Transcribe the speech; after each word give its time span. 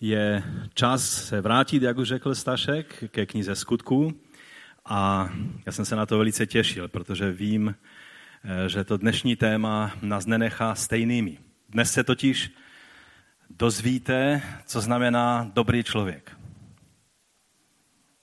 je 0.00 0.42
čas 0.74 1.24
se 1.28 1.40
vrátit, 1.40 1.82
jak 1.82 1.98
už 1.98 2.08
řekl 2.08 2.34
Stašek, 2.34 3.04
ke 3.08 3.26
knize 3.26 3.56
skutků. 3.56 4.20
A 4.84 5.30
já 5.66 5.72
jsem 5.72 5.84
se 5.84 5.96
na 5.96 6.06
to 6.06 6.18
velice 6.18 6.46
těšil, 6.46 6.88
protože 6.88 7.32
vím, 7.32 7.74
eh, 8.44 8.68
že 8.68 8.84
to 8.84 8.96
dnešní 8.96 9.36
téma 9.36 9.92
nás 10.02 10.26
nenechá 10.26 10.74
stejnými. 10.74 11.38
Dnes 11.68 11.92
se 11.92 12.04
totiž 12.04 12.50
dozvíte, 13.50 14.42
co 14.66 14.80
znamená 14.80 15.50
dobrý 15.54 15.84
člověk. 15.84 16.36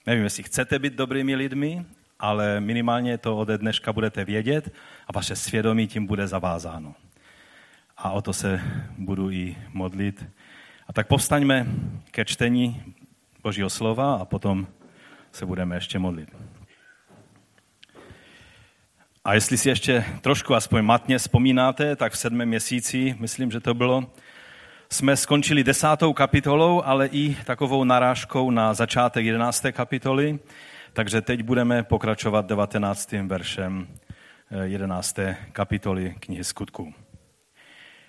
Nevím, 0.06 0.24
jestli 0.24 0.44
chcete 0.44 0.80
být 0.80 0.94
dobrými 0.94 1.36
lidmi, 1.36 1.86
ale 2.20 2.60
minimálně 2.60 3.18
to 3.18 3.38
ode 3.38 3.58
dneška 3.58 3.94
budete 3.94 4.26
vědět 4.26 4.74
a 5.08 5.14
vaše 5.14 5.36
svědomí 5.36 5.88
tím 5.88 6.06
bude 6.06 6.28
zavázáno. 6.28 6.96
A 7.98 8.12
o 8.12 8.22
to 8.22 8.34
se 8.34 8.62
budu 8.98 9.32
i 9.32 9.56
modlit. 9.74 10.26
A 10.88 10.94
tak 10.94 11.08
povstaňme 11.08 11.68
ke 12.12 12.26
čtení 12.26 12.84
Božího 13.44 13.70
slova 13.70 14.16
a 14.16 14.26
potom 14.26 14.68
se 15.32 15.46
budeme 15.46 15.76
ještě 15.76 16.00
modlit. 16.00 16.30
A 19.26 19.34
jestli 19.34 19.58
si 19.58 19.70
ještě 19.70 20.06
trošku 20.22 20.56
aspoň 20.56 20.82
matně 20.82 21.18
vzpomínáte, 21.18 21.96
tak 21.96 22.14
v 22.14 22.18
sedmém 22.18 22.48
měsíci, 22.48 23.16
myslím, 23.20 23.52
že 23.52 23.60
to 23.60 23.74
bylo, 23.74 24.12
jsme 24.90 25.18
skončili 25.18 25.64
desátou 25.64 26.14
kapitolou, 26.14 26.82
ale 26.86 27.08
i 27.08 27.36
takovou 27.46 27.84
narážkou 27.84 28.52
na 28.52 28.74
začátek 28.74 29.26
jedenácté 29.26 29.72
kapitoly, 29.72 30.40
takže 30.94 31.22
teď 31.22 31.44
budeme 31.44 31.84
pokračovat 31.84 32.46
devatenáctým 32.46 33.28
veršem 33.28 33.88
eh, 34.52 34.68
jedenácté 34.68 35.38
kapitoly 35.52 36.16
knihy 36.20 36.44
skutků. 36.44 36.94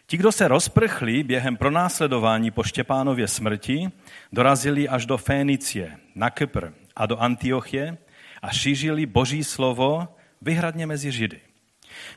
Ti, 0.07 0.17
kdo 0.17 0.33
se 0.33 0.49
rozprchli 0.49 1.23
během 1.23 1.57
pronásledování 1.57 2.51
po 2.51 2.63
Štěpánově 2.63 3.29
smrti, 3.29 3.91
dorazili 4.33 4.89
až 4.89 5.07
do 5.07 5.19
Fénicie, 5.19 5.97
na 6.15 6.31
Kypr 6.31 6.69
a 6.97 7.07
do 7.07 7.19
Antiochie 7.19 7.99
a 8.43 8.51
šířili 8.51 9.07
boží 9.07 9.45
slovo 9.45 10.09
vyhradně 10.43 10.87
mezi 10.87 11.13
Židy. 11.13 11.41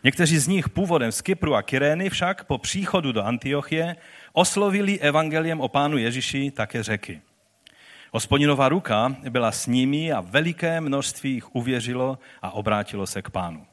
Někteří 0.03 0.37
z 0.37 0.47
nich 0.47 0.69
původem 0.69 1.11
z 1.11 1.21
Kypru 1.21 1.55
a 1.55 1.61
Kyrény 1.61 2.09
však 2.09 2.43
po 2.43 2.57
příchodu 2.57 3.11
do 3.11 3.23
Antiochie 3.23 3.95
oslovili 4.33 4.99
evangeliem 4.99 5.61
o 5.61 5.67
pánu 5.67 5.97
Ježíši 5.97 6.51
také 6.51 6.83
řeky. 6.83 7.21
Hospodinová 8.13 8.69
ruka 8.69 9.15
byla 9.29 9.51
s 9.51 9.67
nimi 9.67 10.11
a 10.11 10.21
veliké 10.21 10.81
množství 10.81 11.31
jich 11.33 11.55
uvěřilo 11.55 12.19
a 12.41 12.51
obrátilo 12.51 13.07
se 13.07 13.21
k 13.21 13.29
pánu. 13.29 13.65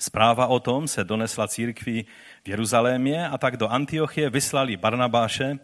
Zpráva 0.00 0.46
o 0.46 0.60
tom 0.60 0.88
se 0.88 1.04
donesla 1.04 1.48
církvi 1.48 2.04
v 2.44 2.48
Jeruzalémě 2.48 3.28
a 3.28 3.38
tak 3.38 3.56
do 3.56 3.68
Antiochie 3.68 4.30
vyslali 4.30 4.76
Barnabáše 4.76 5.58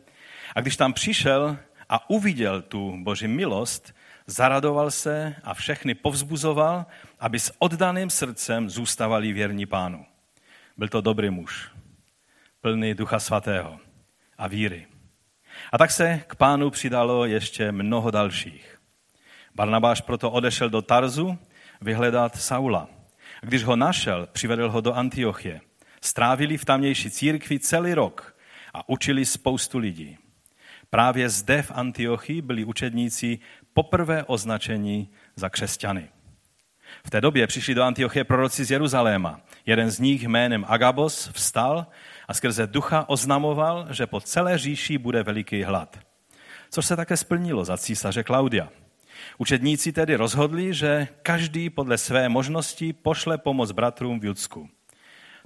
a 0.55 0.61
když 0.61 0.77
tam 0.77 0.93
přišel 0.93 1.57
a 1.89 2.11
uviděl 2.11 2.63
tu 2.63 2.97
boží 3.03 3.29
milost, 3.29 3.95
zaradoval 4.27 4.91
se 4.91 5.37
a 5.45 5.55
všechny 5.55 5.95
povzbuzoval, 5.95 6.87
aby 7.21 7.41
s 7.41 7.55
oddaným 7.59 8.11
srdcem 8.11 8.71
zůstávali 8.71 9.33
věrní 9.33 9.67
pánu. 9.67 10.07
Byl 10.77 10.89
to 10.89 11.01
dobrý 11.01 11.31
muž, 11.31 11.71
plný 12.61 12.95
ducha 12.95 13.19
svatého 13.19 13.79
a 14.39 14.49
víry. 14.49 14.87
A 15.73 15.79
tak 15.79 15.91
se 15.91 16.21
k 16.27 16.35
pánu 16.35 16.71
přidalo 16.71 17.25
ještě 17.25 17.73
mnoho 17.73 18.11
dalších. 18.11 18.81
Barnabáš 19.55 20.01
proto 20.01 20.31
odešel 20.31 20.71
do 20.71 20.83
Tarzu 20.83 21.39
vyhledat 21.81 22.37
Saula. 22.37 22.89
Když 23.45 23.65
ho 23.65 23.77
našel, 23.77 24.29
přivedl 24.33 24.71
ho 24.71 24.81
do 24.81 24.95
Antiochie. 24.95 25.61
Strávili 26.01 26.57
v 26.57 26.65
tamnější 26.65 27.11
církvi 27.11 27.59
celý 27.59 27.95
rok 27.95 28.37
a 28.75 28.89
učili 28.89 29.25
spoustu 29.25 29.79
lidí. 29.79 30.19
Právě 30.91 31.29
zde 31.29 31.63
v 31.63 31.73
Antiochii 31.75 32.43
byli 32.43 32.65
učedníci 32.65 33.39
poprvé 33.75 34.25
označení 34.25 35.11
za 35.37 35.49
křesťany. 35.49 36.09
V 37.07 37.11
té 37.11 37.21
době 37.21 37.47
přišli 37.47 37.75
do 37.75 37.83
Antiochie 37.83 38.25
proroci 38.25 38.65
z 38.65 38.71
Jeruzaléma. 38.71 39.41
Jeden 39.67 39.91
z 39.91 39.99
nich 39.99 40.23
jménem 40.23 40.65
Agabos 40.69 41.31
vstal 41.33 41.87
a 42.29 42.35
skrze 42.35 42.67
ducha 42.67 43.09
oznamoval, 43.09 43.87
že 43.91 44.07
po 44.07 44.21
celé 44.21 44.59
říši 44.59 44.99
bude 44.99 45.23
veliký 45.23 45.63
hlad. 45.63 45.99
Což 46.71 46.87
se 46.87 46.97
také 46.97 47.17
splnilo 47.17 47.65
za 47.65 47.79
císaře 47.79 48.23
Klaudia. 48.23 48.69
Učedníci 49.39 49.93
tedy 49.93 50.17
rozhodli, 50.17 50.75
že 50.75 51.09
každý 51.23 51.71
podle 51.71 51.99
své 51.99 52.29
možnosti 52.29 52.93
pošle 52.93 53.39
pomoc 53.39 53.73
bratrům 53.73 54.21
v 54.21 54.25
Judsku. 54.25 54.71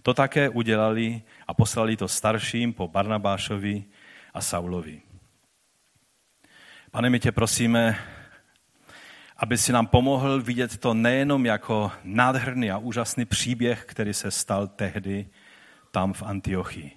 To 0.02 0.14
také 0.14 0.48
udělali 0.48 1.22
a 1.46 1.54
poslali 1.54 1.96
to 1.96 2.08
starším 2.08 2.72
po 2.72 2.88
Barnabášovi 2.88 3.84
a 4.34 4.40
Saulovi. 4.40 5.02
Pane, 6.90 7.10
my 7.10 7.20
tě 7.20 7.32
prosíme, 7.32 7.98
aby 9.36 9.58
si 9.58 9.72
nám 9.72 9.86
pomohl 9.86 10.42
vidět 10.42 10.76
to 10.76 10.94
nejenom 10.94 11.46
jako 11.46 11.92
nádherný 12.04 12.70
a 12.70 12.78
úžasný 12.78 13.24
příběh, 13.24 13.84
který 13.84 14.14
se 14.14 14.30
stal 14.30 14.66
tehdy 14.66 15.28
tam 15.90 16.12
v 16.12 16.22
Antiochii, 16.22 16.92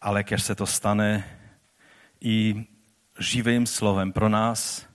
ale 0.00 0.24
kež 0.24 0.42
se 0.42 0.54
to 0.54 0.66
stane 0.66 1.24
i 2.20 2.66
živým 3.18 3.66
slovem 3.66 4.12
pro 4.12 4.28
nás, 4.28 4.86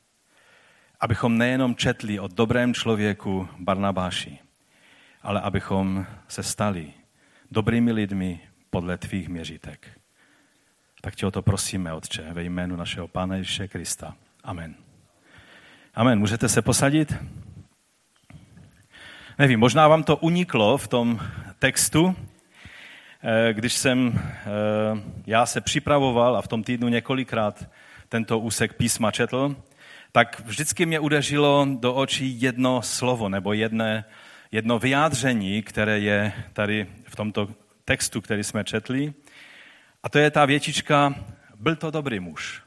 abychom 1.00 1.38
nejenom 1.38 1.76
četli 1.76 2.20
o 2.20 2.28
dobrém 2.28 2.74
člověku 2.74 3.50
Barnabáši, 3.60 4.40
ale 5.22 5.42
abychom 5.42 6.06
se 6.28 6.44
stali 6.44 6.94
dobrými 7.52 7.92
lidmi 7.92 8.40
podle 8.70 8.98
tvých 8.98 9.30
měřítek. 9.30 9.88
Tak 11.02 11.16
tě 11.16 11.26
o 11.26 11.32
to 11.32 11.42
prosíme, 11.42 11.94
Otče, 11.94 12.34
ve 12.34 12.44
jménu 12.44 12.76
našeho 12.76 13.08
Pána 13.08 13.36
Ježíše 13.36 13.68
Krista. 13.68 14.16
Amen. 14.44 14.76
Amen. 15.96 16.20
Můžete 16.20 16.50
se 16.50 16.62
posadit? 16.62 17.16
Nevím, 19.40 19.60
možná 19.60 19.88
vám 19.88 20.04
to 20.04 20.18
uniklo 20.18 20.78
v 20.78 20.88
tom 20.88 21.20
textu, 21.60 22.16
eh, 23.24 23.54
když 23.54 23.74
jsem 23.74 24.20
eh, 24.20 24.46
já 25.28 25.46
se 25.46 25.62
připravoval 25.62 26.38
a 26.38 26.42
v 26.42 26.48
tom 26.48 26.64
týdnu 26.64 26.88
několikrát 26.88 27.70
tento 28.10 28.40
úsek 28.40 28.74
písma 28.74 29.12
četl, 29.12 29.56
tak 30.18 30.40
vždycky 30.40 30.86
mě 30.86 31.00
udeřilo 31.00 31.68
do 31.80 31.94
očí 31.94 32.42
jedno 32.42 32.82
slovo 32.82 33.30
nebo 33.30 33.54
jedné, 33.54 34.06
jedno 34.52 34.80
vyjádření, 34.80 35.62
které 35.62 36.00
je 36.00 36.34
tady 36.54 36.88
v 37.04 37.16
tomto 37.16 37.50
textu, 37.86 38.22
který 38.22 38.44
jsme 38.44 38.64
četli. 38.64 39.14
A 40.04 40.10
to 40.10 40.20
je 40.20 40.32
ta 40.32 40.46
větička, 40.46 41.16
byl 41.56 41.76
to 41.76 41.92
dobrý 41.92 42.20
muž. 42.20 42.64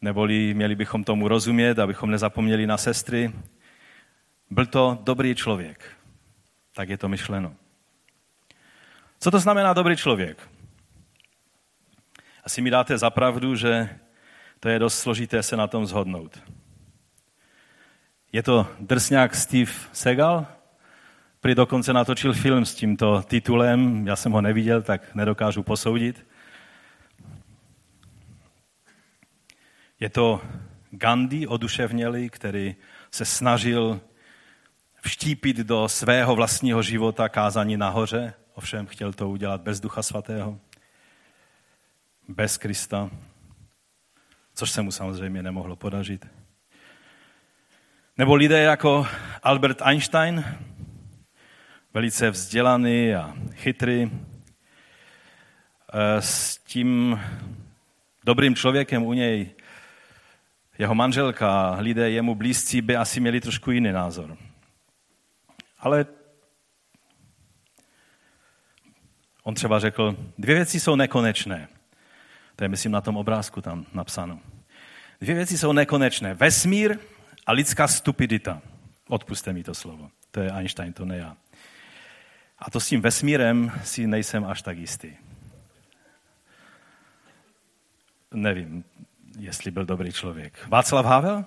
Neboli 0.00 0.54
měli 0.54 0.74
bychom 0.74 1.04
tomu 1.04 1.28
rozumět, 1.28 1.78
abychom 1.78 2.10
nezapomněli 2.10 2.66
na 2.66 2.76
sestry. 2.76 3.32
Byl 4.50 4.66
to 4.66 4.98
dobrý 5.02 5.34
člověk. 5.34 5.84
Tak 6.74 6.88
je 6.88 6.98
to 6.98 7.08
myšleno. 7.08 7.54
Co 9.20 9.30
to 9.30 9.38
znamená 9.38 9.72
dobrý 9.72 9.96
člověk? 9.96 10.48
Asi 12.44 12.62
mi 12.62 12.70
dáte 12.70 12.98
zapravdu, 12.98 13.56
že 13.56 13.98
to 14.60 14.68
je 14.68 14.78
dost 14.78 14.98
složité 14.98 15.42
se 15.42 15.56
na 15.56 15.66
tom 15.66 15.86
zhodnout. 15.86 16.42
Je 18.32 18.42
to 18.42 18.66
drsňák 18.80 19.34
Steve 19.34 19.72
Segal? 19.92 20.46
Prý 21.40 21.54
dokonce 21.54 21.92
natočil 21.92 22.32
film 22.32 22.64
s 22.64 22.74
tímto 22.74 23.22
titulem, 23.22 24.06
já 24.06 24.16
jsem 24.16 24.32
ho 24.32 24.40
neviděl, 24.40 24.82
tak 24.82 25.14
nedokážu 25.14 25.62
posoudit. 25.62 26.26
Je 30.00 30.08
to 30.10 30.40
Gandhi 30.90 31.46
oduševnělý, 31.46 32.30
který 32.30 32.76
se 33.10 33.24
snažil 33.24 34.00
vštípit 35.00 35.56
do 35.56 35.88
svého 35.88 36.36
vlastního 36.36 36.82
života 36.82 37.28
kázání 37.28 37.76
nahoře, 37.76 38.34
ovšem 38.54 38.86
chtěl 38.86 39.12
to 39.12 39.28
udělat 39.28 39.60
bez 39.60 39.80
Ducha 39.80 40.02
Svatého, 40.02 40.58
bez 42.28 42.58
Krista, 42.58 43.10
což 44.60 44.70
se 44.70 44.82
mu 44.82 44.90
samozřejmě 44.90 45.42
nemohlo 45.42 45.76
podařit. 45.76 46.26
Nebo 48.18 48.34
lidé 48.34 48.62
jako 48.62 49.06
Albert 49.42 49.82
Einstein, 49.82 50.44
velice 51.94 52.30
vzdělaný 52.30 53.14
a 53.14 53.34
chytrý, 53.52 54.10
eh, 55.92 56.22
s 56.22 56.58
tím 56.58 57.20
dobrým 58.24 58.54
člověkem 58.54 59.02
u 59.02 59.12
něj, 59.12 59.50
jeho 60.78 60.94
manželka, 60.94 61.76
lidé 61.78 62.10
jemu 62.10 62.34
blízcí 62.34 62.82
by 62.82 62.96
asi 62.96 63.20
měli 63.20 63.40
trošku 63.40 63.70
jiný 63.70 63.92
názor. 63.92 64.36
Ale 65.78 66.06
on 69.42 69.54
třeba 69.54 69.78
řekl, 69.78 70.16
dvě 70.38 70.54
věci 70.54 70.80
jsou 70.80 70.96
nekonečné. 70.96 71.68
To 72.56 72.64
je, 72.64 72.68
myslím, 72.68 72.92
na 72.92 73.00
tom 73.00 73.16
obrázku 73.16 73.60
tam 73.60 73.86
napsáno. 73.92 74.49
Dvě 75.20 75.34
věci 75.34 75.58
jsou 75.58 75.72
nekonečné. 75.72 76.34
Vesmír 76.34 76.98
a 77.46 77.52
lidská 77.52 77.88
stupidita. 77.88 78.62
Odpuste 79.08 79.52
mi 79.52 79.64
to 79.64 79.74
slovo. 79.74 80.10
To 80.30 80.40
je 80.40 80.50
Einstein, 80.50 80.92
to 80.92 81.04
ne 81.04 81.16
já. 81.16 81.36
A 82.58 82.70
to 82.70 82.80
s 82.80 82.88
tím 82.88 83.00
vesmírem 83.00 83.72
si 83.84 84.06
nejsem 84.06 84.44
až 84.44 84.62
tak 84.62 84.78
jistý. 84.78 85.12
nevím, 88.34 88.84
jestli 89.38 89.70
byl 89.70 89.84
dobrý 89.84 90.12
člověk. 90.12 90.66
Václav 90.68 91.06
Havel? 91.06 91.44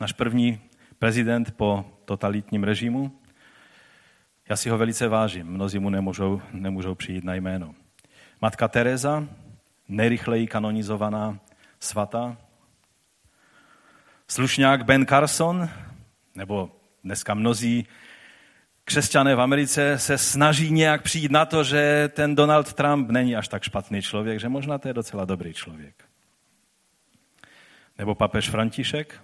Náš 0.00 0.12
první 0.12 0.60
prezident 0.98 1.56
po 1.56 1.84
totalitním 2.04 2.64
režimu? 2.64 3.18
Já 4.48 4.56
si 4.56 4.70
ho 4.70 4.78
velice 4.78 5.08
vážím, 5.08 5.46
mnozí 5.46 5.78
mu 5.78 5.90
nemůžou, 5.90 6.42
nemůžou 6.52 6.94
přijít 6.94 7.24
na 7.24 7.34
jméno. 7.34 7.74
Matka 8.40 8.68
Teresa, 8.68 9.28
nejrychleji 9.92 10.46
kanonizovaná 10.46 11.38
svatá. 11.80 12.36
Slušňák 14.28 14.84
Ben 14.84 15.06
Carson, 15.06 15.68
nebo 16.34 16.70
dneska 17.04 17.34
mnozí 17.34 17.86
křesťané 18.84 19.34
v 19.34 19.40
Americe 19.40 19.98
se 19.98 20.18
snaží 20.18 20.70
nějak 20.70 21.02
přijít 21.02 21.30
na 21.30 21.44
to, 21.44 21.64
že 21.64 22.10
ten 22.14 22.34
Donald 22.34 22.72
Trump 22.72 23.10
není 23.10 23.36
až 23.36 23.48
tak 23.48 23.62
špatný 23.62 24.02
člověk, 24.02 24.40
že 24.40 24.48
možná 24.48 24.78
to 24.78 24.88
je 24.88 24.94
docela 24.94 25.24
dobrý 25.24 25.54
člověk. 25.54 26.04
Nebo 27.98 28.14
papež 28.14 28.50
František. 28.50 29.20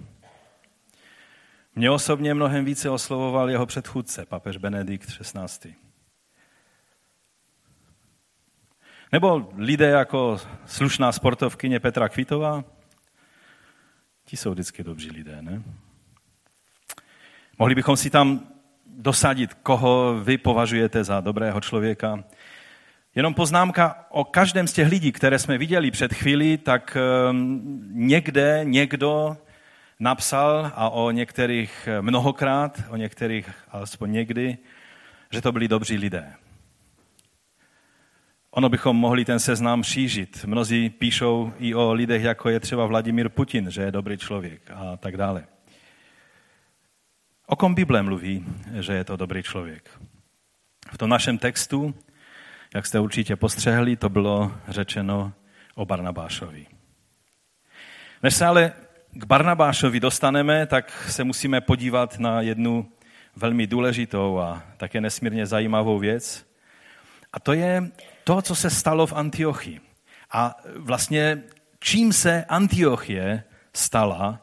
Mě 1.74 1.90
osobně 1.90 2.34
mnohem 2.34 2.64
více 2.64 2.90
oslovoval 2.90 3.50
jeho 3.50 3.66
předchůdce, 3.66 4.26
papež 4.26 4.56
Benedikt 4.56 5.08
XVI. 5.08 5.87
Nebo 9.12 9.50
lidé 9.56 9.86
jako 9.86 10.40
slušná 10.66 11.12
sportovkyně 11.12 11.80
Petra 11.80 12.08
Kvitová, 12.08 12.64
ti 14.24 14.36
jsou 14.36 14.50
vždycky 14.50 14.84
dobří 14.84 15.10
lidé, 15.10 15.42
ne? 15.42 15.62
Mohli 17.58 17.74
bychom 17.74 17.96
si 17.96 18.10
tam 18.10 18.40
dosadit, 18.86 19.54
koho 19.54 20.20
vy 20.24 20.38
považujete 20.38 21.04
za 21.04 21.20
dobrého 21.20 21.60
člověka. 21.60 22.24
Jenom 23.14 23.34
poznámka 23.34 24.06
o 24.10 24.24
každém 24.24 24.66
z 24.66 24.72
těch 24.72 24.88
lidí, 24.88 25.12
které 25.12 25.38
jsme 25.38 25.58
viděli 25.58 25.90
před 25.90 26.14
chvílí, 26.14 26.58
tak 26.58 26.96
ehm, 26.96 27.80
někde 27.92 28.60
někdo 28.62 29.36
napsal 30.00 30.72
a 30.74 30.90
o 30.90 31.10
některých 31.10 31.88
mnohokrát, 32.00 32.82
o 32.88 32.96
některých 32.96 33.50
alespoň 33.70 34.12
někdy, 34.12 34.58
že 35.30 35.42
to 35.42 35.52
byli 35.52 35.68
dobří 35.68 35.96
lidé. 35.96 36.34
Ono 38.58 38.68
bychom 38.68 38.96
mohli 38.96 39.24
ten 39.24 39.38
seznam 39.38 39.82
šířit. 39.82 40.44
Mnozí 40.44 40.90
píšou 40.90 41.52
i 41.58 41.74
o 41.74 41.92
lidech, 41.92 42.22
jako 42.22 42.48
je 42.48 42.60
třeba 42.60 42.86
Vladimír 42.86 43.28
Putin, 43.28 43.70
že 43.70 43.82
je 43.82 43.92
dobrý 43.92 44.18
člověk 44.18 44.70
a 44.74 44.96
tak 44.96 45.16
dále. 45.16 45.46
O 47.46 47.56
kom 47.56 47.74
Bible 47.74 48.02
mluví, 48.02 48.46
že 48.80 48.92
je 48.92 49.04
to 49.04 49.16
dobrý 49.16 49.42
člověk? 49.42 49.90
V 50.92 50.98
tom 50.98 51.10
našem 51.10 51.38
textu, 51.38 51.94
jak 52.74 52.86
jste 52.86 53.00
určitě 53.00 53.36
postřehli, 53.36 53.96
to 53.96 54.08
bylo 54.08 54.52
řečeno 54.68 55.32
o 55.74 55.86
Barnabášovi. 55.86 56.66
Než 58.22 58.34
se 58.34 58.46
ale 58.46 58.72
k 59.10 59.24
Barnabášovi 59.24 60.00
dostaneme, 60.00 60.66
tak 60.66 61.06
se 61.08 61.24
musíme 61.24 61.60
podívat 61.60 62.18
na 62.18 62.40
jednu 62.40 62.92
velmi 63.36 63.66
důležitou 63.66 64.38
a 64.38 64.62
také 64.76 65.00
nesmírně 65.00 65.46
zajímavou 65.46 65.98
věc. 65.98 66.46
A 67.32 67.40
to 67.40 67.52
je 67.52 67.90
to, 68.28 68.42
co 68.42 68.54
se 68.54 68.70
stalo 68.70 69.06
v 69.06 69.12
Antiochii. 69.12 69.80
A 70.32 70.56
vlastně 70.76 71.42
čím 71.80 72.12
se 72.12 72.44
Antiochie 72.44 73.44
stala 73.72 74.40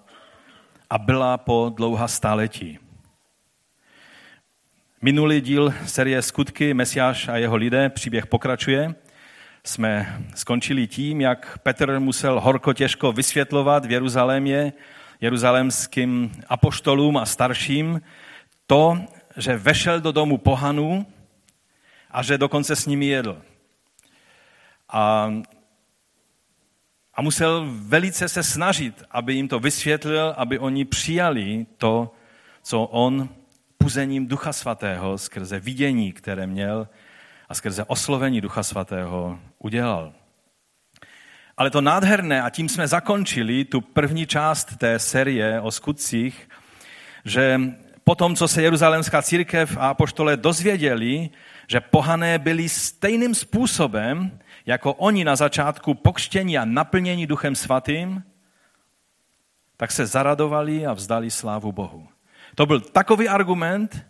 a 0.89 0.97
byla 0.97 1.37
po 1.37 1.71
dlouhá 1.75 2.07
stáletí. 2.07 2.79
Minulý 5.01 5.41
díl 5.41 5.73
série 5.85 6.21
Skutky, 6.21 6.73
Mesiáš 6.73 7.27
a 7.27 7.37
jeho 7.37 7.55
lidé, 7.55 7.89
příběh 7.89 8.25
pokračuje. 8.25 8.95
Jsme 9.63 10.19
skončili 10.35 10.87
tím, 10.87 11.21
jak 11.21 11.57
Petr 11.57 11.99
musel 11.99 12.39
horko 12.39 12.73
těžko 12.73 13.11
vysvětlovat 13.11 13.85
v 13.85 13.91
Jeruzalémě 13.91 14.73
jeruzalémským 15.21 16.31
apoštolům 16.47 17.17
a 17.17 17.25
starším 17.25 18.01
to, 18.67 18.97
že 19.37 19.57
vešel 19.57 20.01
do 20.01 20.11
domu 20.11 20.37
pohanů 20.37 21.05
a 22.11 22.23
že 22.23 22.37
dokonce 22.37 22.75
s 22.75 22.85
nimi 22.85 23.05
jedl. 23.05 23.41
A, 24.95 25.33
a 27.13 27.21
musel 27.21 27.67
velice 27.69 28.29
se 28.29 28.43
snažit, 28.43 29.03
aby 29.11 29.33
jim 29.33 29.47
to 29.47 29.59
vysvětlil, 29.59 30.33
aby 30.37 30.59
oni 30.59 30.85
přijali 30.85 31.65
to, 31.77 32.13
co 32.63 32.83
on 32.83 33.29
puzením 33.77 34.27
Ducha 34.27 34.53
Svatého 34.53 35.17
skrze 35.17 35.59
vidění, 35.59 36.13
které 36.13 36.47
měl 36.47 36.87
a 37.49 37.53
skrze 37.53 37.83
oslovení 37.83 38.41
Ducha 38.41 38.63
Svatého 38.63 39.39
udělal. 39.59 40.13
Ale 41.57 41.69
to 41.69 41.81
nádherné, 41.81 42.41
a 42.41 42.49
tím 42.49 42.69
jsme 42.69 42.87
zakončili 42.87 43.65
tu 43.65 43.81
první 43.81 44.27
část 44.27 44.77
té 44.77 44.99
série 44.99 45.61
o 45.61 45.71
skutcích, 45.71 46.49
že 47.25 47.59
potom, 48.03 48.35
co 48.35 48.47
se 48.47 48.61
Jeruzalémská 48.61 49.21
církev 49.21 49.77
a 49.77 49.89
apoštole 49.89 50.37
dozvěděli, 50.37 51.29
že 51.67 51.79
pohané 51.79 52.39
byli 52.39 52.69
stejným 52.69 53.35
způsobem, 53.35 54.39
jako 54.65 54.93
oni 54.93 55.23
na 55.23 55.35
začátku 55.35 55.93
pokštění 55.93 56.57
a 56.57 56.65
naplnění 56.65 57.27
Duchem 57.27 57.55
Svatým, 57.55 58.23
tak 59.77 59.91
se 59.91 60.05
zaradovali 60.05 60.85
a 60.85 60.93
vzdali 60.93 61.31
slávu 61.31 61.71
Bohu. 61.71 62.07
To 62.55 62.65
byl 62.65 62.79
takový 62.79 63.29
argument, 63.29 64.05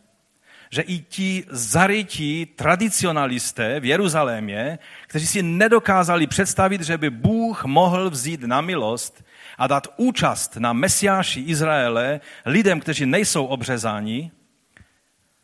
že 0.69 0.81
i 0.81 0.99
ti 0.99 1.43
zarytí 1.49 2.45
tradicionalisté 2.45 3.79
v 3.79 3.85
Jeruzalémě, 3.85 4.79
kteří 5.07 5.27
si 5.27 5.43
nedokázali 5.43 6.27
představit, 6.27 6.81
že 6.81 6.97
by 6.97 7.09
Bůh 7.09 7.65
mohl 7.65 8.09
vzít 8.09 8.41
na 8.41 8.61
milost 8.61 9.25
a 9.57 9.67
dát 9.67 9.87
účast 9.97 10.57
na 10.57 10.73
mesiáši 10.73 11.39
Izraele 11.39 12.19
lidem, 12.45 12.79
kteří 12.79 13.05
nejsou 13.05 13.45
obřezáni, 13.45 14.31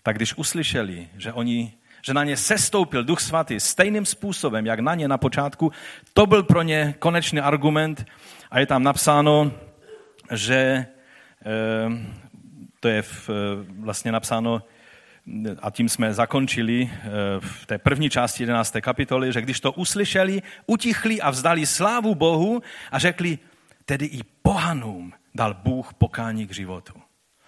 tak 0.04 0.16
když 0.16 0.38
uslyšeli, 0.38 1.10
že, 1.18 1.34
oni, 1.34 1.74
že 2.02 2.14
na 2.14 2.24
ně 2.24 2.38
sestoupil 2.38 3.04
Duch 3.04 3.20
Svatý 3.20 3.60
stejným 3.60 4.06
způsobem, 4.06 4.66
jak 4.66 4.80
na 4.80 4.96
ně 4.96 5.08
na 5.08 5.18
počátku, 5.18 5.72
to 6.14 6.26
byl 6.26 6.44
pro 6.44 6.62
ně 6.62 6.96
konečný 7.00 7.40
argument 7.40 8.06
a 8.52 8.60
je 8.60 8.66
tam 8.66 8.84
napsáno, 8.84 9.52
že 10.32 10.56
eh, 10.56 10.88
to 12.80 12.88
je 12.88 13.04
eh, 13.04 13.34
vlastně 13.80 14.12
napsáno, 14.12 14.64
a 15.62 15.72
tím 15.72 15.90
jsme 15.90 16.14
zakončili 16.14 16.90
eh, 16.92 17.10
v 17.40 17.66
té 17.66 17.78
první 17.78 18.10
části 18.10 18.44
11. 18.44 18.76
kapitoly, 18.82 19.34
že 19.34 19.42
když 19.42 19.60
to 19.60 19.72
uslyšeli, 19.72 20.42
utichli 20.68 21.22
a 21.22 21.30
vzdali 21.30 21.66
slávu 21.66 22.16
Bohu 22.16 22.62
a 22.92 23.00
řekli, 23.00 23.40
tedy 23.86 24.06
i 24.06 24.20
pohanům 24.42 25.14
dal 25.36 25.54
Bůh 25.54 25.94
pokání 25.94 26.48
k 26.48 26.54
životu. 26.54 26.94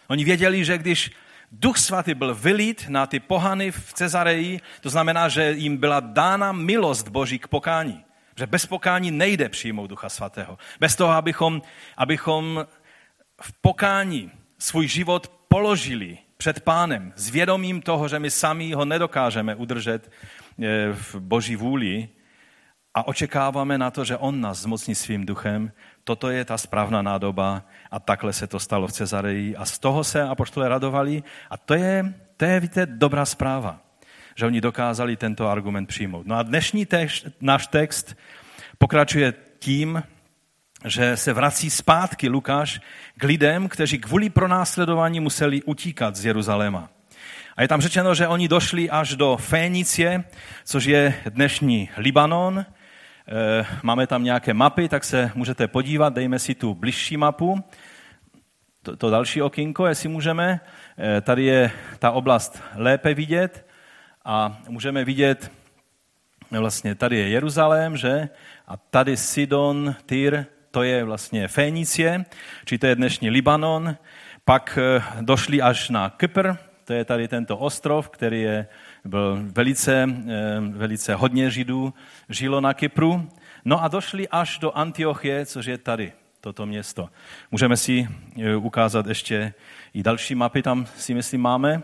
Oni 0.07 0.23
věděli, 0.23 0.65
že 0.65 0.77
když 0.77 1.11
Duch 1.55 1.77
svatý 1.77 2.13
byl 2.13 2.35
vylít 2.35 2.85
na 2.89 3.05
ty 3.05 3.19
pohany 3.19 3.71
v 3.71 3.93
Cezareji, 3.93 4.59
to 4.81 4.89
znamená, 4.89 5.29
že 5.29 5.51
jim 5.51 5.77
byla 5.77 5.99
dána 5.99 6.51
milost 6.51 7.07
Boží 7.07 7.39
k 7.39 7.47
pokání. 7.47 8.05
Že 8.35 8.47
bez 8.47 8.65
pokání 8.65 9.11
nejde 9.11 9.49
přijmout 9.49 9.87
Ducha 9.87 10.09
svatého. 10.09 10.57
Bez 10.79 10.95
toho, 10.95 11.11
abychom, 11.11 11.61
abychom 11.97 12.65
v 13.41 13.53
pokání 13.61 14.31
svůj 14.59 14.87
život 14.87 15.31
položili 15.47 16.17
před 16.37 16.59
pánem 16.59 17.13
s 17.15 17.29
vědomím 17.29 17.81
toho, 17.81 18.07
že 18.07 18.19
my 18.19 18.31
sami 18.31 18.73
ho 18.73 18.85
nedokážeme 18.85 19.55
udržet 19.55 20.11
eh, 20.11 20.93
v 20.93 21.15
boží 21.15 21.55
vůli 21.55 22.09
a 22.93 23.07
očekáváme 23.07 23.77
na 23.77 23.91
to, 23.91 24.05
že 24.05 24.17
on 24.17 24.41
nás 24.41 24.57
zmocní 24.57 24.95
svým 24.95 25.25
duchem. 25.25 25.71
Toto 26.03 26.29
je 26.29 26.45
ta 26.45 26.57
správná 26.57 27.01
nádoba 27.01 27.63
a 27.91 27.99
takhle 27.99 28.33
se 28.33 28.47
to 28.47 28.59
stalo 28.59 28.87
v 28.87 28.91
Cezareji 28.91 29.55
a 29.55 29.65
z 29.65 29.79
toho 29.79 30.03
se 30.03 30.21
apoštole 30.23 30.69
radovali 30.69 31.23
a 31.49 31.57
to 31.57 31.73
je, 31.73 32.13
to 32.37 32.45
je 32.45 32.59
víte, 32.59 32.85
dobrá 32.85 33.25
zpráva, 33.25 33.79
že 34.35 34.45
oni 34.45 34.61
dokázali 34.61 35.17
tento 35.17 35.47
argument 35.47 35.85
přijmout. 35.85 36.27
No 36.27 36.35
a 36.35 36.43
dnešní 36.43 36.85
text, 36.85 37.27
náš 37.41 37.67
text 37.67 38.15
pokračuje 38.77 39.33
tím, 39.59 40.03
že 40.85 41.17
se 41.17 41.33
vrací 41.33 41.69
zpátky 41.69 42.29
Lukáš 42.29 42.81
k 43.17 43.23
lidem, 43.23 43.69
kteří 43.69 43.99
kvůli 43.99 44.29
pronásledování 44.29 45.19
museli 45.19 45.63
utíkat 45.63 46.15
z 46.15 46.25
Jeruzaléma. 46.25 46.89
A 47.55 47.61
je 47.61 47.67
tam 47.67 47.81
řečeno, 47.81 48.15
že 48.15 48.27
oni 48.27 48.47
došli 48.47 48.89
až 48.89 49.15
do 49.15 49.37
Fénicie, 49.37 50.23
což 50.65 50.85
je 50.85 51.13
dnešní 51.29 51.89
Libanon. 51.97 52.65
E, 53.27 53.65
máme 53.83 54.07
tam 54.07 54.23
nějaké 54.23 54.53
mapy, 54.53 54.89
tak 54.89 55.03
se 55.03 55.31
můžete 55.35 55.67
podívat, 55.67 56.13
dejme 56.13 56.39
si 56.39 56.55
tu 56.55 56.73
bližší 56.73 57.17
mapu. 57.17 57.63
To, 58.81 58.97
to 58.97 59.09
další 59.09 59.41
okinko, 59.41 59.87
jestli 59.87 60.09
můžeme. 60.09 60.59
E, 60.99 61.21
tady 61.21 61.43
je 61.43 61.71
ta 61.99 62.11
oblast 62.11 62.63
lépe 62.75 63.13
vidět 63.13 63.67
a 64.25 64.57
můžeme 64.69 65.05
vidět, 65.05 65.51
vlastně 66.51 66.95
tady 66.95 67.17
je 67.17 67.29
Jeruzalém, 67.29 67.97
že? 67.97 68.29
A 68.67 68.77
tady 68.77 69.17
Sidon, 69.17 69.95
Tyr, 70.05 70.45
to 70.71 70.83
je 70.83 71.03
vlastně 71.03 71.47
Fénicie, 71.47 72.25
či 72.65 72.77
to 72.77 72.87
je 72.87 72.95
dnešní 72.95 73.29
Libanon, 73.29 73.97
pak 74.45 74.77
eh, 74.81 75.03
došli 75.21 75.61
až 75.61 75.89
na 75.89 76.09
Kypr, 76.09 76.51
to 76.85 76.93
je 76.93 77.05
tady 77.05 77.27
tento 77.27 77.57
ostrov, 77.57 78.09
který 78.09 78.41
je, 78.41 78.67
byl 79.05 79.39
velice, 79.41 80.07
eh, 80.27 80.59
velice 80.59 81.15
hodně 81.15 81.51
Židů, 81.51 81.93
žilo 82.29 82.61
na 82.61 82.73
Kypru. 82.73 83.29
No 83.65 83.83
a 83.83 83.87
došli 83.87 84.27
až 84.27 84.59
do 84.59 84.77
Antiochie, 84.77 85.45
což 85.45 85.65
je 85.65 85.77
tady, 85.77 86.13
toto 86.41 86.65
město. 86.65 87.09
Můžeme 87.51 87.77
si 87.77 88.07
eh, 88.41 88.55
ukázat 88.55 89.07
ještě 89.07 89.53
i 89.93 90.03
další 90.03 90.35
mapy, 90.35 90.61
tam 90.61 90.85
si 90.85 91.13
myslím 91.13 91.41
máme, 91.41 91.83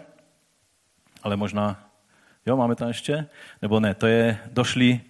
ale 1.23 1.35
možná, 1.35 1.89
jo, 2.45 2.57
máme 2.57 2.75
tam 2.75 2.87
ještě, 2.87 3.27
nebo 3.61 3.79
ne, 3.79 3.93
to 3.93 4.07
je, 4.07 4.39
došli, 4.51 5.01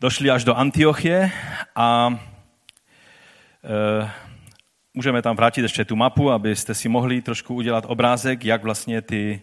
došli 0.00 0.30
až 0.30 0.44
do 0.44 0.54
Antiochie 0.54 1.30
a 1.76 2.18
e, 3.64 4.10
můžeme 4.94 5.22
tam 5.22 5.36
vrátit 5.36 5.62
ještě 5.62 5.84
tu 5.84 5.96
mapu, 5.96 6.30
abyste 6.30 6.74
si 6.74 6.88
mohli 6.88 7.22
trošku 7.22 7.54
udělat 7.54 7.84
obrázek, 7.86 8.44
jak 8.44 8.62
vlastně 8.62 9.02
ty, 9.02 9.42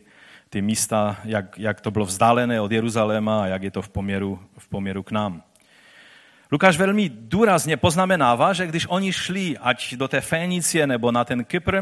ty 0.49 0.61
místa, 0.61 1.17
jak, 1.23 1.59
jak 1.59 1.81
to 1.81 1.91
bylo 1.91 2.05
vzdálené 2.05 2.61
od 2.61 2.71
Jeruzaléma 2.71 3.43
a 3.43 3.47
jak 3.47 3.63
je 3.63 3.71
to 3.71 3.81
v 3.81 3.89
poměru, 3.89 4.39
v 4.57 4.67
poměru 4.67 5.03
k 5.03 5.11
nám. 5.11 5.43
Lukáš 6.51 6.77
velmi 6.77 7.09
důrazně 7.09 7.77
poznamenává, 7.77 8.53
že 8.53 8.67
když 8.67 8.85
oni 8.89 9.13
šli 9.13 9.57
ať 9.57 9.95
do 9.95 10.07
té 10.07 10.21
Fénicie 10.21 10.87
nebo 10.87 11.11
na 11.11 11.25
ten 11.25 11.43
Kypr, 11.43 11.81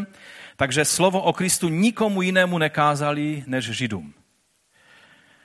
takže 0.56 0.86
slovo 0.86 1.22
o 1.22 1.34
Kristu 1.34 1.70
nikomu 1.70 2.22
jinému 2.22 2.58
nekázali 2.58 3.44
než 3.48 3.66
Židům. 3.66 4.14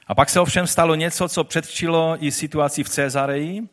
A 0.06 0.14
pak 0.14 0.30
se 0.30 0.40
ovšem 0.40 0.66
stalo 0.66 0.94
něco, 0.94 1.28
co 1.28 1.44
předčilo 1.44 2.16
i 2.20 2.32
situaci 2.32 2.84
v 2.84 2.88
Cezareji, 2.88 3.68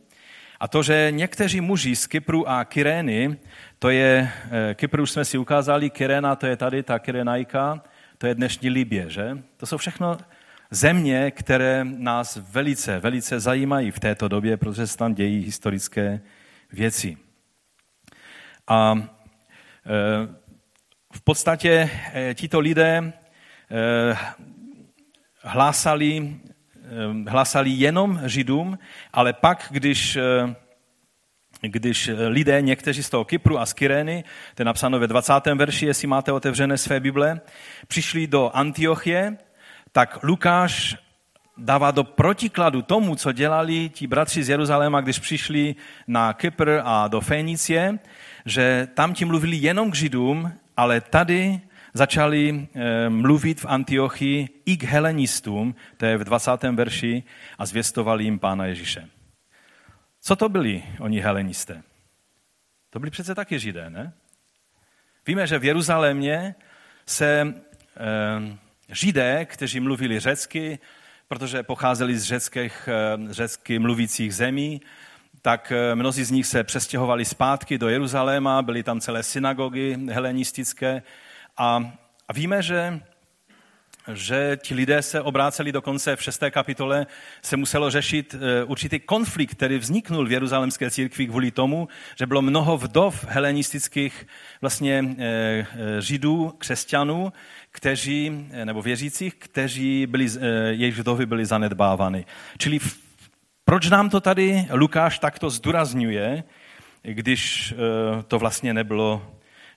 a 0.59 0.67
to, 0.67 0.83
že 0.83 1.07
někteří 1.11 1.61
muži 1.61 1.95
z 1.95 2.07
Kypru 2.07 2.49
a 2.49 2.65
Kyrény, 2.65 3.37
to 3.79 3.89
je, 3.89 4.31
eh, 4.51 4.73
Kypru 4.73 5.03
už 5.03 5.11
jsme 5.11 5.25
si 5.25 5.37
ukázali, 5.37 5.89
Kyréna, 5.89 6.35
to 6.35 6.45
je 6.47 6.57
tady 6.57 6.83
ta 6.83 6.99
Kyrenajka, 6.99 7.83
to 8.17 8.27
je 8.27 8.35
dnešní 8.35 8.69
Libě, 8.69 9.09
že? 9.09 9.37
To 9.57 9.65
jsou 9.65 9.77
všechno 9.77 10.17
země, 10.71 11.31
které 11.31 11.85
nás 11.85 12.35
velice, 12.35 12.99
velice 12.99 13.39
zajímají 13.39 13.91
v 13.91 13.99
této 13.99 14.27
době, 14.27 14.57
protože 14.57 14.87
se 14.87 14.97
tam 14.97 15.13
dějí 15.13 15.45
historické 15.45 16.21
věci. 16.71 17.17
A 18.67 18.95
e, 18.97 19.07
v 21.13 21.21
podstatě 21.21 21.89
e, 22.13 22.33
tito 22.33 22.59
lidé 22.59 22.97
e, 22.97 23.13
hlásali, 25.41 26.35
hlásali 27.27 27.69
jenom 27.69 28.21
Židům, 28.25 28.79
ale 29.13 29.33
pak, 29.33 29.67
když 29.69 30.17
když 31.61 32.11
lidé, 32.27 32.61
někteří 32.61 33.03
z 33.03 33.09
toho 33.09 33.25
Kypru 33.25 33.59
a 33.59 33.65
z 33.65 33.73
Kyrény, 33.73 34.23
to 34.55 34.61
je 34.61 34.65
napsáno 34.65 34.99
ve 34.99 35.07
20. 35.07 35.33
verši, 35.55 35.85
jestli 35.85 36.07
máte 36.07 36.31
otevřené 36.31 36.77
své 36.77 36.99
Bible, 36.99 37.41
přišli 37.87 38.27
do 38.27 38.51
Antiochie, 38.53 39.37
tak 39.91 40.23
Lukáš 40.23 40.97
dává 41.57 41.91
do 41.91 42.03
protikladu 42.03 42.81
tomu, 42.81 43.15
co 43.15 43.31
dělali 43.31 43.89
ti 43.89 44.07
bratři 44.07 44.43
z 44.43 44.49
Jeruzaléma, 44.49 45.01
když 45.01 45.19
přišli 45.19 45.75
na 46.07 46.33
Kypr 46.33 46.79
a 46.83 47.07
do 47.07 47.21
Fénicie, 47.21 47.99
že 48.45 48.87
tam 48.93 49.13
ti 49.13 49.25
mluvili 49.25 49.57
jenom 49.57 49.91
k 49.91 49.95
Židům, 49.95 50.51
ale 50.77 51.01
tady 51.01 51.61
začali 51.93 52.67
eh, 52.75 53.09
mluvit 53.09 53.61
v 53.61 53.65
Antiochii 53.65 54.49
i 54.65 54.77
k 54.77 54.83
helenistům, 54.83 55.75
to 55.97 56.05
je 56.05 56.17
v 56.17 56.23
20. 56.23 56.63
verši, 56.63 57.23
a 57.57 57.65
zvěstovali 57.65 58.23
jim 58.23 58.39
Pána 58.39 58.65
Ježíše. 58.65 59.14
Co 60.27 60.35
to 60.35 60.49
byli 60.49 60.83
oni 60.99 61.19
helenisté? 61.19 61.83
To 62.89 62.99
byli 62.99 63.11
přece 63.11 63.35
taky 63.35 63.59
židé, 63.59 63.89
ne? 63.89 64.13
Víme, 65.27 65.47
že 65.47 65.59
v 65.59 65.65
Jeruzalémě 65.65 66.55
se 67.05 67.53
eh, 67.97 68.57
Židé, 68.89 69.45
kteří 69.45 69.79
mluvili 69.79 70.19
řecky, 70.19 70.79
protože 71.27 71.63
pocházeli 71.63 72.17
z 72.17 72.23
řeckých, 72.23 72.89
eh, 72.91 73.33
řecky 73.33 73.79
mluvících 73.79 74.35
zemí, 74.35 74.81
tak 75.41 75.71
eh, 75.71 75.95
mnozí 75.95 76.23
z 76.23 76.31
nich 76.31 76.47
se 76.47 76.63
přestěhovali 76.63 77.25
zpátky 77.25 77.77
do 77.77 77.89
Jeruzaléma, 77.89 78.61
byly 78.61 78.83
tam 78.83 78.99
celé 78.99 79.23
synagogy 79.23 79.97
helenistické 80.11 81.01
a, 81.57 81.93
a 82.27 82.33
víme, 82.33 82.61
že 82.61 82.99
že 84.13 84.57
ti 84.61 84.73
lidé 84.73 85.01
se 85.01 85.21
obráceli 85.21 85.71
dokonce 85.71 86.15
v 86.15 86.23
šesté 86.23 86.51
kapitole, 86.51 87.07
se 87.41 87.57
muselo 87.57 87.89
řešit 87.89 88.35
eh, 88.35 88.63
určitý 88.63 88.99
konflikt, 88.99 89.51
který 89.51 89.77
vzniknul 89.77 90.25
v 90.25 90.31
jeruzalemské 90.31 90.91
církvi 90.91 91.27
kvůli 91.27 91.51
tomu, 91.51 91.87
že 92.15 92.25
bylo 92.25 92.41
mnoho 92.41 92.77
vdov 92.77 93.25
helenistických 93.29 94.27
vlastně 94.61 95.15
židů, 95.99 96.53
křesťanů, 96.57 97.33
kteří, 97.75 98.47
nebo 98.63 98.81
věřících, 98.81 99.35
kteří 99.35 100.07
byli, 100.07 100.27
eh, 100.39 100.47
jejich 100.71 100.97
vdovy 100.97 101.25
byly 101.25 101.45
zanedbávány. 101.45 102.25
Čili 102.57 102.79
proč 103.65 103.89
nám 103.89 104.09
to 104.09 104.21
tady 104.21 104.65
Lukáš 104.71 105.19
takto 105.19 105.49
zdůrazňuje, 105.49 106.43
když 107.03 107.73
eh, 107.73 108.23
to 108.23 108.39
vlastně 108.39 108.73
nebylo, 108.73 109.27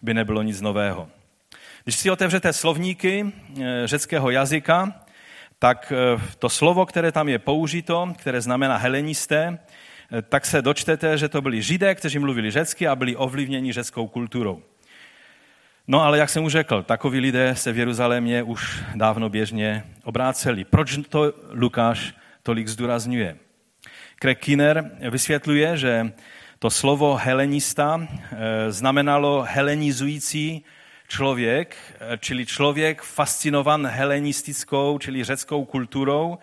by 0.02 0.14
nebylo 0.14 0.42
nic 0.42 0.60
nového? 0.60 1.08
Když 1.88 1.96
si 1.96 2.10
otevřete 2.10 2.52
slovníky 2.52 3.32
eh, 3.32 3.82
řeckého 3.84 4.30
jazyka, 4.30 5.00
tak 5.58 5.92
to 6.38 6.48
slovo, 6.48 6.86
které 6.86 7.12
tam 7.12 7.28
je 7.28 7.38
použito, 7.38 8.12
které 8.18 8.40
znamená 8.40 8.76
helenisté, 8.76 9.58
tak 10.28 10.46
se 10.46 10.62
dočtete, 10.62 11.18
že 11.18 11.28
to 11.28 11.42
byli 11.42 11.62
židé, 11.62 11.94
kteří 11.94 12.18
mluvili 12.18 12.50
řecky 12.50 12.88
a 12.88 12.96
byli 12.96 13.16
ovlivněni 13.16 13.72
řeckou 13.72 14.08
kulturou. 14.08 14.62
No 15.86 16.02
ale 16.02 16.18
jak 16.18 16.30
jsem 16.30 16.44
už 16.44 16.52
řekl, 16.52 16.82
takoví 16.82 17.20
lidé 17.20 17.56
se 17.56 17.72
v 17.72 17.78
Jeruzalémě 17.78 18.42
už 18.42 18.84
dávno 18.94 19.28
běžně 19.28 19.84
obráceli. 20.04 20.64
Proč 20.64 20.98
to 21.08 21.32
Lukáš 21.50 22.14
tolik 22.42 22.68
zdůrazňuje? 22.68 23.36
Craig 24.20 24.38
Kinner 24.38 24.90
vysvětluje, 25.10 25.76
že 25.76 26.12
to 26.58 26.70
slovo 26.70 27.16
helenista 27.16 28.00
eh, 28.00 28.72
znamenalo 28.72 29.46
helenizující 29.48 30.64
člověk, 31.08 31.76
eh, 32.00 32.18
čili 32.18 32.46
člověk 32.46 33.02
fascinovan 33.02 33.86
helenistickou, 33.86 34.98
čili 34.98 35.24
řeckou 35.24 35.64
kulturou, 35.64 36.38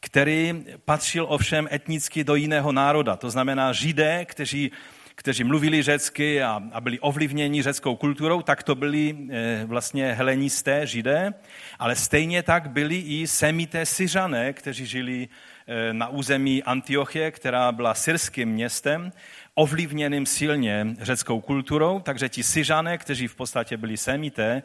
který 0.00 0.64
patřil 0.84 1.26
ovšem 1.28 1.68
etnicky 1.72 2.24
do 2.24 2.34
jiného 2.34 2.72
národa. 2.72 3.16
To 3.16 3.30
znamená 3.30 3.72
židé, 3.72 4.24
kteří 4.24 4.72
kteří 5.18 5.44
mluvili 5.44 5.82
řecky 5.82 6.42
a, 6.42 6.62
a 6.72 6.80
byli 6.80 7.00
ovlivněni 7.00 7.62
řeckou 7.62 7.96
kulturou, 7.96 8.42
tak 8.42 8.62
to 8.62 8.74
byli 8.74 9.16
e, 9.30 9.64
vlastně 9.64 10.12
helenisté, 10.12 10.86
židé, 10.86 11.34
ale 11.78 11.96
stejně 11.96 12.42
tak 12.42 12.70
byli 12.70 12.96
i 12.96 13.26
semité 13.26 13.86
syřané, 13.86 14.52
kteří 14.52 14.86
žili 14.86 15.28
e, 15.66 15.92
na 15.92 16.08
území 16.08 16.62
Antiochie, 16.62 17.30
která 17.30 17.72
byla 17.72 17.94
syrským 17.94 18.48
městem, 18.48 19.12
ovlivněným 19.56 20.26
silně 20.26 20.86
řeckou 21.00 21.40
kulturou, 21.40 22.00
takže 22.00 22.28
ti 22.28 22.42
syřané, 22.42 22.98
kteří 22.98 23.28
v 23.28 23.34
podstatě 23.34 23.76
byli 23.76 23.96
semité, 23.96 24.62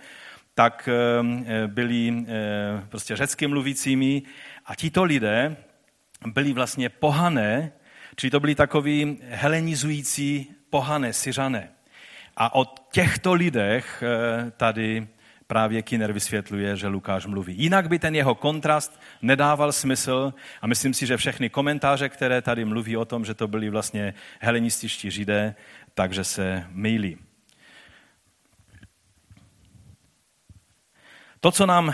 tak 0.54 0.90
e, 0.92 1.68
byli 1.68 2.26
prostě 2.90 3.16
řecky 3.16 3.48
mluvícími 3.48 4.22
a 4.66 4.76
tito 4.76 5.04
lidé 5.04 5.56
byli 6.26 6.54
vlastně 6.54 6.90
pohané, 6.90 7.72
Čili 8.16 8.32
to 8.32 8.40
byli 8.40 8.56
takoví 8.56 9.20
helenizující 9.30 10.56
pohané, 10.70 11.14
syřané. 11.14 11.70
A 12.38 12.56
o 12.56 12.66
těchto 12.92 13.34
lidech 13.34 14.04
eh, 14.04 14.52
tady 14.52 15.08
právě 15.52 15.82
Kiner 15.82 16.14
vysvětluje, 16.14 16.78
že 16.78 16.88
Lukáš 16.88 17.26
mluví. 17.26 17.56
Jinak 17.58 17.90
by 17.90 18.00
ten 18.00 18.16
jeho 18.16 18.36
kontrast 18.36 19.02
nedával 19.22 19.72
smysl 19.72 20.34
a 20.62 20.68
myslím 20.68 20.94
si, 20.94 21.06
že 21.06 21.18
všechny 21.18 21.50
komentáře, 21.50 22.10
které 22.10 22.42
tady 22.42 22.66
mluví 22.66 22.98
o 22.98 23.06
tom, 23.06 23.26
že 23.26 23.34
to 23.34 23.48
byli 23.48 23.70
vlastně 23.70 24.14
helenističtí 24.40 25.12
židé, 25.12 25.56
takže 25.94 26.24
se 26.24 26.68
mýlí. 26.70 27.18
To, 31.40 31.52
co 31.52 31.66
nám 31.66 31.94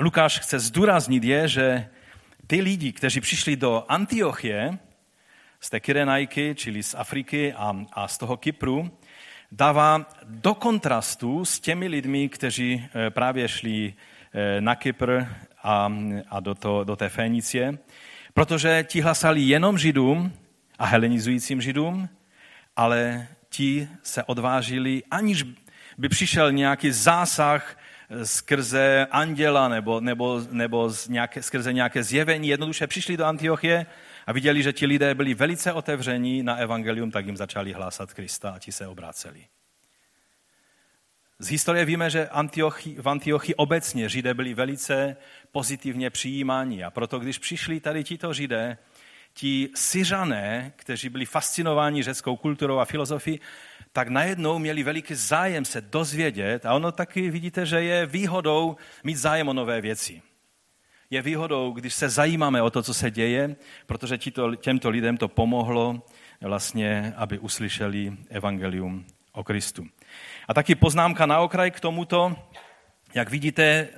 Lukáš 0.00 0.38
chce 0.38 0.58
zdůraznit, 0.58 1.24
je, 1.24 1.48
že 1.48 1.88
ty 2.46 2.60
lidi, 2.60 2.92
kteří 2.92 3.20
přišli 3.20 3.56
do 3.56 3.84
Antiochie, 3.88 4.78
z 5.60 5.70
té 5.70 5.80
Kyrenajky, 5.80 6.54
čili 6.58 6.82
z 6.82 6.94
Afriky 6.94 7.52
a, 7.52 7.86
a 7.92 8.08
z 8.08 8.18
toho 8.18 8.36
Kypru, 8.36 8.90
dává 9.52 10.06
do 10.24 10.54
kontrastu 10.54 11.44
s 11.44 11.60
těmi 11.60 11.86
lidmi, 11.88 12.28
kteří 12.28 12.88
eh, 13.06 13.10
právě 13.10 13.48
šli 13.48 13.94
eh, 14.32 14.60
na 14.60 14.74
Kypr 14.74 15.22
a, 15.62 15.92
a 16.30 16.40
do, 16.40 16.54
to, 16.54 16.84
do 16.84 16.96
té 16.96 17.08
Fénicie, 17.08 17.78
protože 18.34 18.84
ti 18.88 19.00
hlasali 19.00 19.40
jenom 19.40 19.78
Židům 19.78 20.32
a 20.78 20.86
helenizujícím 20.86 21.60
Židům, 21.60 22.08
ale 22.76 23.26
ti 23.48 23.88
se 24.02 24.24
odvážili, 24.24 25.02
aniž 25.10 25.44
by 25.98 26.08
přišel 26.08 26.52
nějaký 26.52 26.90
zásah 26.90 27.76
eh, 28.10 28.26
skrze 28.26 29.06
anděla 29.10 29.68
nebo, 29.68 30.00
nebo, 30.00 30.42
nebo 30.50 30.90
z 30.90 31.08
nějaké, 31.08 31.42
skrze 31.42 31.72
nějaké 31.72 32.02
zjevení, 32.02 32.48
jednoduše 32.48 32.86
přišli 32.86 33.16
do 33.16 33.24
Antiochie 33.24 33.86
a 34.30 34.32
viděli, 34.32 34.62
že 34.62 34.72
ti 34.72 34.86
lidé 34.86 35.14
byli 35.14 35.34
velice 35.34 35.72
otevření 35.72 36.42
na 36.42 36.56
evangelium, 36.56 37.10
tak 37.10 37.26
jim 37.26 37.36
začali 37.36 37.72
hlásat 37.72 38.14
Krista 38.14 38.50
a 38.50 38.58
ti 38.58 38.72
se 38.72 38.86
obráceli. 38.86 39.44
Z 41.38 41.48
historie 41.48 41.84
víme, 41.84 42.10
že 42.10 42.28
v 42.98 43.08
Antiochi 43.08 43.54
obecně 43.54 44.08
Židé 44.08 44.34
byli 44.34 44.54
velice 44.54 45.16
pozitivně 45.52 46.10
přijímáni 46.10 46.84
a 46.84 46.90
proto, 46.90 47.18
když 47.18 47.38
přišli 47.38 47.80
tady 47.80 48.04
tito 48.04 48.32
Židé, 48.32 48.78
ti 49.34 49.70
Syřané, 49.74 50.72
kteří 50.76 51.08
byli 51.08 51.26
fascinováni 51.26 52.02
řeckou 52.02 52.36
kulturou 52.36 52.78
a 52.78 52.84
filozofií, 52.84 53.40
tak 53.92 54.08
najednou 54.08 54.58
měli 54.58 54.82
veliký 54.82 55.14
zájem 55.14 55.64
se 55.64 55.80
dozvědět 55.80 56.66
a 56.66 56.74
ono 56.74 56.92
taky 56.92 57.30
vidíte, 57.30 57.66
že 57.66 57.82
je 57.82 58.06
výhodou 58.06 58.76
mít 59.04 59.16
zájem 59.16 59.48
o 59.48 59.52
nové 59.52 59.80
věci. 59.80 60.22
Je 61.12 61.22
výhodou, 61.22 61.72
když 61.72 61.94
se 61.94 62.08
zajímáme 62.08 62.62
o 62.62 62.70
to, 62.70 62.82
co 62.82 62.94
se 62.94 63.10
děje, 63.10 63.56
protože 63.86 64.18
tito, 64.18 64.54
těmto 64.54 64.90
lidem 64.90 65.16
to 65.16 65.28
pomohlo 65.28 66.02
vlastně, 66.40 67.12
aby 67.16 67.38
uslyšeli 67.38 68.12
evangelium 68.28 69.04
o 69.32 69.44
Kristu. 69.44 69.86
A 70.48 70.54
taky 70.54 70.74
poznámka 70.74 71.26
na 71.26 71.40
okraj 71.40 71.70
k 71.70 71.80
tomuto, 71.80 72.36
jak 73.14 73.30
vidíte, 73.30 73.88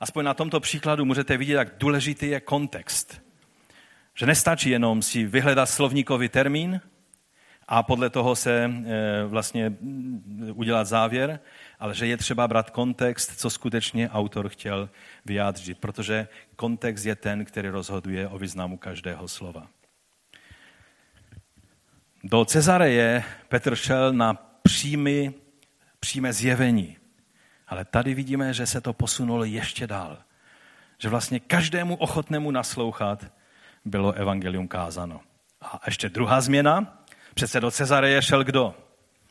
aspoň 0.00 0.24
na 0.24 0.34
tomto 0.34 0.60
příkladu 0.60 1.04
můžete 1.04 1.36
vidět, 1.36 1.54
jak 1.54 1.78
důležitý 1.78 2.26
je 2.26 2.40
kontext. 2.40 3.22
Že 4.14 4.26
nestačí 4.26 4.70
jenom 4.70 5.02
si 5.02 5.24
vyhledat 5.24 5.66
slovníkový 5.66 6.28
termín 6.28 6.80
a 7.68 7.82
podle 7.82 8.10
toho 8.10 8.36
se 8.36 8.64
e, 8.64 9.24
vlastně 9.24 9.70
mm, 9.70 10.52
udělat 10.54 10.86
závěr, 10.86 11.40
ale 11.80 11.94
že 11.94 12.06
je 12.06 12.16
třeba 12.16 12.48
brát 12.48 12.70
kontext, 12.70 13.40
co 13.40 13.50
skutečně 13.50 14.10
autor 14.10 14.48
chtěl 14.48 14.90
vyjádřit, 15.24 15.78
protože 15.78 16.28
kontext 16.56 17.06
je 17.06 17.16
ten, 17.16 17.44
který 17.44 17.68
rozhoduje 17.68 18.28
o 18.28 18.38
významu 18.38 18.76
každého 18.76 19.28
slova. 19.28 19.66
Do 22.24 22.44
Cezareje 22.44 23.24
Petr 23.48 23.76
šel 23.76 24.12
na 24.12 24.34
přímý, 24.62 25.34
přímé 26.00 26.32
zjevení. 26.32 26.96
Ale 27.68 27.84
tady 27.84 28.14
vidíme, 28.14 28.54
že 28.54 28.66
se 28.66 28.80
to 28.80 28.92
posunulo 28.92 29.44
ještě 29.44 29.86
dál. 29.86 30.18
Že 30.98 31.08
vlastně 31.08 31.40
každému 31.40 31.96
ochotnému 31.96 32.50
naslouchat 32.50 33.32
bylo 33.84 34.12
evangelium 34.12 34.68
kázano. 34.68 35.20
A 35.62 35.80
ještě 35.86 36.08
druhá 36.08 36.40
změna. 36.40 37.04
Přece 37.34 37.60
do 37.60 37.70
Cezareje 37.70 38.22
šel 38.22 38.44
kdo? 38.44 38.87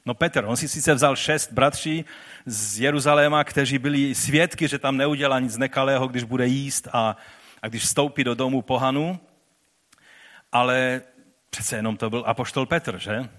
No 0.07 0.13
Petr, 0.13 0.45
on 0.45 0.55
si 0.55 0.67
sice 0.67 0.93
vzal 0.93 1.15
šest 1.15 1.51
bratří 1.51 2.05
z 2.45 2.79
Jeruzaléma, 2.79 3.43
kteří 3.43 3.77
byli 3.77 4.15
svědky, 4.15 4.67
že 4.67 4.79
tam 4.79 4.97
neudělá 4.97 5.39
nic 5.39 5.57
nekalého, 5.57 6.07
když 6.07 6.23
bude 6.23 6.47
jíst 6.47 6.87
a, 6.93 7.17
a 7.61 7.67
když 7.67 7.83
vstoupí 7.83 8.23
do 8.23 8.35
domu 8.35 8.61
pohanu, 8.61 9.19
ale 10.51 11.01
přece 11.49 11.75
jenom 11.75 11.97
to 11.97 12.09
byl 12.09 12.23
apoštol 12.27 12.65
Petr, 12.65 12.97
že? 12.97 13.29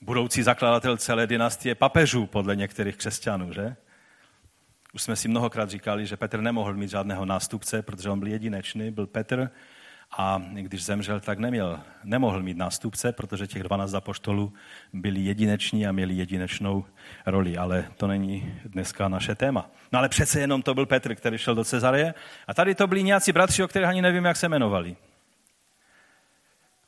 Budoucí 0.00 0.42
zakladatel 0.42 0.96
celé 0.96 1.26
dynastie 1.26 1.74
papežů 1.74 2.26
podle 2.26 2.56
některých 2.56 2.96
křesťanů, 2.96 3.52
že? 3.52 3.76
Už 4.92 5.02
jsme 5.02 5.16
si 5.16 5.28
mnohokrát 5.28 5.70
říkali, 5.70 6.06
že 6.06 6.16
Petr 6.16 6.40
nemohl 6.40 6.74
mít 6.74 6.90
žádného 6.90 7.24
nástupce, 7.24 7.82
protože 7.82 8.10
on 8.10 8.18
byl 8.18 8.28
jedinečný, 8.28 8.90
byl 8.90 9.06
Petr 9.06 9.50
a 10.18 10.42
když 10.52 10.84
zemřel, 10.84 11.20
tak 11.20 11.38
neměl, 11.38 11.80
nemohl 12.04 12.42
mít 12.42 12.56
nástupce, 12.56 13.12
protože 13.12 13.46
těch 13.46 13.62
12 13.62 13.94
apoštolů 13.94 14.52
byli 14.92 15.20
jedineční 15.20 15.86
a 15.86 15.92
měli 15.92 16.14
jedinečnou 16.14 16.84
roli, 17.26 17.56
ale 17.56 17.88
to 17.96 18.06
není 18.06 18.60
dneska 18.64 19.08
naše 19.08 19.34
téma. 19.34 19.70
No 19.92 19.98
ale 19.98 20.08
přece 20.08 20.40
jenom 20.40 20.62
to 20.62 20.74
byl 20.74 20.86
Petr, 20.86 21.14
který 21.14 21.38
šel 21.38 21.54
do 21.54 21.64
Cezareje 21.64 22.14
a 22.46 22.54
tady 22.54 22.74
to 22.74 22.86
byli 22.86 23.02
nějací 23.02 23.32
bratři, 23.32 23.64
o 23.64 23.68
kterých 23.68 23.88
ani 23.88 24.02
nevím, 24.02 24.24
jak 24.24 24.36
se 24.36 24.46
jmenovali. 24.46 24.96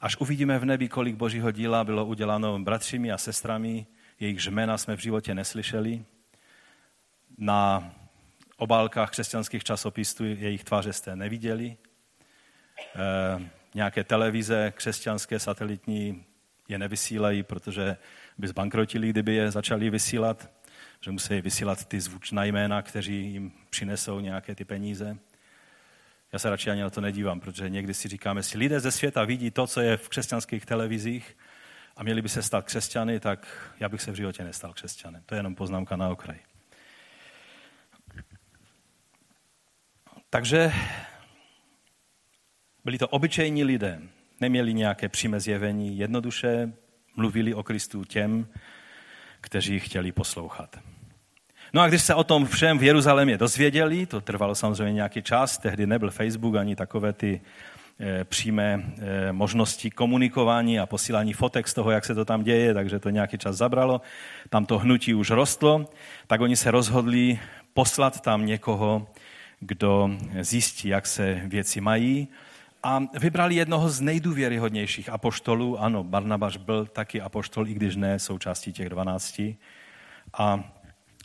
Až 0.00 0.16
uvidíme 0.16 0.58
v 0.58 0.64
nebi, 0.64 0.88
kolik 0.88 1.16
božího 1.16 1.50
díla 1.50 1.84
bylo 1.84 2.06
uděláno 2.06 2.58
bratřími 2.58 3.12
a 3.12 3.18
sestrami, 3.18 3.86
jejich 4.20 4.46
jména 4.46 4.78
jsme 4.78 4.96
v 4.96 5.00
životě 5.00 5.34
neslyšeli. 5.34 6.04
Na 7.38 7.92
obálkách 8.56 9.10
křesťanských 9.10 9.64
časopisů 9.64 10.24
jejich 10.24 10.64
tváře 10.64 10.92
jste 10.92 11.16
neviděli. 11.16 11.76
E, 12.78 13.50
nějaké 13.74 14.04
televize 14.04 14.72
křesťanské 14.76 15.38
satelitní 15.38 16.24
je 16.68 16.78
nevysílají, 16.78 17.42
protože 17.42 17.96
by 18.38 18.48
zbankrotili, 18.48 19.10
kdyby 19.10 19.34
je 19.34 19.50
začali 19.50 19.90
vysílat, 19.90 20.50
že 21.00 21.10
musí 21.10 21.40
vysílat 21.40 21.84
ty 21.84 22.00
zvučná 22.00 22.44
jména, 22.44 22.82
kteří 22.82 23.32
jim 23.32 23.52
přinesou 23.70 24.20
nějaké 24.20 24.54
ty 24.54 24.64
peníze. 24.64 25.18
Já 26.32 26.38
se 26.38 26.50
radši 26.50 26.70
ani 26.70 26.82
na 26.82 26.90
to 26.90 27.00
nedívám, 27.00 27.40
protože 27.40 27.68
někdy 27.68 27.94
si 27.94 28.08
říkáme, 28.08 28.38
jestli 28.38 28.58
lidé 28.58 28.80
ze 28.80 28.90
světa 28.90 29.24
vidí 29.24 29.50
to, 29.50 29.66
co 29.66 29.80
je 29.80 29.96
v 29.96 30.08
křesťanských 30.08 30.66
televizích 30.66 31.36
a 31.96 32.02
měli 32.02 32.22
by 32.22 32.28
se 32.28 32.42
stát 32.42 32.64
křesťany, 32.64 33.20
tak 33.20 33.72
já 33.80 33.88
bych 33.88 34.02
se 34.02 34.12
v 34.12 34.14
životě 34.14 34.44
nestal 34.44 34.72
křesťanem. 34.72 35.22
To 35.26 35.34
je 35.34 35.38
jenom 35.38 35.54
poznámka 35.54 35.96
na 35.96 36.08
okraj. 36.08 36.38
Takže 40.30 40.72
byli 42.86 42.98
to 42.98 43.08
obyčejní 43.08 43.64
lidé, 43.64 44.00
neměli 44.40 44.74
nějaké 44.74 45.08
přímé 45.08 45.40
zjevení, 45.40 45.98
jednoduše 45.98 46.72
mluvili 47.16 47.54
o 47.54 47.62
Kristu 47.62 48.04
těm, 48.04 48.46
kteří 49.40 49.78
chtěli 49.78 50.12
poslouchat. 50.12 50.78
No 51.72 51.82
a 51.82 51.88
když 51.88 52.02
se 52.02 52.14
o 52.14 52.24
tom 52.24 52.46
všem 52.46 52.78
v 52.78 52.82
Jeruzalémě 52.82 53.38
dozvěděli, 53.38 54.06
to 54.06 54.20
trvalo 54.20 54.54
samozřejmě 54.54 54.92
nějaký 54.92 55.22
čas, 55.22 55.58
tehdy 55.58 55.86
nebyl 55.86 56.10
Facebook 56.10 56.56
ani 56.56 56.76
takové 56.76 57.12
ty 57.12 57.40
e, 58.00 58.24
přímé 58.24 58.94
e, 58.98 59.32
možnosti 59.32 59.90
komunikování 59.90 60.78
a 60.78 60.86
posílání 60.86 61.32
fotek 61.32 61.68
z 61.68 61.74
toho, 61.74 61.90
jak 61.90 62.04
se 62.04 62.14
to 62.14 62.24
tam 62.24 62.44
děje, 62.44 62.74
takže 62.74 62.98
to 62.98 63.10
nějaký 63.10 63.38
čas 63.38 63.56
zabralo. 63.56 64.00
Tam 64.48 64.66
to 64.66 64.78
hnutí 64.78 65.14
už 65.14 65.30
rostlo, 65.30 65.90
tak 66.26 66.40
oni 66.40 66.56
se 66.56 66.70
rozhodli 66.70 67.38
poslat 67.74 68.20
tam 68.20 68.46
někoho, 68.46 69.06
kdo 69.60 70.10
zjistí, 70.40 70.88
jak 70.88 71.06
se 71.06 71.40
věci 71.44 71.80
mají. 71.80 72.28
A 72.86 73.02
vybrali 73.18 73.54
jednoho 73.54 73.88
z 73.88 74.00
nejdůvěryhodnějších 74.00 75.08
apoštolů. 75.08 75.80
Ano, 75.80 76.04
Barnabáš 76.04 76.56
byl 76.56 76.86
taky 76.86 77.20
apoštol, 77.20 77.68
i 77.68 77.74
když 77.74 77.96
ne 77.96 78.18
součástí 78.18 78.72
těch 78.72 78.88
dvanácti. 78.88 79.56
A 80.38 80.64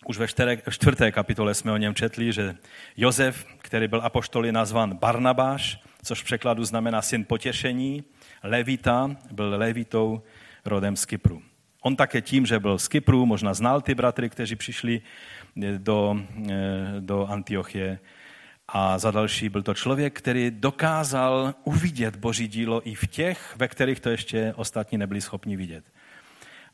už 0.06 0.18
ve 0.18 0.28
čtvrté 0.70 1.12
kapitole 1.12 1.54
jsme 1.54 1.72
o 1.72 1.78
něm 1.78 1.96
četli, 1.96 2.34
že 2.34 2.56
Josef, 2.98 3.46
který 3.58 3.88
byl 3.88 4.02
apoštoli 4.02 4.52
nazvan 4.52 4.98
Barnabáš, 4.98 5.84
což 6.04 6.22
v 6.22 6.26
překladu 6.26 6.64
znamená 6.64 7.02
syn 7.02 7.26
potěšení, 7.26 8.04
Levita, 8.44 9.16
byl 9.32 9.50
Levitou 9.58 10.22
rodem 10.66 10.96
z 10.96 11.06
Kypru. 11.06 11.42
On 11.82 11.96
také 11.96 12.22
tím, 12.22 12.46
že 12.46 12.60
byl 12.60 12.78
z 12.78 12.88
Kypru, 12.88 13.26
možná 13.26 13.54
znal 13.54 13.82
ty 13.82 13.96
bratry, 13.96 14.30
kteří 14.30 14.56
přišli 14.56 15.02
do, 15.78 16.18
do 17.00 17.28
Antiochie. 17.28 18.00
A 18.74 18.98
za 18.98 19.12
další 19.12 19.50
byl 19.50 19.64
to 19.64 19.74
člověk, 19.74 20.18
který 20.18 20.52
dokázal 20.52 21.54
uvidět 21.64 22.16
boží 22.16 22.48
dílo 22.48 22.90
i 22.90 22.96
v 22.96 23.08
těch, 23.08 23.54
ve 23.58 23.68
kterých 23.68 24.00
to 24.00 24.10
ještě 24.10 24.54
ostatní 24.56 24.98
nebyli 24.98 25.22
schopni 25.22 25.58
vidět. 25.58 25.84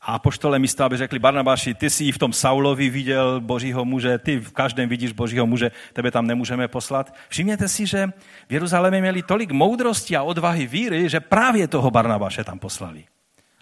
A 0.01 0.19
poštole 0.19 0.59
místo, 0.59 0.83
aby 0.83 0.97
řekli 0.97 1.19
Barnabáši, 1.19 1.73
ty 1.73 1.89
jsi 1.89 2.11
v 2.11 2.17
tom 2.17 2.33
Saulovi 2.33 2.89
viděl 2.89 3.41
božího 3.41 3.85
muže, 3.85 4.17
ty 4.17 4.39
v 4.39 4.51
každém 4.51 4.89
vidíš 4.89 5.11
božího 5.11 5.47
muže, 5.47 5.71
tebe 5.93 6.11
tam 6.11 6.27
nemůžeme 6.27 6.67
poslat. 6.67 7.13
Všimněte 7.29 7.67
si, 7.67 7.85
že 7.85 8.07
v 8.49 8.53
Jeruzalémě 8.53 9.01
měli 9.01 9.23
tolik 9.23 9.51
moudrosti 9.51 10.15
a 10.15 10.23
odvahy 10.23 10.67
víry, 10.67 11.09
že 11.09 11.19
právě 11.19 11.67
toho 11.67 11.91
Barnabáše 11.91 12.43
tam 12.43 12.59
poslali. 12.59 13.03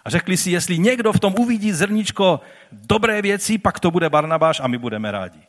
A 0.04 0.10
řekli 0.10 0.36
si, 0.36 0.50
jestli 0.50 0.78
někdo 0.78 1.12
v 1.12 1.20
tom 1.20 1.34
uvidí 1.38 1.72
zrničko 1.72 2.40
dobré 2.72 3.22
věci, 3.22 3.58
pak 3.58 3.80
to 3.80 3.90
bude 3.90 4.10
Barnabáš 4.10 4.60
a 4.60 4.66
my 4.66 4.78
budeme 4.78 5.10
rádi. 5.10 5.40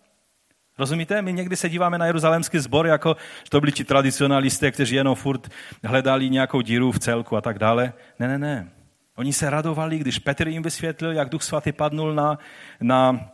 Rozumíte? 0.77 1.21
My 1.21 1.33
někdy 1.33 1.55
se 1.55 1.69
díváme 1.69 1.97
na 1.97 2.05
jeruzalémský 2.05 2.59
sbor, 2.59 2.87
jako 2.87 3.15
že 3.43 3.49
to 3.49 3.59
byli 3.59 3.71
ti 3.71 3.83
tradicionalisté, 3.83 4.71
kteří 4.71 4.95
jenom 4.95 5.15
furt 5.15 5.49
hledali 5.83 6.29
nějakou 6.29 6.61
díru 6.61 6.91
v 6.91 6.99
celku 6.99 7.37
a 7.37 7.41
tak 7.41 7.59
dále. 7.59 7.93
Ne, 8.19 8.27
ne, 8.27 8.37
ne. 8.37 8.69
Oni 9.15 9.33
se 9.33 9.49
radovali, 9.49 9.99
když 9.99 10.19
Petr 10.19 10.47
jim 10.47 10.63
vysvětlil, 10.63 11.11
jak 11.11 11.29
Duch 11.29 11.43
Svatý 11.43 11.71
padnul 11.71 12.13
na, 12.13 12.39
na 12.81 13.29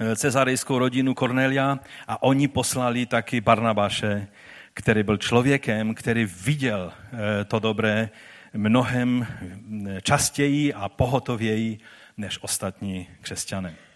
eh, 0.00 0.16
cezarejskou 0.16 0.78
rodinu 0.78 1.14
Kornelia 1.14 1.78
a 2.08 2.22
oni 2.22 2.48
poslali 2.48 3.06
taky 3.06 3.40
Barnabáše, 3.40 4.28
který 4.74 5.02
byl 5.02 5.16
člověkem, 5.16 5.94
který 5.94 6.24
viděl 6.44 6.92
eh, 6.92 7.44
to 7.44 7.58
dobré 7.58 8.10
mnohem 8.54 9.26
eh, 9.26 10.00
častěji 10.00 10.74
a 10.74 10.88
pohotověji 10.88 11.78
než 12.16 12.38
ostatní 12.42 13.08
křesťané. 13.20 13.87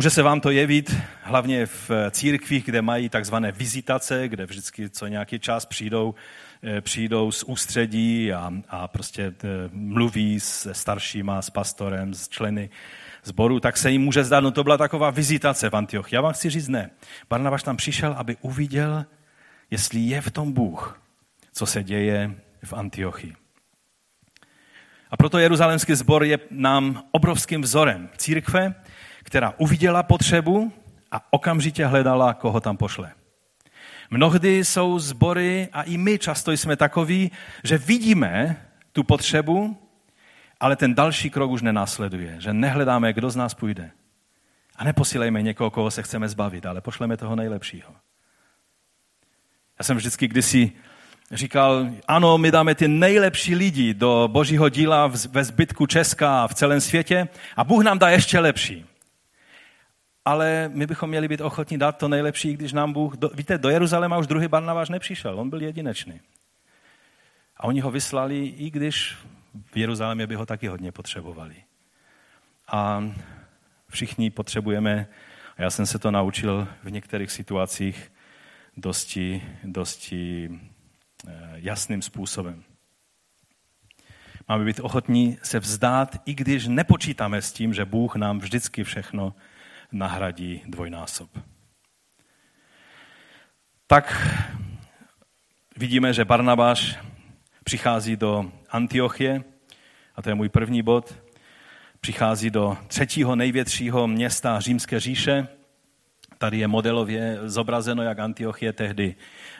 Může 0.00 0.10
se 0.10 0.22
vám 0.22 0.40
to 0.40 0.50
jevit 0.50 0.96
hlavně 1.22 1.66
v 1.66 1.90
církvích, 2.10 2.64
kde 2.64 2.82
mají 2.82 3.08
takzvané 3.08 3.52
vizitace, 3.52 4.28
kde 4.28 4.46
vždycky 4.46 4.90
co 4.90 5.06
nějaký 5.06 5.38
čas 5.38 5.66
přijdou 5.66 6.14
Eh, 6.62 6.80
přijdou 6.80 7.32
z 7.32 7.42
ústředí 7.42 8.32
a, 8.32 8.52
a 8.68 8.88
prostě 8.88 9.22
eh, 9.22 9.48
mluví 9.72 10.40
se 10.40 10.74
staršíma, 10.74 11.42
s 11.42 11.50
pastorem, 11.50 12.14
s 12.14 12.28
členy 12.28 12.70
zboru, 13.24 13.60
tak 13.60 13.76
se 13.76 13.90
jim 13.90 14.02
může 14.02 14.24
zdát, 14.24 14.40
no 14.40 14.50
to 14.50 14.64
byla 14.64 14.78
taková 14.78 15.10
vizitace 15.10 15.70
v 15.70 15.74
Antiochii. 15.74 16.14
Já 16.14 16.20
vám 16.20 16.32
chci 16.32 16.50
říct 16.50 16.68
ne. 16.68 16.90
Barnabáš 17.30 17.62
tam 17.62 17.76
přišel, 17.76 18.12
aby 18.12 18.36
uviděl, 18.40 19.04
jestli 19.70 20.00
je 20.00 20.20
v 20.20 20.30
tom 20.30 20.52
Bůh, 20.52 21.00
co 21.52 21.66
se 21.66 21.82
děje 21.82 22.34
v 22.64 22.72
Antiochii. 22.72 23.34
A 25.10 25.16
proto 25.16 25.38
Jeruzalémský 25.38 25.94
zbor 25.94 26.24
je 26.24 26.38
nám 26.50 27.02
obrovským 27.10 27.62
vzorem. 27.62 28.08
Církve, 28.16 28.74
která 29.24 29.54
uviděla 29.58 30.02
potřebu 30.02 30.72
a 31.12 31.20
okamžitě 31.30 31.86
hledala, 31.86 32.34
koho 32.34 32.60
tam 32.60 32.76
pošle. 32.76 33.12
Mnohdy 34.10 34.64
jsou 34.64 34.98
sbory, 34.98 35.68
a 35.72 35.82
i 35.82 35.96
my 35.96 36.18
často 36.18 36.52
jsme 36.52 36.76
takoví, 36.76 37.30
že 37.64 37.78
vidíme 37.78 38.56
tu 38.92 39.02
potřebu, 39.02 39.76
ale 40.60 40.76
ten 40.76 40.94
další 40.94 41.30
krok 41.30 41.50
už 41.50 41.62
nenásleduje, 41.62 42.36
že 42.38 42.52
nehledáme, 42.52 43.12
kdo 43.12 43.30
z 43.30 43.36
nás 43.36 43.54
půjde. 43.54 43.90
A 44.76 44.84
neposílejme 44.84 45.42
někoho, 45.42 45.70
koho 45.70 45.90
se 45.90 46.02
chceme 46.02 46.28
zbavit, 46.28 46.66
ale 46.66 46.80
pošleme 46.80 47.16
toho 47.16 47.36
nejlepšího. 47.36 47.94
Já 49.78 49.84
jsem 49.84 49.96
vždycky 49.96 50.28
kdysi 50.28 50.72
říkal, 51.32 51.90
ano, 52.08 52.38
my 52.38 52.50
dáme 52.50 52.74
ty 52.74 52.88
nejlepší 52.88 53.54
lidi 53.54 53.94
do 53.94 54.28
božího 54.32 54.68
díla 54.68 55.12
ve 55.30 55.44
zbytku 55.44 55.86
Česka 55.86 56.44
a 56.44 56.48
v 56.48 56.54
celém 56.54 56.80
světě 56.80 57.28
a 57.56 57.64
Bůh 57.64 57.84
nám 57.84 57.98
dá 57.98 58.08
ještě 58.08 58.38
lepší. 58.38 58.86
Ale 60.24 60.70
my 60.74 60.86
bychom 60.86 61.10
měli 61.10 61.28
být 61.28 61.40
ochotní 61.40 61.78
dát 61.78 61.92
to 61.92 62.08
nejlepší, 62.08 62.54
když 62.54 62.72
nám 62.72 62.92
Bůh... 62.92 63.16
Do, 63.16 63.28
víte, 63.34 63.58
do 63.58 63.68
Jeruzaléma 63.68 64.18
už 64.18 64.26
druhý 64.26 64.48
Barnabáš 64.48 64.88
nepřišel, 64.88 65.40
on 65.40 65.50
byl 65.50 65.62
jedinečný. 65.62 66.20
A 67.56 67.64
oni 67.64 67.80
ho 67.80 67.90
vyslali, 67.90 68.46
i 68.46 68.70
když 68.70 69.16
v 69.72 69.76
Jeruzalémě 69.76 70.26
by 70.26 70.34
ho 70.34 70.46
taky 70.46 70.66
hodně 70.66 70.92
potřebovali. 70.92 71.54
A 72.68 73.04
všichni 73.88 74.30
potřebujeme, 74.30 75.06
a 75.56 75.62
já 75.62 75.70
jsem 75.70 75.86
se 75.86 75.98
to 75.98 76.10
naučil 76.10 76.68
v 76.82 76.90
některých 76.90 77.30
situacích 77.30 78.12
dosti, 78.76 79.42
dosti 79.64 80.50
eh, 81.28 81.52
jasným 81.54 82.02
způsobem. 82.02 82.64
Máme 84.48 84.64
být 84.64 84.80
ochotní 84.80 85.38
se 85.42 85.58
vzdát, 85.58 86.16
i 86.26 86.34
když 86.34 86.66
nepočítáme 86.66 87.42
s 87.42 87.52
tím, 87.52 87.74
že 87.74 87.84
Bůh 87.84 88.16
nám 88.16 88.38
vždycky 88.38 88.84
všechno 88.84 89.34
nahradí 89.92 90.62
dvojnásob. 90.66 91.30
Tak 93.86 94.28
vidíme, 95.76 96.12
že 96.12 96.24
Barnabáš 96.24 96.98
přichází 97.64 98.16
do 98.16 98.52
Antiochie, 98.70 99.44
a 100.16 100.22
to 100.22 100.28
je 100.28 100.34
můj 100.34 100.48
první 100.48 100.82
bod, 100.82 101.14
přichází 102.00 102.50
do 102.50 102.78
třetího 102.88 103.36
největšího 103.36 104.06
města 104.06 104.60
římské 104.60 105.00
říše. 105.00 105.48
Tady 106.38 106.58
je 106.58 106.68
modelově 106.68 107.38
zobrazeno, 107.44 108.02
jak 108.02 108.18
Antiochie 108.18 108.72
tehdy 108.72 109.14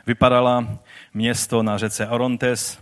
vypadala. 0.06 0.78
Město 1.14 1.62
na 1.62 1.78
řece 1.78 2.08
Orontes. 2.08 2.78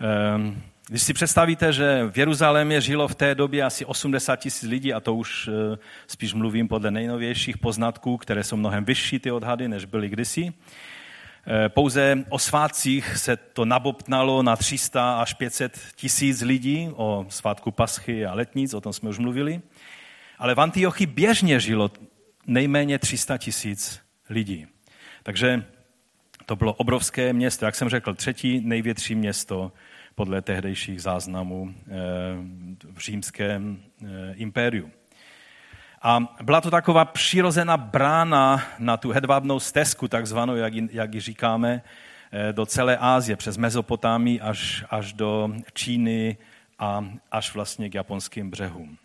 Ehm, 0.00 0.62
když 0.88 1.02
si 1.02 1.14
představíte, 1.14 1.72
že 1.72 2.06
v 2.10 2.18
Jeruzalémě 2.18 2.80
žilo 2.80 3.08
v 3.08 3.14
té 3.14 3.34
době 3.34 3.64
asi 3.64 3.84
80 3.84 4.36
tisíc 4.36 4.70
lidí, 4.70 4.94
a 4.94 5.00
to 5.00 5.14
už 5.14 5.48
eh, 5.48 5.78
spíš 6.06 6.34
mluvím 6.34 6.68
podle 6.68 6.90
nejnovějších 6.90 7.58
poznatků, 7.58 8.16
které 8.16 8.44
jsou 8.44 8.56
mnohem 8.56 8.84
vyšší 8.84 9.18
ty 9.18 9.30
odhady, 9.30 9.68
než 9.68 9.84
byly 9.84 10.08
kdysi, 10.08 10.52
Eh, 11.48 11.68
pouze 11.68 12.24
o 12.28 12.38
svátcích 12.38 13.16
se 13.16 13.36
to 13.36 13.64
nabobtnalo 13.64 14.42
na 14.42 14.56
300 14.56 15.20
až 15.20 15.34
500 15.34 15.80
tisíc 15.96 16.40
lidí, 16.40 16.88
o 16.96 17.26
svátku 17.28 17.70
Paschy 17.70 18.26
a 18.26 18.34
letnic, 18.34 18.74
o 18.74 18.80
tom 18.80 18.92
jsme 18.92 19.10
už 19.10 19.18
mluvili. 19.18 19.60
Ale 20.38 20.54
v 20.54 20.60
Antiochy 20.60 21.06
běžně 21.06 21.60
žilo 21.60 21.90
nejméně 22.46 22.98
300 22.98 23.38
tisíc 23.38 24.00
lidí. 24.30 24.66
Takže 25.22 25.64
to 26.46 26.56
bylo 26.56 26.72
obrovské 26.72 27.32
město, 27.32 27.64
jak 27.64 27.74
jsem 27.74 27.88
řekl, 27.88 28.14
třetí 28.14 28.60
největší 28.60 29.14
město 29.14 29.72
podle 30.16 30.42
tehdejších 30.42 31.02
záznamů 31.02 31.74
eh, 31.74 31.92
v 32.92 32.98
římském 32.98 33.78
eh, 34.02 34.34
impériu. 34.34 34.90
A 36.02 36.18
byla 36.42 36.60
to 36.60 36.70
taková 36.70 37.04
přirozená 37.04 37.76
brána 37.76 38.62
na 38.78 38.96
tu 38.96 39.10
hedvábnou 39.10 39.60
stezku, 39.60 40.08
takzvanou, 40.08 40.56
jak, 40.56 40.74
jak 40.74 41.14
ji 41.14 41.20
říkáme, 41.20 41.82
eh, 42.32 42.52
do 42.52 42.66
celé 42.66 42.96
Ázie, 42.96 43.36
přes 43.36 43.56
Mezopotámii 43.56 44.40
až, 44.40 44.84
až 44.90 45.12
do 45.12 45.50
Číny 45.72 46.36
a 46.78 47.04
až 47.30 47.54
vlastně 47.54 47.90
k 47.90 47.94
japonským 47.94 48.50
břehům. 48.50 48.98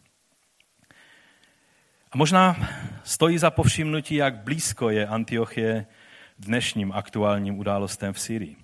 A 2.12 2.18
možná 2.18 2.56
stojí 3.04 3.38
za 3.38 3.52
povšimnutí, 3.52 4.16
jak 4.16 4.36
blízko 4.36 4.90
je 4.90 5.08
Antiochie 5.08 5.86
dnešním 6.40 6.92
aktuálním 6.92 7.60
událostem 7.60 8.14
v 8.14 8.20
Syrii. 8.20 8.61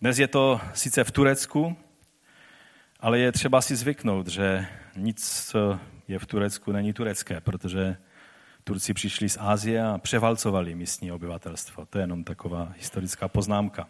Dnes 0.00 0.18
je 0.18 0.28
to 0.28 0.60
sice 0.74 1.04
v 1.04 1.10
Turecku, 1.10 1.76
ale 3.00 3.18
je 3.18 3.32
třeba 3.32 3.60
si 3.60 3.76
zvyknout, 3.76 4.26
že 4.28 4.66
nic, 4.96 5.56
je 6.08 6.18
v 6.18 6.26
Turecku, 6.26 6.72
není 6.72 6.92
turecké, 6.92 7.40
protože 7.40 7.96
Turci 8.64 8.94
přišli 8.94 9.28
z 9.28 9.38
Ázie 9.40 9.84
a 9.84 9.98
převalcovali 9.98 10.74
místní 10.74 11.12
obyvatelstvo. 11.12 11.86
To 11.86 11.98
je 11.98 12.02
jenom 12.02 12.24
taková 12.24 12.72
historická 12.76 13.28
poznámka. 13.28 13.88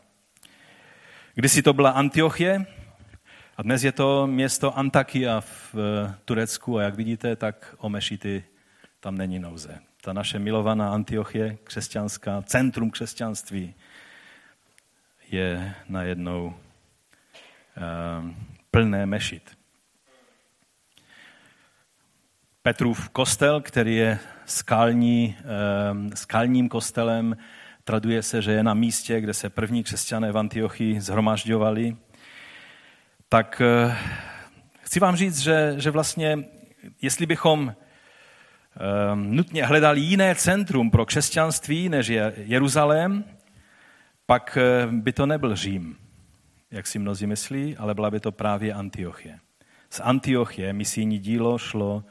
Kdysi 1.34 1.62
to 1.62 1.72
byla 1.72 1.90
Antiochie 1.90 2.66
a 3.56 3.62
dnes 3.62 3.84
je 3.84 3.92
to 3.92 4.26
město 4.26 4.78
Antakia 4.78 5.40
v 5.40 5.74
Turecku 6.24 6.78
a 6.78 6.82
jak 6.82 6.94
vidíte, 6.94 7.36
tak 7.36 7.74
o 7.78 7.88
mešity 7.88 8.44
tam 9.00 9.18
není 9.18 9.38
nouze. 9.38 9.78
Ta 10.00 10.12
naše 10.12 10.38
milovaná 10.38 10.92
Antiochie, 10.92 11.58
křesťanská, 11.64 12.42
centrum 12.42 12.90
křesťanství, 12.90 13.74
je 15.30 15.74
najednou 15.88 16.46
uh, 16.46 18.30
plné 18.70 19.06
mešit. 19.06 19.56
Petrův 22.62 23.08
kostel, 23.08 23.60
který 23.60 23.96
je 23.96 24.18
skalní, 24.46 25.36
ehm, 25.90 26.10
skalním 26.14 26.68
kostelem. 26.68 27.36
Traduje 27.84 28.22
se, 28.22 28.42
že 28.42 28.52
je 28.52 28.62
na 28.62 28.74
místě, 28.74 29.20
kde 29.20 29.34
se 29.34 29.50
první 29.50 29.84
křesťané 29.84 30.32
v 30.32 30.38
Antiochii 30.38 31.00
zhromažďovali. 31.00 31.96
Tak 33.28 33.62
eh, 33.64 33.96
chci 34.80 35.00
vám 35.00 35.16
říct, 35.16 35.38
že, 35.38 35.74
že 35.76 35.90
vlastně, 35.90 36.38
jestli 37.02 37.26
bychom 37.26 37.74
nutně 39.14 39.66
hledali 39.66 40.00
jiné 40.00 40.34
centrum 40.34 40.90
pro 40.90 41.06
křesťanství, 41.06 41.88
než 41.88 42.08
je 42.08 42.32
Jeruzalém, 42.36 43.24
pak 44.26 44.58
eh, 44.60 44.86
by 44.86 45.12
to 45.12 45.26
nebyl 45.26 45.56
Řím, 45.56 45.96
jak 46.70 46.86
si 46.86 46.98
mnozí 46.98 47.26
myslí, 47.26 47.76
ale 47.76 47.94
byla 47.94 48.10
by 48.10 48.20
to 48.20 48.32
právě 48.32 48.74
Antiochie. 48.74 49.38
Z 49.90 50.00
Antiochie 50.00 50.72
misijní 50.72 51.18
dílo 51.18 51.58
šlo 51.58 52.04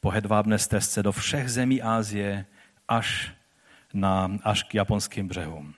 po 0.00 0.10
hedvábné 0.10 0.58
stezce 0.58 1.02
do 1.02 1.12
všech 1.12 1.48
zemí 1.48 1.82
Ázie 1.82 2.46
až, 2.88 3.32
na, 3.94 4.38
až 4.42 4.62
k 4.62 4.74
japonským 4.74 5.28
břehům. 5.28 5.74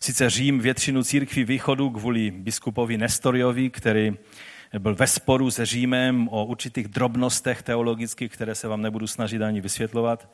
Sice 0.00 0.30
Řím 0.30 0.60
většinu 0.60 1.04
církví 1.04 1.44
východu 1.44 1.90
kvůli 1.90 2.30
biskupovi 2.30 2.98
Nestoriovi, 2.98 3.70
který 3.70 4.12
byl 4.78 4.94
ve 4.94 5.06
sporu 5.06 5.50
se 5.50 5.66
Římem 5.66 6.28
o 6.28 6.44
určitých 6.44 6.88
drobnostech 6.88 7.62
teologických, 7.62 8.32
které 8.32 8.54
se 8.54 8.68
vám 8.68 8.82
nebudu 8.82 9.06
snažit 9.06 9.42
ani 9.42 9.60
vysvětlovat. 9.60 10.28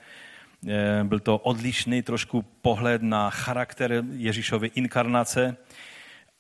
Eh, 0.69 1.05
byl 1.05 1.21
to 1.21 1.39
odlišný 1.39 2.03
trošku 2.03 2.43
pohled 2.43 3.03
na 3.03 3.31
charakter 3.31 4.05
Ježíšovy 4.13 4.71
inkarnace, 4.75 5.57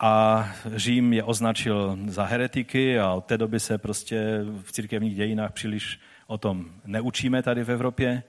a 0.01 0.49
Řím 0.75 1.13
je 1.13 1.25
označil 1.25 1.99
za 2.07 2.25
heretiky 2.25 2.99
a 2.99 3.13
od 3.13 3.25
té 3.25 3.39
doby 3.39 3.61
se 3.61 3.79
prostě 3.79 4.41
v 4.63 4.73
církevních 4.73 5.15
dějinách 5.15 5.53
příliš 5.53 6.01
o 6.27 6.39
tom 6.39 6.71
neučíme 6.85 7.43
tady 7.43 7.65
v 7.65 7.71
Evropě. 7.71 8.23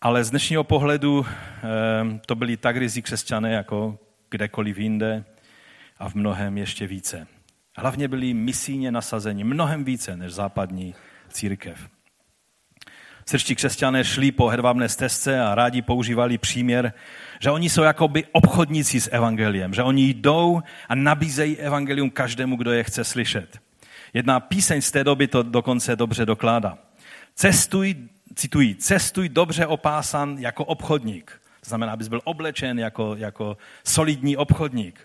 Ale 0.00 0.24
z 0.24 0.30
dnešního 0.30 0.64
pohledu 0.64 1.26
eh, 1.26 2.20
to 2.26 2.34
byli 2.34 2.56
tak 2.56 2.76
rizí 2.76 3.02
křesťané 3.02 3.52
jako 3.52 3.98
kdekoliv 4.30 4.78
jinde 4.78 5.24
a 5.98 6.08
v 6.08 6.14
mnohem 6.14 6.58
ještě 6.58 6.86
více. 6.86 7.26
Hlavně 7.76 8.08
byli 8.08 8.34
misijně 8.34 8.92
nasazeni 8.92 9.44
mnohem 9.44 9.84
více 9.84 10.16
než 10.16 10.32
západní 10.32 10.94
církev. 11.28 11.88
Srští 13.26 13.54
křesťané 13.54 14.04
šli 14.04 14.32
po 14.32 14.48
hedvábné 14.48 14.88
stezce 14.88 15.40
a 15.40 15.54
rádi 15.54 15.82
používali 15.82 16.38
příměr, 16.38 16.92
že 17.40 17.50
oni 17.50 17.70
jsou 17.70 17.82
jakoby 17.82 18.24
obchodníci 18.32 19.00
s 19.00 19.10
evangeliem, 19.12 19.74
že 19.74 19.82
oni 19.82 20.08
jdou 20.08 20.62
a 20.88 20.94
nabízejí 20.94 21.56
evangelium 21.56 22.10
každému, 22.10 22.56
kdo 22.56 22.72
je 22.72 22.84
chce 22.84 23.04
slyšet. 23.04 23.58
Jedna 24.14 24.40
píseň 24.40 24.80
z 24.80 24.90
té 24.90 25.04
doby 25.04 25.26
to 25.28 25.42
dokonce 25.42 25.96
dobře 25.96 26.26
dokládá. 26.26 26.78
Cestuj, 27.34 27.96
cituji, 28.34 28.74
cestuj 28.74 29.28
dobře 29.28 29.66
opásan 29.66 30.36
jako 30.38 30.64
obchodník. 30.64 31.40
To 31.60 31.68
znamená, 31.68 31.92
abys 31.92 32.08
byl 32.08 32.20
oblečen 32.24 32.78
jako, 32.78 33.14
jako 33.18 33.56
solidní 33.84 34.36
obchodník. 34.36 35.00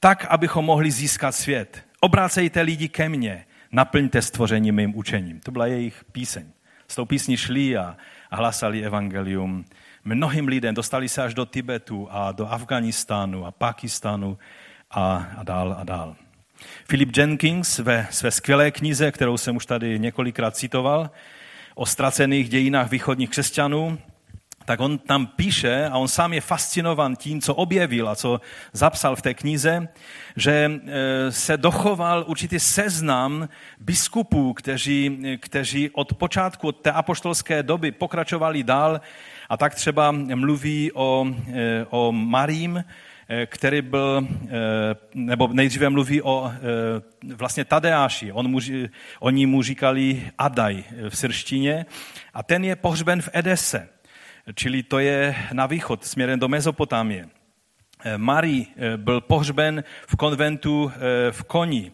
Tak, 0.00 0.24
abychom 0.24 0.64
mohli 0.64 0.90
získat 0.90 1.32
svět. 1.32 1.84
Obrácejte 2.00 2.60
lidi 2.60 2.88
ke 2.88 3.08
mně, 3.08 3.46
naplňte 3.72 4.22
stvoření 4.22 4.72
mým 4.72 4.96
učením. 4.96 5.40
To 5.40 5.50
byla 5.50 5.66
jejich 5.66 6.04
píseň. 6.12 6.46
S 6.94 6.96
tou 6.96 7.04
písní 7.04 7.36
šli 7.36 7.76
a, 7.76 7.96
a 8.30 8.36
hlasali 8.36 8.84
evangelium 8.84 9.64
mnohým 10.04 10.48
lidem. 10.48 10.74
Dostali 10.74 11.08
se 11.08 11.22
až 11.22 11.34
do 11.34 11.46
Tibetu 11.46 12.08
a 12.10 12.32
do 12.32 12.46
Afganistánu 12.46 13.46
a 13.46 13.50
Pakistánu 13.50 14.38
a, 14.90 15.26
a 15.36 15.42
dál 15.42 15.76
a 15.78 15.84
dál. 15.84 16.16
Philip 16.86 17.16
Jenkins 17.16 17.78
ve 17.78 18.06
své 18.10 18.30
skvělé 18.30 18.70
knize, 18.70 19.12
kterou 19.12 19.36
jsem 19.36 19.56
už 19.56 19.66
tady 19.66 19.98
několikrát 19.98 20.56
citoval, 20.56 21.10
o 21.74 21.86
ztracených 21.86 22.48
dějinách 22.48 22.90
východních 22.90 23.30
křesťanů, 23.30 23.98
tak 24.64 24.80
on 24.80 24.98
tam 24.98 25.26
píše, 25.26 25.88
a 25.92 25.98
on 25.98 26.08
sám 26.08 26.32
je 26.32 26.40
fascinovan 26.40 27.16
tím, 27.16 27.40
co 27.40 27.54
objevil 27.54 28.08
a 28.08 28.16
co 28.16 28.40
zapsal 28.72 29.16
v 29.16 29.22
té 29.22 29.34
knize, 29.34 29.88
že 30.36 30.52
e, 30.52 31.32
se 31.32 31.56
dochoval 31.56 32.24
určitý 32.26 32.60
seznam 32.60 33.48
biskupů, 33.80 34.52
kteří, 34.52 35.18
kteří 35.40 35.90
od 35.90 36.14
počátku 36.14 36.68
od 36.68 36.76
té 36.76 36.92
apoštolské 36.92 37.62
doby 37.62 37.92
pokračovali 37.92 38.62
dál. 38.62 39.00
A 39.48 39.56
tak 39.56 39.74
třeba 39.74 40.10
mluví 40.12 40.92
o, 40.92 41.26
e, 41.52 41.86
o 41.90 42.12
Marím, 42.12 42.84
e, 43.28 43.46
který 43.46 43.82
byl, 43.82 44.28
nebo 45.14 45.48
nejdříve 45.52 45.90
mluví 45.90 46.22
o 46.22 46.52
vlastně 47.36 47.64
Tadeáši. 47.64 48.32
On 48.32 48.48
mu, 48.48 48.58
oni 49.20 49.46
mu 49.46 49.62
říkali 49.62 50.30
Adaj 50.38 50.84
v 51.08 51.16
srštině 51.16 51.86
a 52.34 52.42
ten 52.42 52.64
je 52.64 52.76
pohřben 52.76 53.22
v 53.22 53.28
Edese 53.32 53.88
čili 54.54 54.82
to 54.82 54.98
je 54.98 55.36
na 55.52 55.66
východ, 55.66 56.04
směrem 56.04 56.38
do 56.38 56.48
Mezopotámie. 56.48 57.28
Eh, 58.04 58.18
Marí 58.18 58.66
eh, 58.76 58.96
byl 58.96 59.20
pohřben 59.20 59.84
v 60.08 60.16
konventu 60.16 60.92
eh, 60.94 61.32
v 61.32 61.44
Koni. 61.44 61.92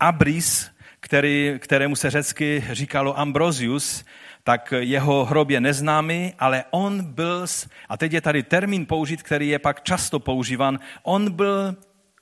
Abris, 0.00 0.70
který, 1.00 1.54
kterému 1.58 1.96
se 1.96 2.10
řecky 2.10 2.64
říkalo 2.72 3.18
Ambrosius, 3.18 4.04
tak 4.44 4.74
jeho 4.78 5.24
hrob 5.24 5.50
je 5.50 5.60
neznámý, 5.60 6.34
ale 6.38 6.64
on 6.70 7.04
byl, 7.04 7.46
a 7.88 7.96
teď 7.96 8.12
je 8.12 8.20
tady 8.20 8.42
termín 8.42 8.86
použit, 8.86 9.22
který 9.22 9.48
je 9.48 9.58
pak 9.58 9.82
často 9.82 10.20
používan, 10.20 10.78
on 11.02 11.30
byl 11.30 11.76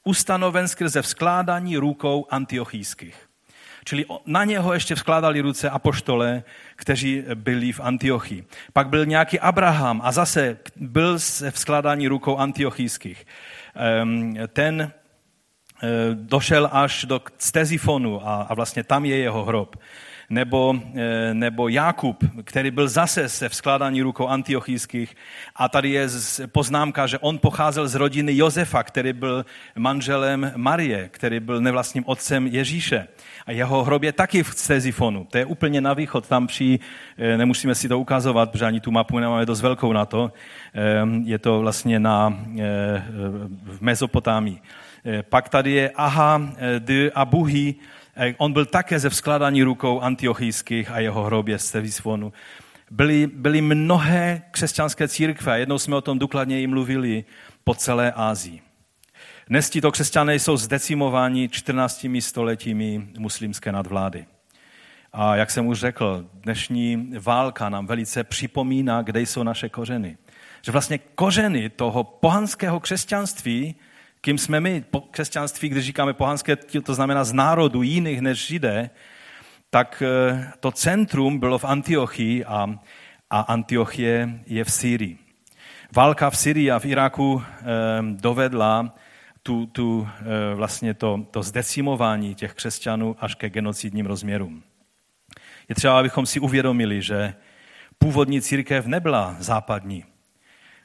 ustanoven 0.04 0.68
skrze 0.68 1.02
vzkládání 1.02 1.76
rukou 1.76 2.26
antiochijských. 2.30 3.27
Čili 3.88 4.04
na 4.26 4.44
něho 4.44 4.72
ještě 4.72 4.94
vzkládali 4.94 5.40
ruce 5.40 5.70
apoštole, 5.70 6.42
kteří 6.76 7.24
byli 7.34 7.72
v 7.72 7.80
Antiochii. 7.80 8.44
Pak 8.72 8.88
byl 8.88 9.06
nějaký 9.06 9.40
Abraham 9.40 10.00
a 10.04 10.12
zase 10.12 10.56
byl 10.76 11.18
se 11.18 11.50
vzkládání 11.50 12.08
rukou 12.08 12.36
antiochijských. 12.36 13.26
Ten 14.52 14.80
eh, 14.82 15.88
došel 16.14 16.68
až 16.72 17.04
do 17.04 17.22
Stezifonu 17.38 18.28
a 18.28 18.54
vlastně 18.54 18.84
tam 18.84 19.04
je 19.04 19.16
jeho 19.16 19.44
hrob 19.44 19.76
nebo, 20.30 20.74
eh, 20.94 21.34
nebo 21.34 21.68
Jakub, 21.68 22.24
který 22.44 22.70
byl 22.70 22.88
zase 22.88 23.28
se 23.28 23.48
vzkládání 23.48 24.02
rukou 24.02 24.26
antiochijských. 24.26 25.16
A 25.56 25.68
tady 25.68 25.90
je 25.90 26.08
poznámka, 26.46 27.06
že 27.06 27.18
on 27.18 27.38
pocházel 27.38 27.88
z 27.88 27.94
rodiny 27.94 28.36
Josefa, 28.36 28.82
který 28.82 29.12
byl 29.12 29.46
manželem 29.76 30.52
Marie, 30.56 31.08
který 31.08 31.40
byl 31.40 31.60
nevlastním 31.60 32.04
otcem 32.06 32.46
Ježíše. 32.46 33.08
A 33.46 33.52
jeho 33.52 33.84
hrob 33.84 34.02
je 34.02 34.12
taky 34.12 34.42
v 34.42 34.54
Cezifonu. 34.54 35.24
To 35.30 35.38
je 35.38 35.44
úplně 35.44 35.80
na 35.80 35.94
východ, 35.94 36.28
tam 36.28 36.46
při, 36.46 36.78
eh, 37.18 37.36
nemusíme 37.36 37.74
si 37.74 37.88
to 37.88 37.98
ukazovat, 37.98 38.50
protože 38.50 38.66
ani 38.66 38.80
tu 38.80 38.90
mapu 38.90 39.18
nemáme 39.18 39.46
dost 39.46 39.60
velkou 39.60 39.92
na 39.92 40.04
to. 40.04 40.32
Ehm, 40.74 41.22
je 41.26 41.38
to 41.38 41.60
vlastně 41.60 42.00
na, 42.00 42.36
eh, 42.60 43.04
v 43.64 43.80
Mezopotámii. 43.80 44.60
Pak 45.28 45.48
tady 45.48 45.72
je 45.72 45.90
Aha 45.90 46.42
de 46.78 47.10
Abuhi, 47.10 47.74
On 48.36 48.52
byl 48.52 48.66
také 48.66 48.98
ze 48.98 49.08
vzkládání 49.08 49.62
rukou 49.62 50.00
antiochijských 50.00 50.90
a 50.90 51.00
jeho 51.00 51.24
hrobě 51.24 51.58
z 51.58 51.70
Tevisfonu. 51.70 52.32
Byly, 52.90 53.26
byly 53.26 53.60
mnohé 53.60 54.42
křesťanské 54.50 55.08
církve, 55.08 55.60
jednou 55.60 55.78
jsme 55.78 55.96
o 55.96 56.00
tom 56.00 56.18
důkladněji 56.18 56.66
mluvili, 56.66 57.24
po 57.64 57.74
celé 57.74 58.12
Ázii. 58.12 58.60
Dnes 59.48 59.70
tito 59.70 59.92
křesťané 59.92 60.34
jsou 60.34 60.56
zdecimováni 60.56 61.48
14 61.48 62.06
stoletími 62.20 63.08
muslimské 63.18 63.72
nadvlády. 63.72 64.26
A 65.12 65.36
jak 65.36 65.50
jsem 65.50 65.66
už 65.66 65.78
řekl, 65.78 66.26
dnešní 66.32 67.12
válka 67.20 67.68
nám 67.68 67.86
velice 67.86 68.24
připomíná, 68.24 69.02
kde 69.02 69.20
jsou 69.20 69.42
naše 69.42 69.68
kořeny. 69.68 70.16
Že 70.62 70.72
vlastně 70.72 70.98
kořeny 70.98 71.70
toho 71.70 72.04
pohanského 72.04 72.80
křesťanství 72.80 73.74
kým 74.20 74.38
jsme 74.38 74.60
my, 74.60 74.84
křesťanství, 75.10 75.68
když 75.68 75.84
říkáme 75.84 76.12
pohanské, 76.12 76.56
to 76.56 76.94
znamená 76.94 77.24
z 77.24 77.32
národu 77.32 77.82
jiných 77.82 78.20
než 78.20 78.46
židé, 78.46 78.90
tak 79.70 80.02
eh, 80.06 80.52
to 80.60 80.70
centrum 80.70 81.38
bylo 81.38 81.58
v 81.58 81.64
Antiochii 81.64 82.44
a, 82.44 82.66
a 83.30 83.40
Antiochie 83.40 84.40
je 84.46 84.64
v 84.64 84.72
Syrii. 84.72 85.18
Válka 85.92 86.30
v 86.30 86.38
Syrii 86.38 86.70
a 86.70 86.78
v 86.78 86.84
Iráku 86.84 87.42
eh, 87.42 87.64
dovedla 88.02 88.94
tu, 89.42 89.66
tu, 89.66 90.08
eh, 90.20 90.54
vlastně 90.54 90.94
to, 90.94 91.26
to 91.30 91.42
zdecimování 91.42 92.34
těch 92.34 92.54
křesťanů 92.54 93.16
až 93.18 93.34
ke 93.34 93.50
genocidním 93.50 94.06
rozměrům. 94.06 94.62
Je 95.68 95.74
třeba, 95.74 95.98
abychom 95.98 96.26
si 96.26 96.40
uvědomili, 96.40 97.02
že 97.02 97.34
původní 97.98 98.40
církev 98.40 98.86
nebyla 98.86 99.36
západní, 99.38 100.04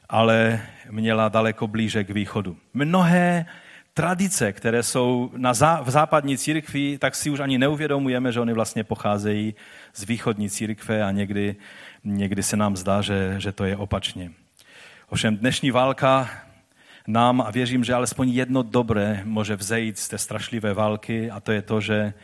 ale 0.08 0.60
měla 0.90 1.28
daleko 1.28 1.66
blíže 1.66 2.04
k 2.04 2.10
východu. 2.10 2.56
Mnohé 2.74 3.46
tradice, 3.94 4.52
které 4.52 4.82
jsou 4.82 5.30
na 5.36 5.54
zá, 5.54 5.82
v 5.82 5.90
západní 5.90 6.38
církvi, 6.38 6.98
tak 6.98 7.14
si 7.14 7.30
už 7.30 7.40
ani 7.40 7.58
neuvědomujeme, 7.58 8.32
že 8.32 8.40
oni 8.40 8.52
vlastně 8.52 8.84
pocházejí 8.84 9.54
z 9.94 10.04
východní 10.04 10.50
církve 10.50 11.04
a 11.04 11.10
někdy, 11.10 11.56
někdy 12.04 12.42
se 12.42 12.56
nám 12.56 12.76
zdá, 12.76 13.02
že, 13.02 13.34
že 13.38 13.52
to 13.52 13.64
je 13.64 13.76
opačně. 13.76 14.30
Ovšem 15.08 15.36
dnešní 15.36 15.70
válka 15.70 16.30
nám, 17.06 17.40
a 17.40 17.50
věřím, 17.50 17.84
že 17.84 17.94
alespoň 17.94 18.28
jedno 18.28 18.62
dobré 18.62 19.22
může 19.24 19.56
vzejít 19.56 19.98
z 19.98 20.08
té 20.08 20.18
strašlivé 20.18 20.74
války 20.74 21.30
a 21.30 21.40
to 21.40 21.52
je 21.52 21.62
to, 21.62 21.80
že, 21.80 22.14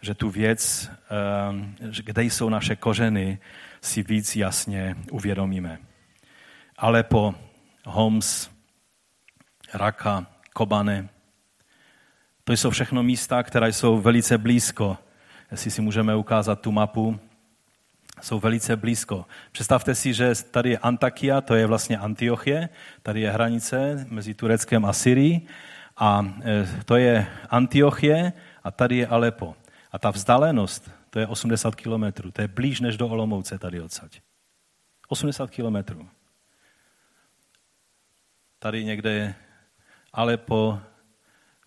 že 0.00 0.14
tu 0.14 0.30
věc, 0.30 0.90
eh, 1.90 2.02
kde 2.02 2.22
jsou 2.22 2.48
naše 2.48 2.76
kořeny, 2.76 3.38
si 3.80 4.02
víc 4.02 4.36
jasně 4.36 4.96
uvědomíme. 5.10 5.78
Alepo, 6.76 7.34
Homs, 7.86 8.50
Raka, 9.74 10.26
Kobane. 10.52 11.08
To 12.44 12.52
jsou 12.52 12.70
všechno 12.70 13.02
místa, 13.02 13.42
které 13.42 13.72
jsou 13.72 14.00
velice 14.00 14.38
blízko. 14.38 14.98
Jestli 15.50 15.70
si 15.70 15.82
můžeme 15.82 16.16
ukázat 16.16 16.60
tu 16.60 16.72
mapu, 16.72 17.20
jsou 18.22 18.40
velice 18.40 18.76
blízko. 18.76 19.26
Představte 19.52 19.94
si, 19.94 20.14
že 20.14 20.32
tady 20.50 20.70
je 20.70 20.78
Antakia, 20.78 21.40
to 21.40 21.54
je 21.54 21.66
vlastně 21.66 21.98
Antiochie, 21.98 22.68
tady 23.02 23.20
je 23.20 23.30
hranice 23.30 24.06
mezi 24.10 24.34
Tureckem 24.34 24.84
a 24.84 24.92
Syrií 24.92 25.48
a 25.96 26.34
e, 26.44 26.82
to 26.84 26.96
je 26.96 27.26
Antiochie 27.50 28.32
a 28.64 28.70
tady 28.70 28.96
je 28.96 29.06
Alepo. 29.06 29.54
A 29.92 29.98
ta 29.98 30.10
vzdálenost, 30.10 30.90
to 31.10 31.18
je 31.18 31.26
80 31.26 31.74
kilometrů, 31.74 32.30
to 32.30 32.42
je 32.42 32.48
blíž 32.48 32.80
než 32.80 32.96
do 32.96 33.08
Olomouce 33.08 33.58
tady 33.58 33.80
odsaď. 33.80 34.20
80 35.08 35.50
kilometrů. 35.50 36.08
Tady 38.64 38.84
někde 38.84 39.12
je 39.12 39.34
Alepo, 40.12 40.80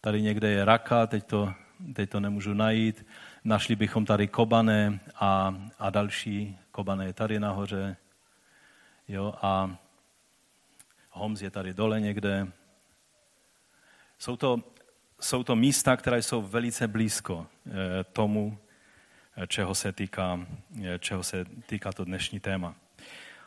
tady 0.02 0.22
někde 0.22 0.50
je 0.50 0.66
Raka, 0.66 1.08
teď 1.08 1.26
to, 1.26 1.54
teď 1.94 2.10
to 2.10 2.20
nemůžu 2.20 2.54
najít. 2.54 3.06
Našli 3.44 3.76
bychom 3.76 4.06
tady 4.06 4.28
Kobane 4.28 5.00
a, 5.16 5.56
a 5.80 5.90
další. 5.90 6.58
Kobane 6.72 7.06
je 7.06 7.14
tady 7.14 7.40
nahoře. 7.40 7.98
Jo, 9.08 9.34
a 9.42 9.78
Homs 11.10 11.42
je 11.42 11.52
tady 11.52 11.74
dole 11.74 12.00
někde. 12.00 12.48
Jsou 14.18 14.36
to, 14.36 14.64
jsou 15.22 15.44
to 15.44 15.56
místa, 15.56 15.98
které 15.98 16.22
jsou 16.22 16.42
velice 16.42 16.88
blízko 16.88 17.48
eh, 17.68 18.04
tomu, 18.04 18.58
eh, 19.38 19.48
čeho 19.48 19.76
se 19.76 19.92
týká, 19.92 20.40
eh, 20.86 21.00
čeho 21.00 21.24
se 21.24 21.46
týká 21.46 21.94
to 21.94 22.06
dnešní 22.06 22.40
téma. 22.40 22.76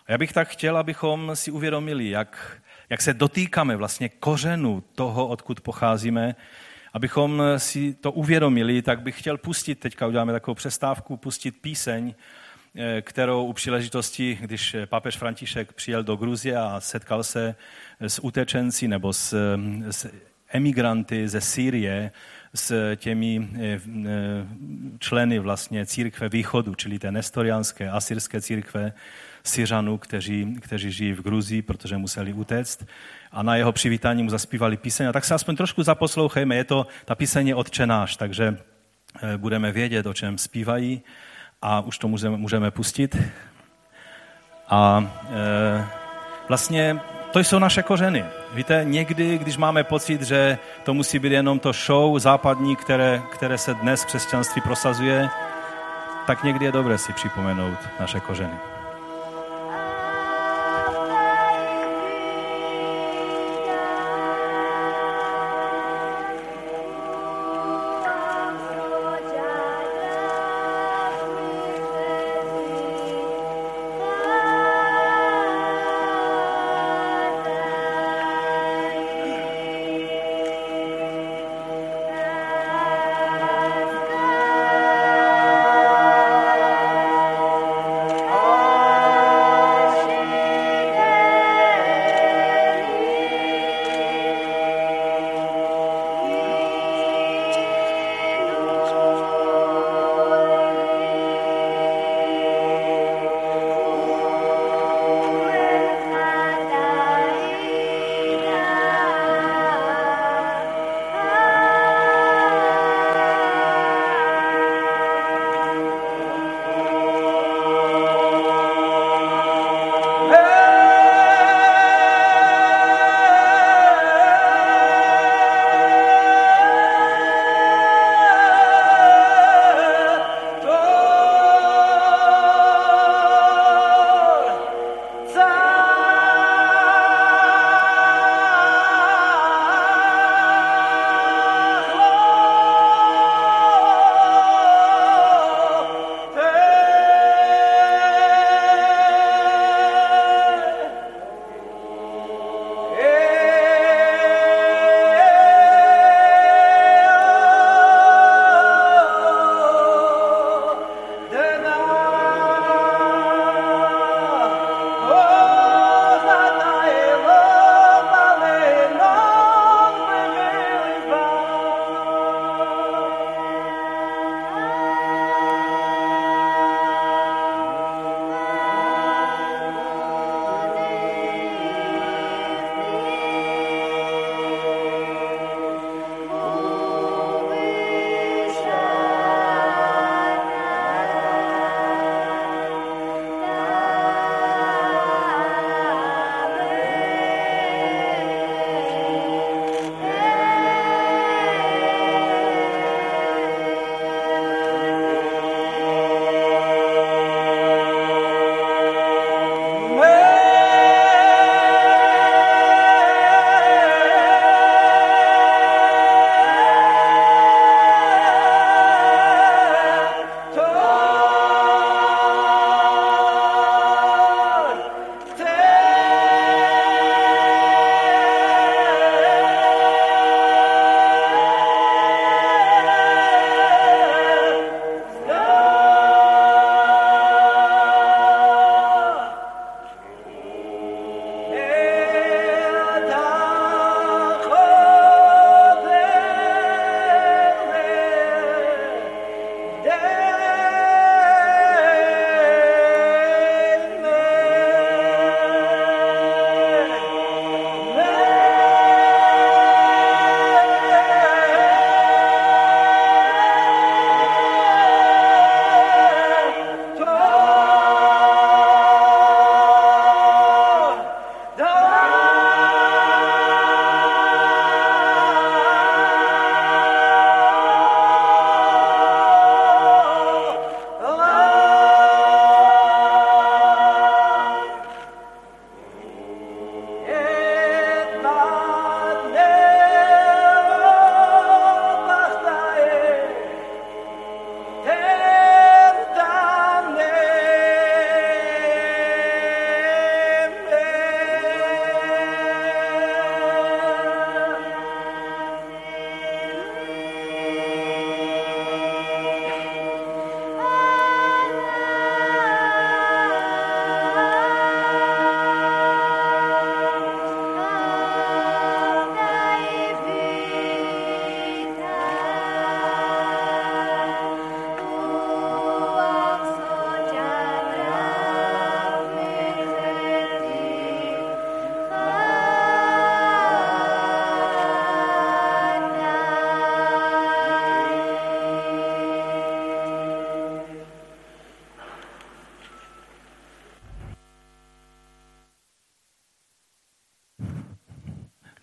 A 0.06 0.12
já 0.12 0.18
bych 0.18 0.32
tak 0.32 0.48
chtěl, 0.48 0.76
abychom 0.76 1.36
si 1.36 1.50
uvědomili, 1.50 2.10
jak, 2.10 2.62
jak 2.90 3.02
se 3.02 3.14
dotýkáme 3.14 3.76
vlastně 3.76 4.08
kořenu 4.08 4.82
toho, 4.94 5.26
odkud 5.26 5.60
pocházíme, 5.60 6.34
abychom 6.92 7.42
si 7.56 7.94
to 7.94 8.12
uvědomili, 8.12 8.82
tak 8.82 9.02
bych 9.02 9.18
chtěl 9.18 9.38
pustit, 9.38 9.74
teďka 9.74 10.06
uděláme 10.06 10.32
takovou 10.32 10.54
přestávku, 10.54 11.16
pustit 11.16 11.50
píseň, 11.50 12.14
eh, 12.76 13.02
kterou 13.02 13.44
u 13.44 13.52
příležitosti, 13.52 14.38
když 14.40 14.76
papež 14.86 15.16
František 15.16 15.72
přijel 15.72 16.02
do 16.02 16.16
Gruzie 16.16 16.56
a 16.56 16.80
setkal 16.80 17.24
se 17.24 17.54
s 18.00 18.24
utečenci 18.24 18.88
nebo 18.88 19.12
s, 19.12 19.56
s 19.90 20.10
emigranty 20.52 21.28
ze 21.28 21.40
Sýrie, 21.40 22.10
s 22.54 22.96
těmi 22.96 23.48
eh, 23.54 23.60
eh, 23.60 23.80
členy 24.98 25.38
vlastně 25.38 25.86
církve 25.86 26.28
východu, 26.28 26.74
čili 26.74 26.98
té 26.98 27.12
nestorianské, 27.12 27.90
asyrské 27.90 28.40
církve, 28.40 28.92
Syřanů, 29.44 29.98
kteří, 29.98 30.56
kteří 30.60 30.92
žijí 30.92 31.12
v 31.12 31.22
Gruzii, 31.22 31.62
protože 31.62 31.96
museli 31.96 32.32
utéct. 32.32 32.86
A 33.32 33.42
na 33.42 33.56
jeho 33.56 33.72
přivítání 33.72 34.22
mu 34.22 34.30
zaspívali 34.30 34.76
píseň. 34.76 35.08
A 35.08 35.12
tak 35.12 35.24
se 35.24 35.34
aspoň 35.34 35.56
trošku 35.56 35.82
zaposlouchejme. 35.82 36.56
Je 36.56 36.64
to, 36.64 36.86
ta 37.04 37.14
píseň 37.14 37.48
je 37.48 37.54
odčenáš, 37.54 38.16
takže 38.16 38.56
eh, 39.22 39.36
budeme 39.36 39.72
vědět, 39.72 40.06
o 40.06 40.14
čem 40.14 40.38
zpívají 40.38 41.02
a 41.62 41.80
už 41.80 41.98
to 41.98 42.08
můžeme, 42.08 42.36
můžeme 42.36 42.70
pustit. 42.70 43.16
A 44.70 45.12
e, 45.30 45.86
vlastně 46.48 47.00
to 47.32 47.38
jsou 47.38 47.58
naše 47.58 47.82
kořeny. 47.82 48.24
Víte, 48.52 48.80
někdy, 48.84 49.38
když 49.38 49.56
máme 49.56 49.84
pocit, 49.84 50.22
že 50.22 50.58
to 50.84 50.94
musí 50.94 51.18
být 51.18 51.32
jenom 51.32 51.58
to 51.58 51.72
show 51.72 52.18
západní, 52.18 52.76
které, 52.76 53.22
které 53.32 53.58
se 53.58 53.74
dnes 53.74 54.02
v 54.02 54.06
křesťanství 54.06 54.62
prosazuje, 54.62 55.28
tak 56.26 56.44
někdy 56.44 56.64
je 56.64 56.72
dobré 56.72 56.98
si 56.98 57.12
připomenout 57.12 57.78
naše 58.00 58.20
kořeny. 58.20 58.69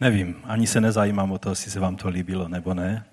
Nevím, 0.07 0.35
ani 0.43 0.67
se 0.67 0.81
nezajímám 0.81 1.31
o 1.31 1.37
to, 1.37 1.49
jestli 1.49 1.71
se 1.71 1.79
vám 1.79 1.95
to 1.95 2.09
líbilo 2.09 2.47
nebo 2.47 2.73
ne, 2.73 3.05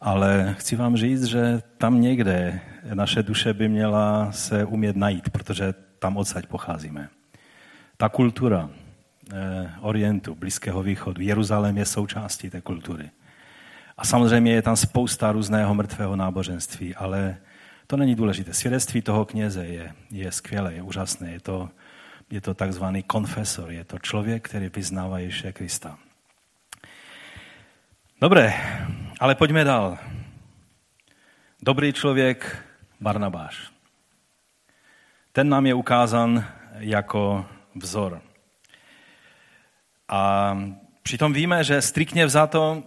ale 0.00 0.54
chci 0.58 0.76
vám 0.76 0.96
říct, 0.96 1.24
že 1.24 1.62
tam 1.78 2.00
někde 2.00 2.60
naše 2.94 3.22
duše 3.22 3.54
by 3.54 3.68
měla 3.68 4.32
se 4.32 4.64
umět 4.64 4.96
najít, 4.96 5.30
protože 5.30 5.74
tam 5.98 6.16
odsaď 6.16 6.46
pocházíme. 6.46 7.08
Ta 7.96 8.08
kultura 8.08 8.70
eh, 9.32 9.70
Orientu, 9.80 10.34
Blízkého 10.34 10.82
východu, 10.82 11.22
Jeruzalém 11.22 11.78
je 11.78 11.84
součástí 11.84 12.50
té 12.50 12.60
kultury. 12.60 13.10
A 13.96 14.04
samozřejmě 14.04 14.52
je 14.52 14.62
tam 14.62 14.76
spousta 14.76 15.32
různého 15.32 15.74
mrtvého 15.74 16.16
náboženství, 16.16 16.94
ale 16.94 17.36
to 17.86 17.96
není 17.96 18.14
důležité. 18.14 18.54
Svědectví 18.54 19.02
toho 19.02 19.24
kněze 19.24 19.66
je, 19.66 19.92
je 20.10 20.32
skvělé, 20.32 20.74
je 20.74 20.82
úžasné. 20.82 21.30
Je 21.30 21.40
to, 21.40 21.68
je 22.30 22.40
to 22.40 22.54
takzvaný 22.54 23.02
konfesor, 23.02 23.70
je 23.70 23.84
to 23.84 23.98
člověk, 23.98 24.48
který 24.48 24.68
vyznává 24.68 25.18
Ježíše 25.18 25.52
Krista. 25.52 25.98
Dobré, 28.20 28.54
ale 29.20 29.34
pojďme 29.34 29.64
dál. 29.64 29.98
Dobrý 31.62 31.92
člověk 31.92 32.64
Barnabáš. 33.00 33.70
Ten 35.32 35.48
nám 35.48 35.66
je 35.66 35.74
ukázan 35.74 36.44
jako 36.78 37.46
vzor. 37.74 38.22
A 40.08 40.52
přitom 41.02 41.32
víme, 41.32 41.64
že 41.64 41.82
striktně 41.82 42.26
vzato 42.26 42.82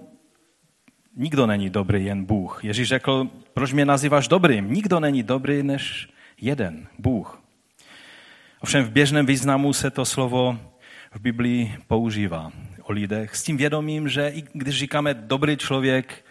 nikdo 1.15 1.47
není 1.47 1.69
dobrý, 1.69 2.05
jen 2.05 2.25
Bůh. 2.25 2.63
Ježíš 2.63 2.87
řekl, 2.87 3.29
proč 3.53 3.73
mě 3.73 3.85
nazýváš 3.85 4.27
dobrým? 4.27 4.73
Nikdo 4.73 4.99
není 4.99 5.23
dobrý 5.23 5.63
než 5.63 6.09
jeden, 6.41 6.87
Bůh. 6.99 7.40
Ovšem 8.61 8.83
v 8.83 8.91
běžném 8.91 9.25
významu 9.25 9.73
se 9.73 9.91
to 9.91 10.05
slovo 10.05 10.59
v 11.13 11.19
Biblii 11.19 11.75
používá 11.87 12.51
o 12.83 12.91
lidech 12.91 13.35
s 13.35 13.43
tím 13.43 13.57
vědomím, 13.57 14.09
že 14.09 14.29
i 14.29 14.43
když 14.53 14.79
říkáme 14.79 15.13
dobrý 15.13 15.57
člověk, 15.57 16.25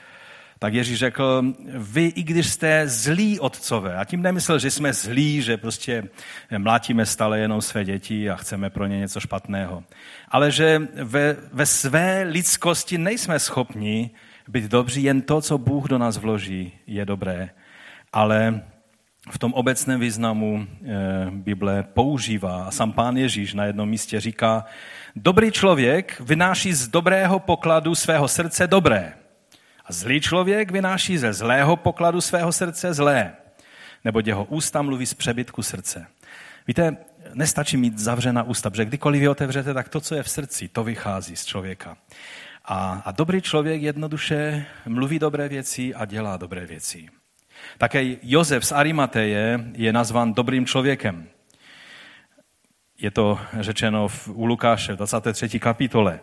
tak 0.58 0.74
Ježíš 0.74 0.98
řekl, 0.98 1.42
vy 1.74 2.06
i 2.06 2.22
když 2.22 2.48
jste 2.48 2.88
zlí 2.88 3.40
otcové, 3.40 3.96
a 3.96 4.04
tím 4.04 4.22
nemyslel, 4.22 4.58
že 4.58 4.70
jsme 4.70 4.92
zlí, 4.92 5.42
že 5.42 5.56
prostě 5.56 6.04
mlátíme 6.58 7.06
stále 7.06 7.38
jenom 7.38 7.62
své 7.62 7.84
děti 7.84 8.30
a 8.30 8.36
chceme 8.36 8.70
pro 8.70 8.86
ně 8.86 8.98
něco 8.98 9.20
špatného, 9.20 9.84
ale 10.28 10.50
že 10.50 10.88
ve, 11.04 11.36
ve 11.52 11.66
své 11.66 12.22
lidskosti 12.22 12.98
nejsme 12.98 13.38
schopni 13.38 14.10
být 14.48 14.64
dobří, 14.64 15.02
jen 15.02 15.22
to, 15.22 15.40
co 15.40 15.58
Bůh 15.58 15.88
do 15.88 15.98
nás 15.98 16.16
vloží, 16.16 16.72
je 16.86 17.06
dobré. 17.06 17.50
Ale 18.12 18.62
v 19.30 19.38
tom 19.38 19.52
obecném 19.52 20.00
významu 20.00 20.66
eh, 20.66 20.86
Bible 21.30 21.82
používá 21.82 22.64
a 22.64 22.70
sám 22.70 22.92
pán 22.92 23.16
Ježíš 23.16 23.54
na 23.54 23.64
jednom 23.64 23.88
místě 23.88 24.20
říká, 24.20 24.64
dobrý 25.16 25.50
člověk 25.50 26.20
vynáší 26.20 26.72
z 26.72 26.88
dobrého 26.88 27.38
pokladu 27.38 27.94
svého 27.94 28.28
srdce 28.28 28.66
dobré 28.66 29.12
a 29.84 29.92
zlý 29.92 30.20
člověk 30.20 30.70
vynáší 30.70 31.18
ze 31.18 31.32
zlého 31.32 31.76
pokladu 31.76 32.20
svého 32.20 32.52
srdce 32.52 32.94
zlé, 32.94 33.32
nebo 34.04 34.20
jeho 34.24 34.44
ústa 34.44 34.82
mluví 34.82 35.06
z 35.06 35.14
přebytku 35.14 35.62
srdce. 35.62 36.06
Víte, 36.66 36.96
nestačí 37.34 37.76
mít 37.76 37.98
zavřená 37.98 38.42
ústa, 38.42 38.70
protože 38.70 38.84
kdykoliv 38.84 39.22
je 39.22 39.30
otevřete, 39.30 39.74
tak 39.74 39.88
to, 39.88 40.00
co 40.00 40.14
je 40.14 40.22
v 40.22 40.30
srdci, 40.30 40.68
to 40.68 40.84
vychází 40.84 41.36
z 41.36 41.44
člověka. 41.44 41.96
A, 42.64 43.02
a 43.04 43.10
dobrý 43.10 43.42
člověk 43.42 43.82
jednoduše 43.82 44.66
mluví 44.86 45.18
dobré 45.18 45.48
věci 45.48 45.94
a 45.94 46.04
dělá 46.04 46.36
dobré 46.36 46.66
věci. 46.66 47.08
Také 47.78 48.16
Josef 48.22 48.66
z 48.66 48.72
Arimateje 48.72 49.70
je 49.74 49.92
nazvan 49.92 50.34
dobrým 50.34 50.66
člověkem. 50.66 51.28
Je 52.98 53.10
to 53.10 53.40
řečeno 53.60 54.08
v, 54.08 54.28
u 54.28 54.44
Lukáše 54.44 54.92
v 54.92 54.96
23. 54.96 55.60
kapitole. 55.60 56.20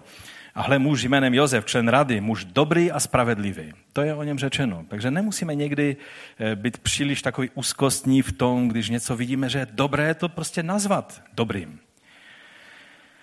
A 0.55 0.61
hle 0.61 0.79
muž 0.79 1.03
jménem 1.03 1.33
Josef, 1.33 1.65
člen 1.65 1.87
rady, 1.87 2.21
muž 2.21 2.45
dobrý 2.45 2.91
a 2.91 2.99
spravedlivý. 2.99 3.73
To 3.93 4.01
je 4.01 4.13
o 4.13 4.23
něm 4.23 4.39
řečeno. 4.39 4.85
Takže 4.87 5.11
nemusíme 5.11 5.55
někdy 5.55 5.97
eh, 6.39 6.55
být 6.55 6.77
příliš 6.77 7.21
takový 7.21 7.49
úzkostní 7.53 8.21
v 8.21 8.31
tom, 8.31 8.67
když 8.67 8.89
něco 8.89 9.15
vidíme, 9.15 9.49
že 9.49 9.59
je 9.59 9.67
dobré 9.71 10.13
to 10.13 10.29
prostě 10.29 10.63
nazvat 10.63 11.23
dobrým. 11.33 11.79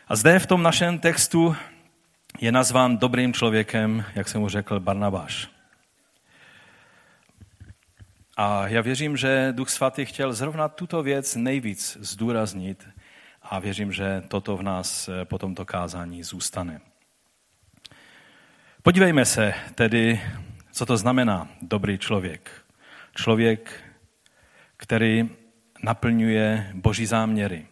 A 0.09 0.17
zde 0.17 0.39
v 0.39 0.47
tom 0.47 0.63
našem 0.63 0.99
textu 0.99 1.57
je 2.41 2.53
nazván 2.53 2.97
dobrým 2.97 3.33
člověkem, 3.33 4.05
jak 4.15 4.29
jsem 4.29 4.41
mu 4.41 4.49
řekl, 4.49 4.81
Barnabáš. 4.81 5.54
A 8.37 8.69
já 8.69 8.81
věřím, 8.81 9.17
že 9.17 9.49
Duch 9.53 9.71
Svatý 9.71 10.05
chtěl 10.05 10.33
zrovna 10.33 10.69
tuto 10.69 11.03
věc 11.03 11.37
nejvíc 11.37 11.99
zdůraznit 12.01 12.89
a 13.43 13.59
věřím, 13.59 13.93
že 13.93 14.23
toto 14.29 14.57
v 14.57 14.63
nás 14.63 15.09
eh, 15.09 15.25
po 15.25 15.39
tomto 15.39 15.65
kázání 15.65 16.23
zůstane. 16.23 16.81
Podívejme 18.83 19.25
se 19.25 19.55
tedy, 19.75 20.21
co 20.73 20.87
to 20.87 20.97
znamená 20.97 21.49
dobrý 21.63 21.99
člověk. 21.99 22.51
Člověk, 23.15 23.85
který 24.77 25.31
naplňuje 25.83 26.71
boží 26.75 27.07
záměry. 27.07 27.67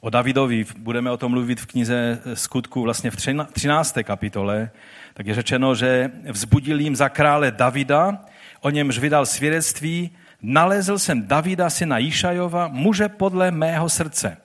O 0.00 0.10
Davidovi 0.10 0.64
budeme 0.78 1.10
o 1.10 1.16
tom 1.16 1.32
mluvit 1.32 1.60
v 1.60 1.66
knize 1.66 2.22
skutku 2.34 2.82
vlastně 2.82 3.10
v 3.10 3.16
13. 3.52 3.98
kapitole, 4.02 4.70
tak 5.14 5.26
je 5.26 5.34
řečeno, 5.34 5.74
že 5.74 6.10
vzbudil 6.30 6.80
jim 6.80 6.96
za 6.96 7.08
krále 7.08 7.50
Davida, 7.50 8.24
o 8.60 8.70
němž 8.70 8.98
vydal 8.98 9.26
svědectví, 9.26 10.10
nalezl 10.42 10.98
jsem 10.98 11.26
Davida, 11.26 11.70
syna 11.70 11.98
Jíšajova, 11.98 12.68
muže 12.68 13.08
podle 13.08 13.50
mého 13.50 13.88
srdce. 13.88 14.36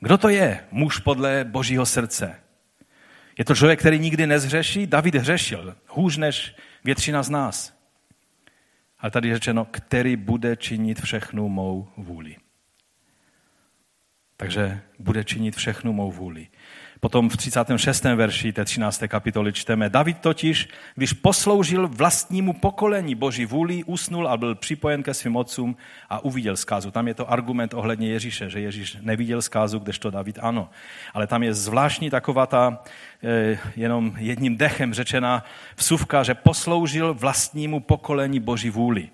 Kdo 0.00 0.18
to 0.18 0.28
je 0.28 0.64
muž 0.70 0.98
podle 0.98 1.44
božího 1.44 1.86
srdce? 1.86 2.34
Je 3.38 3.44
to 3.44 3.54
člověk, 3.54 3.78
který 3.78 3.98
nikdy 3.98 4.26
nezřeší? 4.26 4.86
David 4.86 5.14
hřešil, 5.14 5.76
hůř 5.88 6.16
než 6.16 6.56
většina 6.84 7.22
z 7.22 7.30
nás. 7.30 7.78
Ale 8.98 9.10
tady 9.10 9.28
je 9.28 9.34
řečeno, 9.34 9.64
který 9.64 10.16
bude 10.16 10.56
činit 10.56 11.00
všechnu 11.00 11.48
mou 11.48 11.88
vůli. 11.96 12.36
Takže 14.36 14.80
bude 14.98 15.24
činit 15.24 15.56
všechnu 15.56 15.92
mou 15.92 16.12
vůli. 16.12 16.48
Potom 17.00 17.28
v 17.28 17.36
36. 17.36 18.04
verši 18.04 18.52
té 18.52 18.64
13. 18.64 19.02
kapitoly 19.08 19.52
čteme, 19.52 19.90
David 19.90 20.18
totiž, 20.18 20.68
když 20.94 21.12
posloužil 21.12 21.88
vlastnímu 21.88 22.52
pokolení 22.52 23.14
Boží 23.14 23.46
vůli, 23.46 23.84
usnul 23.84 24.28
a 24.28 24.36
byl 24.36 24.54
připojen 24.54 25.02
ke 25.02 25.14
svým 25.14 25.36
otcům 25.36 25.76
a 26.10 26.24
uviděl 26.24 26.56
zkázu. 26.56 26.90
Tam 26.90 27.08
je 27.08 27.14
to 27.14 27.30
argument 27.30 27.74
ohledně 27.74 28.08
Ježíše, 28.08 28.50
že 28.50 28.60
Ježíš 28.60 28.96
neviděl 29.00 29.42
zkázu, 29.42 29.78
kdežto 29.78 30.10
David 30.10 30.38
ano. 30.42 30.70
Ale 31.14 31.26
tam 31.26 31.42
je 31.42 31.54
zvláštní 31.54 32.10
taková 32.10 32.46
ta 32.46 32.78
eh, 33.24 33.58
jenom 33.76 34.12
jedním 34.18 34.56
dechem 34.56 34.94
řečená 34.94 35.44
vsuvka, 35.76 36.22
že 36.22 36.34
posloužil 36.34 37.14
vlastnímu 37.14 37.80
pokolení 37.80 38.40
Boží 38.40 38.70
vůli. 38.70 39.08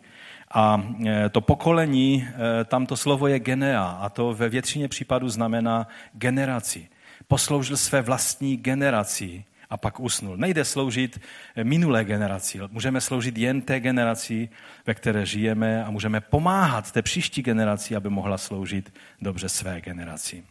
A 0.54 0.82
e, 1.06 1.28
to 1.28 1.40
pokolení, 1.40 2.28
e, 2.28 2.64
tam 2.64 2.86
to 2.86 2.96
slovo 2.96 3.26
je 3.26 3.38
genea 3.38 3.98
a 4.00 4.08
to 4.08 4.34
ve 4.34 4.48
většině 4.48 4.88
případů 4.88 5.28
znamená 5.28 5.86
generaci. 6.12 6.88
Posloužil 7.28 7.76
své 7.76 8.02
vlastní 8.02 8.56
generaci 8.56 9.44
a 9.70 9.76
pak 9.76 10.00
usnul. 10.00 10.36
Nejde 10.36 10.64
sloužit 10.64 11.20
minulé 11.62 12.04
generaci. 12.04 12.60
Můžeme 12.70 13.00
sloužit 13.00 13.38
jen 13.38 13.62
té 13.62 13.80
generaci, 13.80 14.48
ve 14.86 14.94
které 14.94 15.26
žijeme 15.26 15.84
a 15.84 15.90
můžeme 15.90 16.20
pomáhat 16.20 16.92
té 16.92 17.02
příští 17.02 17.42
generaci, 17.42 17.96
aby 17.96 18.08
mohla 18.08 18.38
sloužit 18.38 18.94
dobře 19.20 19.48
své 19.48 19.80
generaci. 19.80 20.44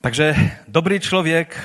Takže 0.00 0.34
dobrý 0.68 1.00
člověk 1.00 1.58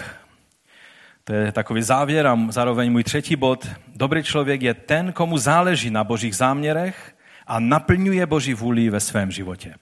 to 1.23 1.33
je 1.33 1.51
takový 1.51 1.81
závěr 1.81 2.27
a 2.27 2.37
zároveň 2.49 2.91
můj 2.91 3.03
třetí 3.03 3.35
bod. 3.35 3.67
Dobrý 3.87 4.23
člověk 4.23 4.61
je 4.61 4.73
ten, 4.73 5.13
komu 5.13 5.37
záleží 5.37 5.89
na 5.89 6.03
božích 6.03 6.35
záměrech 6.35 7.15
a 7.47 7.59
naplňuje 7.59 8.25
boží 8.25 8.53
vůli 8.53 8.89
ve 8.89 8.99
svém 8.99 9.31
životě. 9.31 9.75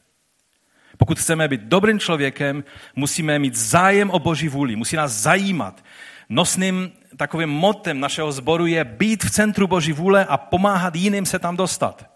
Pokud 0.98 1.20
chceme 1.20 1.48
být 1.48 1.62
dobrým 1.62 2.00
člověkem, 2.00 2.64
musíme 2.96 3.40
mít 3.40 3.56
zájem 3.56 4.10
o 4.10 4.20
boží 4.20 4.50
vůli, 4.50 4.76
musí 4.76 4.96
nás 4.96 5.12
zajímat. 5.12 5.84
Nosným 6.30 6.92
takovým 7.18 7.50
motem 7.50 8.00
našeho 8.00 8.32
sboru 8.32 8.66
je 8.66 8.84
být 8.84 9.24
v 9.24 9.32
centru 9.32 9.68
boží 9.68 9.94
vůle 9.94 10.26
a 10.26 10.38
pomáhat 10.38 10.96
jiným 10.96 11.26
se 11.26 11.40
tam 11.40 11.58
dostat. 11.58 12.14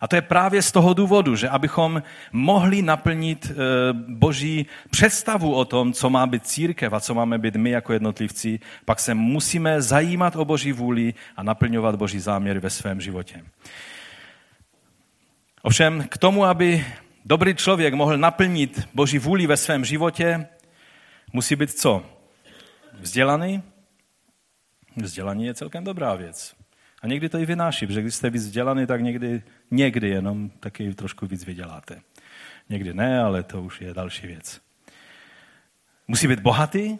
A 0.00 0.08
to 0.08 0.16
je 0.16 0.22
právě 0.22 0.62
z 0.62 0.72
toho 0.72 0.94
důvodu, 0.94 1.36
že 1.36 1.48
abychom 1.48 2.02
mohli 2.32 2.82
naplnit 2.82 3.50
eh, 3.50 3.54
boží 3.92 4.66
představu 4.90 5.54
o 5.54 5.64
tom, 5.64 5.92
co 5.92 6.10
má 6.10 6.26
být 6.26 6.46
církev 6.46 6.92
a 6.92 7.00
co 7.00 7.14
máme 7.14 7.38
být 7.38 7.56
my 7.56 7.70
jako 7.70 7.92
jednotlivci, 7.92 8.60
pak 8.84 9.00
se 9.00 9.14
musíme 9.14 9.82
zajímat 9.82 10.36
o 10.36 10.44
boží 10.44 10.72
vůli 10.72 11.14
a 11.36 11.42
naplňovat 11.42 11.96
boží 11.96 12.20
záměry 12.20 12.60
ve 12.60 12.70
svém 12.70 13.00
životě. 13.00 13.44
Ovšem 15.62 16.04
k 16.08 16.18
tomu, 16.18 16.44
aby 16.44 16.86
dobrý 17.24 17.54
člověk 17.54 17.94
mohl 17.94 18.18
naplnit 18.18 18.88
boží 18.94 19.18
vůli 19.18 19.46
ve 19.46 19.56
svém 19.56 19.84
životě, 19.84 20.46
musí 21.32 21.56
být 21.56 21.70
co? 21.70 22.06
Vzdělaný? 23.00 23.62
Vzdělaný 24.96 25.46
je 25.46 25.54
celkem 25.54 25.84
dobrá 25.84 26.14
věc. 26.14 26.54
A 27.02 27.06
někdy 27.06 27.28
to 27.28 27.38
i 27.38 27.46
vynáší, 27.46 27.86
protože 27.86 28.02
když 28.02 28.14
jste 28.14 28.30
víc 28.30 28.42
vzdělaný, 28.42 28.86
tak 28.86 29.00
někdy, 29.00 29.42
někdy 29.70 30.08
jenom 30.08 30.50
taky 30.50 30.94
trošku 30.94 31.26
víc 31.26 31.44
vyděláte. 31.44 32.00
Někdy 32.68 32.94
ne, 32.94 33.20
ale 33.20 33.42
to 33.42 33.62
už 33.62 33.80
je 33.80 33.94
další 33.94 34.26
věc. 34.26 34.60
Musí 36.08 36.28
být 36.28 36.40
bohatý, 36.40 36.98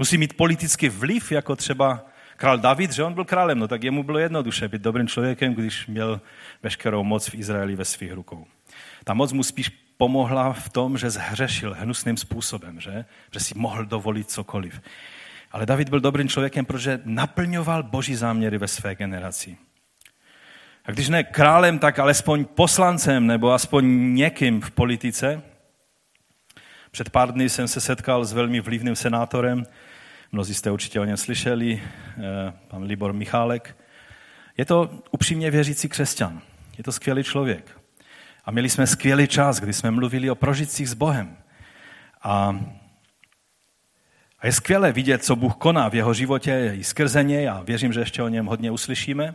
Musí 0.00 0.18
mít 0.18 0.36
politický 0.36 0.88
vliv, 0.88 1.32
jako 1.32 1.56
třeba 1.56 2.06
král 2.40 2.58
David, 2.58 2.92
že 2.92 3.04
on 3.04 3.14
byl 3.14 3.24
králem, 3.24 3.58
no 3.58 3.68
tak 3.68 3.82
jemu 3.82 4.02
bylo 4.02 4.18
jednoduše 4.18 4.68
být 4.68 4.82
dobrým 4.82 5.08
člověkem, 5.08 5.54
když 5.54 5.86
měl 5.86 6.20
veškerou 6.62 7.04
moc 7.04 7.28
v 7.28 7.34
Izraeli 7.34 7.76
ve 7.76 7.84
svých 7.84 8.12
rukou. 8.12 8.46
Ta 9.04 9.14
moc 9.14 9.32
mu 9.32 9.42
spíš 9.42 9.68
pomohla 9.96 10.52
v 10.52 10.68
tom, 10.68 10.98
že 10.98 11.10
zhřešil 11.10 11.76
hnusným 11.78 12.16
způsobem, 12.16 12.80
že, 12.80 13.04
že 13.32 13.40
si 13.40 13.54
mohl 13.56 13.84
dovolit 13.84 14.30
cokoliv. 14.30 14.80
Ale 15.52 15.66
David 15.66 15.88
byl 15.88 16.00
dobrým 16.00 16.28
člověkem, 16.28 16.64
protože 16.64 17.00
naplňoval 17.04 17.82
boží 17.82 18.14
záměry 18.14 18.58
ve 18.58 18.68
své 18.68 18.94
generaci. 18.94 19.56
A 20.84 20.90
když 20.90 21.08
ne 21.08 21.24
králem, 21.24 21.78
tak 21.78 21.98
alespoň 21.98 22.44
poslancem 22.44 23.26
nebo 23.26 23.52
aspoň 23.52 24.14
někým 24.14 24.60
v 24.60 24.70
politice. 24.70 25.42
Před 26.90 27.10
pár 27.10 27.32
dny 27.32 27.48
jsem 27.48 27.68
se 27.68 27.80
setkal 27.80 28.24
s 28.24 28.32
velmi 28.32 28.60
vlivným 28.60 28.96
senátorem, 28.96 29.64
mnozí 30.32 30.54
jste 30.54 30.70
určitě 30.70 31.00
o 31.00 31.04
něm 31.04 31.16
slyšeli, 31.16 31.82
eh, 31.82 32.52
pan 32.68 32.82
Libor 32.82 33.12
Michálek. 33.12 33.76
Je 34.56 34.64
to 34.64 34.90
upřímně 35.10 35.50
věřící 35.50 35.88
křesťan, 35.88 36.42
je 36.78 36.84
to 36.84 36.92
skvělý 36.92 37.24
člověk. 37.24 37.80
A 38.44 38.50
měli 38.50 38.68
jsme 38.68 38.86
skvělý 38.86 39.26
čas, 39.26 39.60
kdy 39.60 39.72
jsme 39.72 39.90
mluvili 39.90 40.30
o 40.30 40.34
prožitcích 40.34 40.88
s 40.88 40.94
Bohem. 40.94 41.36
A 42.22 42.60
a 44.40 44.46
je 44.46 44.52
skvělé 44.52 44.92
vidět, 44.92 45.24
co 45.24 45.36
Bůh 45.36 45.54
koná 45.56 45.88
v 45.88 45.94
jeho 45.94 46.14
životě 46.14 46.72
i 46.78 46.84
skrze 46.84 47.22
něj 47.22 47.48
a 47.48 47.62
věřím, 47.62 47.92
že 47.92 48.00
ještě 48.00 48.22
o 48.22 48.28
něm 48.28 48.46
hodně 48.46 48.70
uslyšíme. 48.70 49.34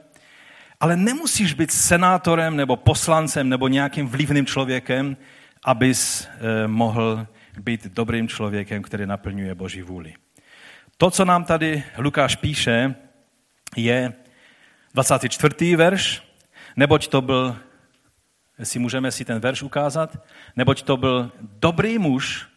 Ale 0.80 0.98
nemusíš 0.98 1.54
být 1.54 1.72
senátorem 1.72 2.56
nebo 2.56 2.76
poslancem 2.76 3.50
nebo 3.50 3.68
nějakým 3.68 4.08
vlivným 4.08 4.46
člověkem, 4.46 5.18
abys 5.64 6.28
eh, 6.28 6.68
mohl 6.68 7.28
být 7.60 7.88
dobrým 7.88 8.28
člověkem, 8.28 8.82
který 8.82 9.06
naplňuje 9.06 9.56
Boží 9.56 9.82
vůli. 9.82 10.14
To, 10.98 11.12
co 11.12 11.26
nám 11.26 11.44
tady 11.44 11.84
Lukáš 11.98 12.36
píše, 12.36 12.96
je 13.76 14.14
24. 14.94 15.76
verš, 15.76 16.24
neboť 16.76 17.08
to 17.08 17.22
byl, 17.22 17.58
jestli 18.60 18.80
můžeme 18.80 19.12
si 19.12 19.26
ten 19.26 19.40
verš 19.40 19.64
ukázat, 19.64 20.18
neboť 20.56 20.82
to 20.82 20.98
byl 20.98 21.32
dobrý 21.42 21.98
muž, 21.98 22.48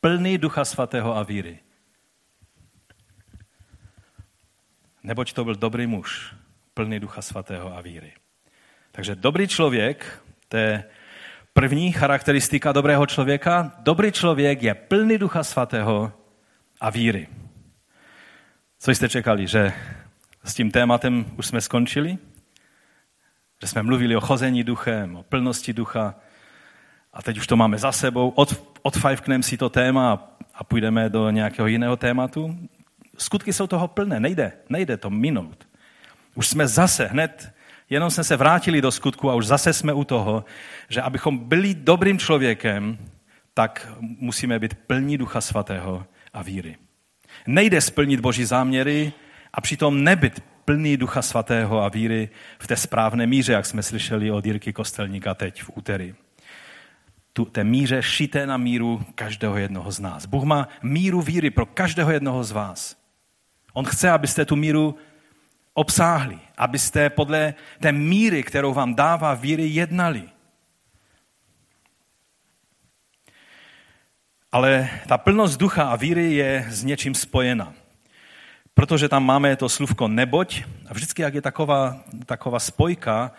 plný 0.00 0.38
ducha 0.38 0.64
svatého 0.64 1.16
a 1.16 1.22
víry. 1.22 1.58
Neboť 5.02 5.32
to 5.32 5.44
byl 5.44 5.54
dobrý 5.54 5.86
muž, 5.86 6.34
plný 6.74 7.00
ducha 7.00 7.22
svatého 7.22 7.76
a 7.76 7.80
víry. 7.80 8.12
Takže 8.92 9.14
dobrý 9.14 9.48
člověk, 9.48 10.22
to 10.48 10.56
je 10.56 10.84
první 11.52 11.92
charakteristika 11.92 12.72
dobrého 12.72 13.06
člověka. 13.06 13.72
Dobrý 13.78 14.12
člověk 14.12 14.62
je 14.62 14.74
plný 14.74 15.18
ducha 15.18 15.44
svatého 15.44 16.12
a 16.80 16.90
víry. 16.90 17.39
Co 18.82 18.90
jste 18.90 19.08
čekali, 19.08 19.46
že 19.46 19.72
s 20.44 20.54
tím 20.54 20.70
tématem 20.70 21.26
už 21.36 21.46
jsme 21.46 21.60
skončili? 21.60 22.18
Že 23.60 23.68
jsme 23.68 23.82
mluvili 23.82 24.16
o 24.16 24.20
chození 24.20 24.64
duchem, 24.64 25.16
o 25.16 25.22
plnosti 25.22 25.72
ducha 25.72 26.14
a 27.12 27.22
teď 27.22 27.38
už 27.38 27.46
to 27.46 27.56
máme 27.56 27.78
za 27.78 27.92
sebou. 27.92 28.28
Od, 28.28 28.76
odfajfkneme 28.82 29.42
si 29.42 29.56
to 29.56 29.68
téma 29.68 30.36
a 30.54 30.64
půjdeme 30.64 31.08
do 31.08 31.30
nějakého 31.30 31.68
jiného 31.68 31.96
tématu. 31.96 32.58
Skutky 33.18 33.52
jsou 33.52 33.66
toho 33.66 33.88
plné, 33.88 34.20
nejde, 34.20 34.52
nejde 34.68 34.96
to 34.96 35.10
minout. 35.10 35.68
Už 36.34 36.48
jsme 36.48 36.68
zase 36.68 37.06
hned, 37.06 37.52
jenom 37.90 38.10
jsme 38.10 38.24
se 38.24 38.36
vrátili 38.36 38.80
do 38.80 38.90
skutku 38.90 39.30
a 39.30 39.34
už 39.34 39.46
zase 39.46 39.72
jsme 39.72 39.92
u 39.92 40.04
toho, 40.04 40.44
že 40.88 41.02
abychom 41.02 41.38
byli 41.38 41.74
dobrým 41.74 42.18
člověkem, 42.18 42.98
tak 43.54 43.92
musíme 44.00 44.58
být 44.58 44.74
plní 44.74 45.18
Ducha 45.18 45.40
Svatého 45.40 46.06
a 46.32 46.42
víry. 46.42 46.76
Nejde 47.46 47.80
splnit 47.80 48.20
Boží 48.20 48.44
záměry 48.44 49.12
a 49.52 49.60
přitom 49.60 50.04
nebyt 50.04 50.42
plný 50.64 50.96
Ducha 50.96 51.22
Svatého 51.22 51.82
a 51.82 51.88
víry 51.88 52.28
v 52.58 52.66
té 52.66 52.76
správné 52.76 53.26
míře, 53.26 53.52
jak 53.52 53.66
jsme 53.66 53.82
slyšeli 53.82 54.30
od 54.30 54.46
Jirky 54.46 54.72
Kostelníka 54.72 55.34
teď 55.34 55.62
v 55.62 55.70
úterý. 55.74 56.14
Tu, 57.32 57.44
té 57.44 57.64
míře 57.64 58.02
šité 58.02 58.46
na 58.46 58.56
míru 58.56 59.02
každého 59.14 59.56
jednoho 59.56 59.92
z 59.92 60.00
nás. 60.00 60.26
Bůh 60.26 60.44
má 60.44 60.68
míru 60.82 61.22
víry 61.22 61.50
pro 61.50 61.66
každého 61.66 62.10
jednoho 62.10 62.44
z 62.44 62.50
vás. 62.50 62.96
On 63.72 63.84
chce, 63.84 64.10
abyste 64.10 64.44
tu 64.44 64.56
míru 64.56 64.94
obsáhli, 65.74 66.38
abyste 66.56 67.10
podle 67.10 67.54
té 67.80 67.92
míry, 67.92 68.42
kterou 68.42 68.74
vám 68.74 68.94
dává 68.94 69.34
víry, 69.34 69.66
jednali. 69.66 70.22
Ale 74.52 74.88
ta 75.06 75.18
plnost 75.18 75.60
ducha 75.60 75.82
a 75.84 75.96
víry 75.96 76.32
je 76.32 76.66
s 76.68 76.84
něčím 76.84 77.14
spojena. 77.14 77.72
Protože 78.74 79.08
tam 79.08 79.24
máme 79.24 79.56
to 79.56 79.68
slůvko 79.68 80.08
neboť 80.08 80.62
a 80.88 80.94
vždycky, 80.94 81.22
jak 81.22 81.34
je 81.34 81.42
taková, 81.42 81.96
taková 82.26 82.58
spojka, 82.58 83.32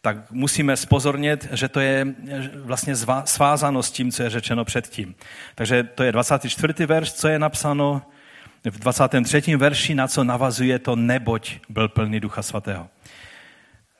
tak 0.00 0.30
musíme 0.30 0.76
spozornit, 0.76 1.48
že 1.52 1.68
to 1.68 1.80
je 1.80 2.06
vlastně 2.54 2.94
svázáno 3.24 3.82
s 3.82 3.90
tím, 3.90 4.12
co 4.12 4.22
je 4.22 4.30
řečeno 4.30 4.64
předtím. 4.64 5.14
Takže 5.54 5.82
to 5.82 6.02
je 6.02 6.12
24. 6.12 6.86
verš, 6.86 7.12
co 7.12 7.28
je 7.28 7.38
napsáno 7.38 8.02
v 8.64 8.78
23. 8.78 9.56
verši, 9.56 9.94
na 9.94 10.08
co 10.08 10.24
navazuje 10.24 10.78
to 10.78 10.96
neboť 10.96 11.54
byl 11.68 11.88
plný 11.88 12.20
Ducha 12.20 12.42
Svatého. 12.42 12.88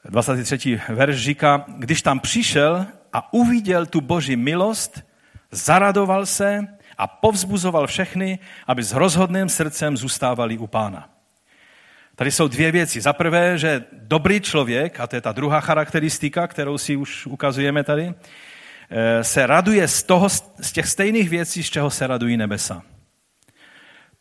23. 0.04 0.80
verš 0.88 1.16
říká, 1.16 1.64
když 1.68 2.02
tam 2.02 2.20
přišel 2.20 2.86
a 3.12 3.32
uviděl 3.32 3.86
tu 3.86 4.00
boží 4.00 4.36
milost, 4.36 5.11
zaradoval 5.52 6.26
se 6.26 6.66
a 6.98 7.06
povzbuzoval 7.06 7.86
všechny, 7.86 8.38
aby 8.66 8.82
s 8.82 8.92
rozhodným 8.92 9.48
srdcem 9.48 9.96
zůstávali 9.96 10.58
u 10.58 10.66
pána. 10.66 11.08
Tady 12.16 12.32
jsou 12.32 12.48
dvě 12.48 12.72
věci. 12.72 13.00
Za 13.00 13.12
prvé, 13.12 13.58
že 13.58 13.84
dobrý 13.92 14.40
člověk, 14.40 15.00
a 15.00 15.06
to 15.06 15.16
je 15.16 15.20
ta 15.20 15.32
druhá 15.32 15.60
charakteristika, 15.60 16.46
kterou 16.46 16.78
si 16.78 16.96
už 16.96 17.26
ukazujeme 17.26 17.84
tady, 17.84 18.14
eh, 18.90 19.24
se 19.24 19.46
raduje 19.46 19.88
z, 19.88 20.02
toho, 20.02 20.28
z 20.60 20.72
těch 20.72 20.86
stejných 20.86 21.30
věcí, 21.30 21.62
z 21.62 21.70
čeho 21.70 21.90
se 21.90 22.06
radují 22.06 22.36
nebesa. 22.36 22.82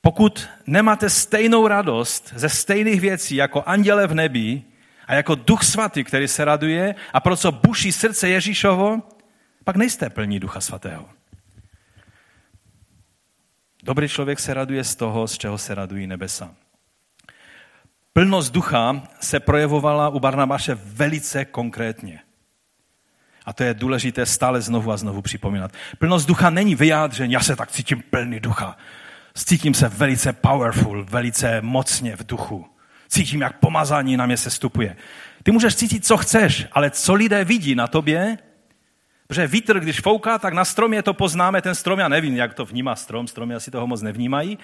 Pokud 0.01 0.49
nemáte 0.67 1.09
stejnou 1.09 1.67
radost 1.67 2.33
ze 2.35 2.49
stejných 2.49 3.01
věcí 3.01 3.35
jako 3.35 3.63
anděle 3.65 4.07
v 4.07 4.13
nebi 4.13 4.61
a 5.07 5.13
jako 5.13 5.35
duch 5.35 5.63
svatý, 5.63 6.03
který 6.03 6.27
se 6.27 6.45
raduje 6.45 6.95
a 7.13 7.19
pro 7.19 7.37
co 7.37 7.51
buší 7.51 7.91
srdce 7.91 8.29
Ježíšovo, 8.29 8.99
pak 9.63 9.75
nejste 9.75 10.09
plní 10.09 10.39
ducha 10.39 10.61
svatého. 10.61 11.20
Dobrý 13.83 14.07
člověk 14.07 14.39
se 14.39 14.53
raduje 14.53 14.83
z 14.83 14.95
toho, 14.95 15.27
z 15.27 15.37
čeho 15.37 15.57
se 15.57 15.75
radují 15.75 16.07
nebesa. 16.07 16.55
Plnost 18.13 18.53
ducha 18.53 19.03
se 19.19 19.39
projevovala 19.39 20.09
u 20.09 20.19
Barnabáše 20.19 20.75
velice 20.75 21.45
konkrétně. 21.45 22.19
A 23.45 23.53
to 23.53 23.63
je 23.63 23.73
důležité 23.73 24.25
stále 24.25 24.61
znovu 24.61 24.91
a 24.91 24.97
znovu 24.97 25.21
připomínat. 25.21 25.71
Plnost 25.99 26.27
ducha 26.27 26.49
není 26.49 26.75
vyjádření, 26.75 27.33
já 27.33 27.39
se 27.39 27.55
tak 27.55 27.71
cítím 27.71 28.03
plný 28.09 28.39
ducha. 28.39 28.77
Cítím 29.33 29.73
se 29.73 29.87
velice 29.87 30.33
powerful, 30.33 31.05
velice 31.05 31.61
mocně 31.61 32.15
v 32.15 32.25
duchu. 32.25 32.65
Cítím, 33.07 33.41
jak 33.41 33.59
pomazání 33.59 34.17
na 34.17 34.25
mě 34.25 34.37
se 34.37 34.49
stupuje. 34.49 34.95
Ty 35.43 35.51
můžeš 35.51 35.75
cítit, 35.75 36.05
co 36.05 36.17
chceš, 36.17 36.67
ale 36.71 36.89
co 36.89 37.13
lidé 37.13 37.43
vidí 37.43 37.75
na 37.75 37.87
tobě, 37.87 38.37
Protože 39.31 39.47
vítr, 39.47 39.79
když 39.79 39.99
fouká, 39.99 40.39
tak 40.39 40.53
na 40.53 40.65
stromě 40.65 41.03
to 41.03 41.13
poznáme, 41.13 41.61
ten 41.61 41.75
strom, 41.75 41.99
já 41.99 42.07
nevím, 42.07 42.35
jak 42.35 42.53
to 42.53 42.65
vnímá 42.65 42.95
strom, 42.95 43.27
stromy 43.27 43.55
asi 43.55 43.71
toho 43.71 43.87
moc 43.87 44.01
nevnímají, 44.01 44.57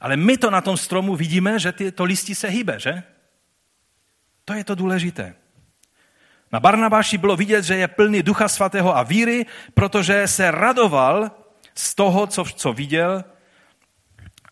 ale 0.00 0.16
my 0.16 0.36
to 0.36 0.50
na 0.50 0.60
tom 0.60 0.76
stromu 0.76 1.16
vidíme, 1.16 1.58
že 1.58 1.72
ty, 1.72 1.92
to 1.92 2.04
listí 2.04 2.34
se 2.34 2.48
hýbe, 2.48 2.78
že? 2.78 3.02
To 4.44 4.54
je 4.54 4.64
to 4.64 4.74
důležité. 4.74 5.34
Na 6.52 6.60
Barnabáši 6.60 7.18
bylo 7.18 7.36
vidět, 7.36 7.64
že 7.64 7.76
je 7.76 7.88
plný 7.88 8.22
ducha 8.22 8.48
svatého 8.48 8.96
a 8.96 9.02
víry, 9.02 9.46
protože 9.74 10.28
se 10.28 10.50
radoval 10.50 11.30
z 11.74 11.94
toho, 11.94 12.26
co, 12.26 12.44
co 12.44 12.72
viděl 12.72 13.24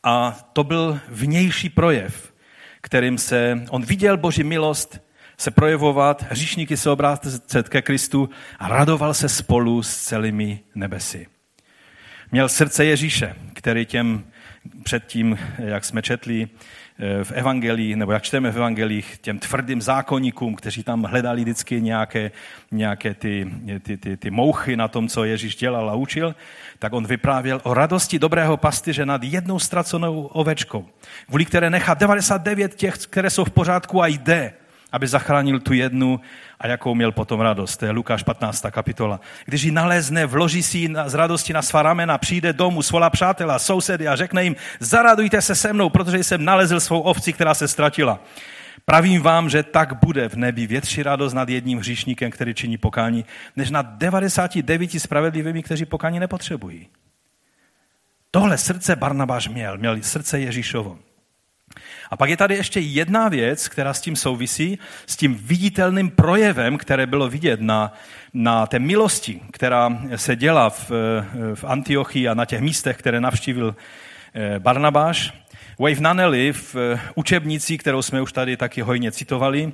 a 0.02 0.38
to 0.52 0.64
byl 0.64 1.00
vnější 1.08 1.68
projev, 1.68 2.34
kterým 2.80 3.18
se 3.18 3.64
on 3.70 3.82
viděl 3.82 4.16
Boží 4.16 4.44
milost 4.44 5.09
se 5.40 5.50
projevovat, 5.50 6.24
hříšníky 6.30 6.76
se 6.76 6.90
obrátit 6.90 7.68
ke 7.68 7.82
Kristu 7.82 8.30
a 8.58 8.68
radoval 8.68 9.14
se 9.14 9.28
spolu 9.28 9.82
s 9.82 9.96
celými 9.96 10.60
nebesy. 10.74 11.26
Měl 12.32 12.48
srdce 12.48 12.84
Ježíše, 12.84 13.36
který 13.52 13.86
těm 13.86 14.24
předtím, 14.82 15.38
jak 15.58 15.84
jsme 15.84 16.02
četli 16.02 16.48
eh, 16.48 17.24
v 17.24 17.32
evangelii, 17.32 17.96
nebo 17.96 18.12
jak 18.12 18.22
čteme 18.22 18.50
v 18.50 18.56
evangelích, 18.56 19.18
těm 19.18 19.38
tvrdým 19.38 19.82
zákonníkům, 19.82 20.54
kteří 20.54 20.82
tam 20.82 21.02
hledali 21.02 21.40
vždycky 21.40 21.80
nějaké, 21.80 22.30
nějaké 22.70 23.14
ty, 23.14 23.50
ty, 23.82 23.96
ty, 23.96 24.16
ty 24.16 24.30
mouchy 24.30 24.76
na 24.76 24.88
tom, 24.88 25.08
co 25.08 25.24
Ježíš 25.24 25.56
dělal 25.56 25.90
a 25.90 25.94
učil, 25.94 26.34
tak 26.78 26.92
on 26.92 27.06
vyprávěl 27.06 27.60
o 27.64 27.74
radosti 27.74 28.18
dobrého 28.18 28.56
pastyře 28.56 29.06
nad 29.06 29.24
jednou 29.24 29.58
ztracenou 29.58 30.22
ovečkou, 30.22 30.86
kvůli 31.26 31.44
které 31.44 31.70
nechá 31.70 31.94
99 31.94 32.74
těch, 32.74 32.94
které 32.98 33.30
jsou 33.30 33.44
v 33.44 33.50
pořádku 33.50 34.02
a 34.02 34.06
jde 34.06 34.52
aby 34.92 35.06
zachránil 35.06 35.60
tu 35.60 35.72
jednu 35.72 36.20
a 36.60 36.66
jakou 36.66 36.94
měl 36.94 37.12
potom 37.12 37.40
radost. 37.40 37.76
To 37.76 37.84
je 37.84 37.90
Lukáš 37.90 38.22
15. 38.22 38.66
kapitola. 38.70 39.20
Když 39.44 39.62
ji 39.62 39.70
nalezne, 39.70 40.26
vloží 40.26 40.62
si 40.62 40.78
ji 40.78 40.94
z 41.06 41.14
radosti 41.14 41.52
na 41.52 41.62
svá 41.62 41.82
ramena, 41.82 42.18
přijde 42.18 42.52
domů, 42.52 42.82
svolá 42.82 43.10
přátela, 43.10 43.58
sousedy 43.58 44.08
a 44.08 44.16
řekne 44.16 44.44
jim, 44.44 44.56
zaradujte 44.80 45.42
se 45.42 45.54
se 45.54 45.72
mnou, 45.72 45.90
protože 45.90 46.24
jsem 46.24 46.44
nalezl 46.44 46.80
svou 46.80 47.00
ovci, 47.00 47.32
která 47.32 47.54
se 47.54 47.68
ztratila. 47.68 48.20
Pravím 48.84 49.22
vám, 49.22 49.50
že 49.50 49.62
tak 49.62 50.04
bude 50.04 50.28
v 50.28 50.34
nebi 50.34 50.66
větší 50.66 51.02
radost 51.02 51.32
nad 51.32 51.48
jedním 51.48 51.78
hříšníkem, 51.78 52.30
který 52.30 52.54
činí 52.54 52.78
pokání, 52.78 53.24
než 53.56 53.70
nad 53.70 53.86
99 53.86 54.90
spravedlivými, 54.90 55.62
kteří 55.62 55.84
pokání 55.84 56.20
nepotřebují. 56.20 56.88
Tohle 58.30 58.58
srdce 58.58 58.96
Barnabáš 58.96 59.48
měl, 59.48 59.78
měl 59.78 60.02
srdce 60.02 60.40
Ježíšovo. 60.40 60.98
A 62.10 62.16
pak 62.16 62.30
je 62.30 62.36
tady 62.36 62.54
ještě 62.54 62.80
jedna 62.80 63.28
věc, 63.28 63.68
která 63.68 63.94
s 63.94 64.00
tím 64.00 64.16
souvisí, 64.16 64.78
s 65.06 65.16
tím 65.16 65.34
viditelným 65.34 66.10
projevem, 66.10 66.78
které 66.78 67.06
bylo 67.06 67.28
vidět 67.28 67.60
na, 67.60 67.92
na 68.34 68.66
té 68.66 68.78
milosti, 68.78 69.40
která 69.50 69.98
se 70.16 70.36
dělá 70.36 70.70
v, 70.70 70.90
v 71.54 71.64
Antiochii 71.64 72.28
a 72.28 72.34
na 72.34 72.44
těch 72.44 72.60
místech, 72.60 72.96
které 72.96 73.20
navštívil 73.20 73.76
eh, 74.34 74.58
Barnabáš. 74.58 75.32
Wave 75.78 76.00
Nanelli 76.00 76.52
v 76.52 76.76
učebnici, 77.14 77.78
kterou 77.78 78.02
jsme 78.02 78.22
už 78.22 78.32
tady 78.32 78.56
taky 78.56 78.80
hojně 78.80 79.12
citovali, 79.12 79.72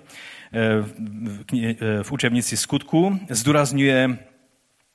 eh, 0.52 2.02
v 2.02 2.12
učebnici 2.12 2.56
skutku, 2.56 3.20
zdůrazňuje 3.30 4.18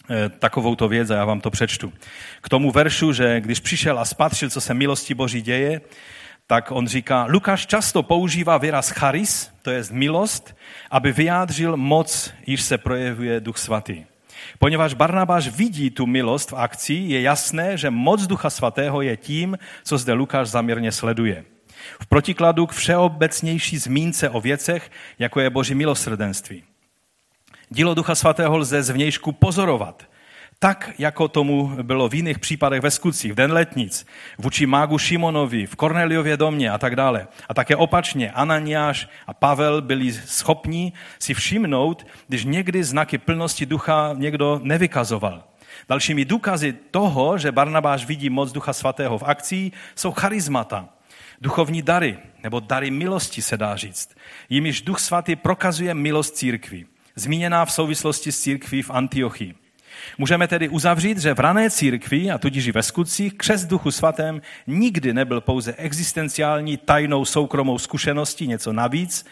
eh, 0.09 0.29
takovouto 0.29 0.87
věc 0.87 1.09
a 1.09 1.15
já 1.15 1.25
vám 1.25 1.41
to 1.41 1.51
přečtu. 1.51 1.93
K 2.41 2.49
tomu 2.49 2.71
veršu, 2.71 3.13
že 3.13 3.41
když 3.41 3.59
přišel 3.59 3.99
a 3.99 4.05
spatřil, 4.05 4.49
co 4.49 4.61
se 4.61 4.73
milosti 4.73 5.13
Boží 5.13 5.41
děje, 5.41 5.81
tak 6.51 6.71
on 6.71 6.87
říká, 6.87 7.25
Lukáš 7.29 7.65
často 7.65 8.03
používá 8.03 8.57
výraz 8.57 8.89
charis, 8.89 9.51
to 9.61 9.71
je 9.71 9.83
milost, 9.91 10.55
aby 10.91 11.11
vyjádřil 11.11 11.77
moc, 11.77 12.33
již 12.47 12.61
se 12.61 12.77
projevuje 12.77 13.39
Duch 13.39 13.57
Svatý. 13.57 14.05
Poněvadž 14.59 14.93
Barnabáš 14.93 15.47
vidí 15.47 15.89
tu 15.89 16.05
milost 16.05 16.51
v 16.51 16.55
akci, 16.55 16.93
je 16.93 17.21
jasné, 17.21 17.77
že 17.77 17.89
moc 17.89 18.27
Ducha 18.27 18.49
Svatého 18.49 19.01
je 19.01 19.17
tím, 19.17 19.57
co 19.83 19.97
zde 19.97 20.13
Lukáš 20.13 20.47
zaměrně 20.47 20.91
sleduje. 20.91 21.45
V 22.01 22.07
protikladu 22.07 22.67
k 22.67 22.71
všeobecnější 22.71 23.77
zmínce 23.77 24.29
o 24.29 24.41
věcech, 24.41 24.91
jako 25.19 25.39
je 25.39 25.49
Boží 25.49 25.75
milosrdenství. 25.75 26.63
Dílo 27.69 27.93
Ducha 27.93 28.15
Svatého 28.15 28.57
lze 28.57 28.83
zvnějšku 28.83 29.31
pozorovat, 29.31 30.03
tak, 30.63 30.91
jako 30.97 31.27
tomu 31.27 31.67
bylo 31.83 32.09
v 32.09 32.15
jiných 32.15 32.39
případech 32.39 32.81
ve 32.81 32.91
skutcích, 32.91 33.31
v 33.31 33.35
den 33.35 33.51
letnic, 33.51 34.05
vůči 34.37 34.65
mágu 34.65 34.97
Šimonovi, 34.97 35.65
v 35.65 35.75
Korneliově 35.75 36.37
domě 36.37 36.71
a 36.71 36.77
tak 36.77 36.95
dále. 36.95 37.27
A 37.49 37.53
také 37.53 37.75
opačně 37.75 38.31
Ananiáš 38.31 39.07
a 39.27 39.33
Pavel 39.33 39.81
byli 39.81 40.13
schopni 40.13 40.93
si 41.19 41.33
všimnout, 41.33 42.07
když 42.27 42.45
někdy 42.45 42.83
znaky 42.83 43.17
plnosti 43.17 43.65
ducha 43.65 44.13
někdo 44.17 44.59
nevykazoval. 44.63 45.43
Dalšími 45.89 46.25
důkazy 46.25 46.73
toho, 46.91 47.37
že 47.37 47.51
Barnabáš 47.51 48.05
vidí 48.05 48.29
moc 48.29 48.51
Ducha 48.51 48.73
Svatého 48.73 49.17
v 49.17 49.23
akcí, 49.23 49.71
jsou 49.95 50.11
charizmata, 50.11 50.89
duchovní 51.41 51.81
dary, 51.81 52.17
nebo 52.43 52.59
dary 52.59 52.91
milosti 52.91 53.41
se 53.41 53.57
dá 53.57 53.75
říct. 53.75 54.15
Jimiž 54.49 54.81
Duch 54.81 54.99
Svatý 54.99 55.35
prokazuje 55.35 55.93
milost 55.93 56.35
církví, 56.35 56.85
zmíněná 57.15 57.65
v 57.65 57.71
souvislosti 57.71 58.31
s 58.31 58.41
církví 58.41 58.81
v 58.81 58.91
Antiochii. 58.91 59.55
Můžeme 60.17 60.47
tedy 60.47 60.69
uzavřít, 60.69 61.17
že 61.17 61.33
v 61.33 61.39
rané 61.39 61.69
církvi, 61.69 62.31
a 62.31 62.37
tudíž 62.37 62.67
i 62.67 62.71
ve 62.71 62.83
skutcích, 62.83 63.33
křest 63.33 63.67
duchu 63.67 63.91
svatém 63.91 64.41
nikdy 64.67 65.13
nebyl 65.13 65.41
pouze 65.41 65.73
existenciální, 65.73 66.77
tajnou, 66.77 67.25
soukromou 67.25 67.79
zkušeností, 67.79 68.47
něco 68.47 68.73
navíc. 68.73 69.25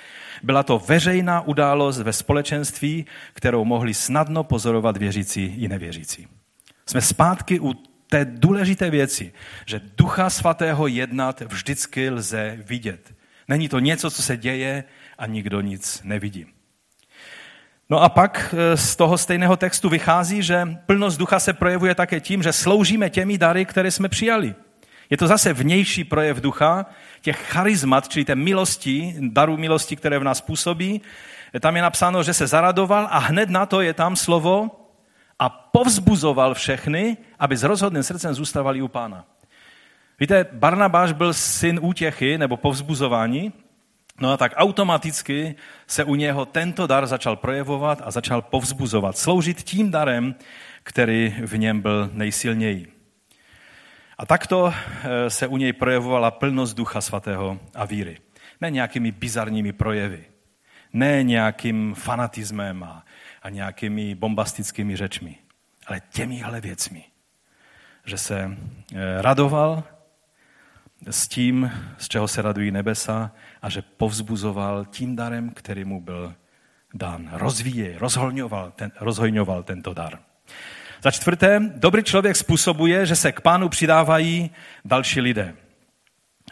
Byla 0.43 0.63
to 0.63 0.79
veřejná 0.79 1.41
událost 1.41 1.99
ve 1.99 2.13
společenství, 2.13 3.05
kterou 3.33 3.65
mohli 3.65 3.93
snadno 3.93 4.43
pozorovat 4.43 4.97
věřící 4.97 5.45
i 5.45 5.67
nevěřící. 5.67 6.27
Jsme 6.85 7.01
zpátky 7.01 7.59
u 7.59 7.73
té 8.09 8.25
důležité 8.25 8.89
věci, 8.89 9.33
že 9.65 9.81
ducha 9.97 10.29
svatého 10.29 10.87
jednat 10.87 11.41
vždycky 11.41 12.09
lze 12.09 12.57
vidět. 12.65 13.13
Není 13.47 13.69
to 13.69 13.79
něco, 13.79 14.11
co 14.11 14.21
se 14.21 14.37
děje 14.37 14.83
a 15.17 15.25
nikdo 15.25 15.61
nic 15.61 16.01
nevidí. 16.03 16.45
No 17.89 18.03
a 18.03 18.09
pak 18.09 18.55
e, 18.57 18.77
z 18.77 18.95
toho 18.95 19.17
stejného 19.17 19.57
textu 19.57 19.89
vychází, 19.89 20.43
že 20.43 20.77
plnost 20.85 21.19
ducha 21.19 21.39
se 21.39 21.53
projevuje 21.53 21.95
také 21.95 22.19
tím, 22.19 22.43
že 22.43 22.53
sloužíme 22.53 23.09
těmi 23.09 23.37
dary, 23.37 23.65
které 23.65 23.91
jsme 23.91 24.09
přijali. 24.09 24.55
Je 25.09 25.17
to 25.17 25.27
zase 25.27 25.53
vnější 25.53 26.03
projev 26.03 26.41
ducha, 26.41 26.85
těch 27.21 27.37
charizmat, 27.37 28.07
čili 28.09 28.25
té 28.25 28.35
milosti, 28.35 29.15
darů 29.19 29.57
milosti, 29.57 29.95
které 29.95 30.19
v 30.19 30.23
nás 30.23 30.41
působí. 30.41 31.01
Tam 31.59 31.75
je 31.75 31.81
napsáno, 31.81 32.23
že 32.23 32.33
se 32.33 32.47
zaradoval 32.47 33.07
a 33.11 33.17
hned 33.17 33.49
na 33.49 33.65
to 33.65 33.81
je 33.81 33.93
tam 33.93 34.15
slovo 34.15 34.69
a 35.39 35.49
povzbuzoval 35.49 36.53
všechny, 36.53 37.17
aby 37.39 37.57
s 37.57 37.63
rozhodným 37.63 38.03
srdcem 38.03 38.33
zůstávali 38.33 38.81
u 38.81 38.87
pána. 38.87 39.25
Víte, 40.19 40.45
Barnabáš 40.51 41.11
byl 41.11 41.33
syn 41.33 41.79
útěchy 41.81 42.37
nebo 42.37 42.57
povzbuzování, 42.57 43.53
No 44.19 44.31
a 44.31 44.37
tak 44.37 44.53
automaticky 44.55 45.55
se 45.87 46.03
u 46.03 46.15
něho 46.15 46.45
tento 46.45 46.87
dar 46.87 47.07
začal 47.07 47.35
projevovat 47.35 48.01
a 48.05 48.11
začal 48.11 48.41
povzbuzovat, 48.41 49.17
sloužit 49.17 49.63
tím 49.63 49.91
darem, 49.91 50.35
který 50.83 51.35
v 51.45 51.57
něm 51.57 51.81
byl 51.81 52.09
nejsilněji. 52.13 52.93
A 54.17 54.25
takto 54.25 54.73
eh, 54.73 55.29
se 55.29 55.47
u 55.47 55.57
něj 55.57 55.73
projevovala 55.73 56.31
plnost 56.31 56.77
Ducha 56.77 57.01
Svatého 57.01 57.59
a 57.75 57.85
víry. 57.85 58.17
Ne 58.61 58.71
nějakými 58.71 59.11
bizarními 59.11 59.73
projevy, 59.73 60.25
ne 60.93 61.23
nějakým 61.23 61.93
fanatismem 61.95 62.83
a, 62.83 63.05
a 63.41 63.49
nějakými 63.49 64.15
bombastickými 64.15 64.95
řečmi, 64.95 65.35
ale 65.87 66.01
těmihle 66.09 66.61
věcmi. 66.61 67.03
Že 68.05 68.17
se 68.17 68.57
eh, 68.95 69.21
radoval 69.21 69.83
s 71.09 71.27
tím, 71.27 71.71
z 71.97 72.07
čeho 72.07 72.27
se 72.27 72.41
radují 72.41 72.71
nebesa 72.71 73.31
a 73.61 73.69
že 73.69 73.81
povzbuzoval 73.81 74.85
tím 74.85 75.15
darem, 75.15 75.49
který 75.49 75.85
mu 75.85 76.01
byl 76.01 76.33
dán. 76.93 77.29
Rozvíje, 77.33 77.95
rozhojňoval, 77.99 78.71
ten, 78.75 78.91
rozhojňoval 78.99 79.63
tento 79.63 79.93
dar. 79.93 80.19
Za 81.03 81.11
čtvrté, 81.11 81.61
dobrý 81.75 82.03
člověk 82.03 82.35
způsobuje, 82.35 83.05
že 83.05 83.15
se 83.15 83.31
k 83.31 83.41
pánu 83.41 83.69
přidávají 83.69 84.51
další 84.85 85.21
lidé. 85.21 85.53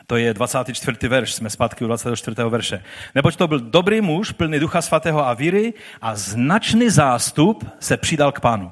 To 0.07 0.15
je 0.15 0.33
24. 0.33 1.07
verš, 1.07 1.33
jsme 1.33 1.49
zpátky 1.49 1.83
u 1.83 1.87
24. 1.87 2.35
verše. 2.49 2.83
Neboť 3.15 3.35
to 3.35 3.47
byl 3.47 3.59
dobrý 3.59 4.01
muž, 4.01 4.31
plný 4.31 4.59
ducha 4.59 4.81
svatého 4.81 5.27
a 5.27 5.33
víry 5.33 5.73
a 6.01 6.15
značný 6.15 6.89
zástup 6.89 7.69
se 7.79 7.97
přidal 7.97 8.31
k 8.31 8.39
pánu. 8.39 8.71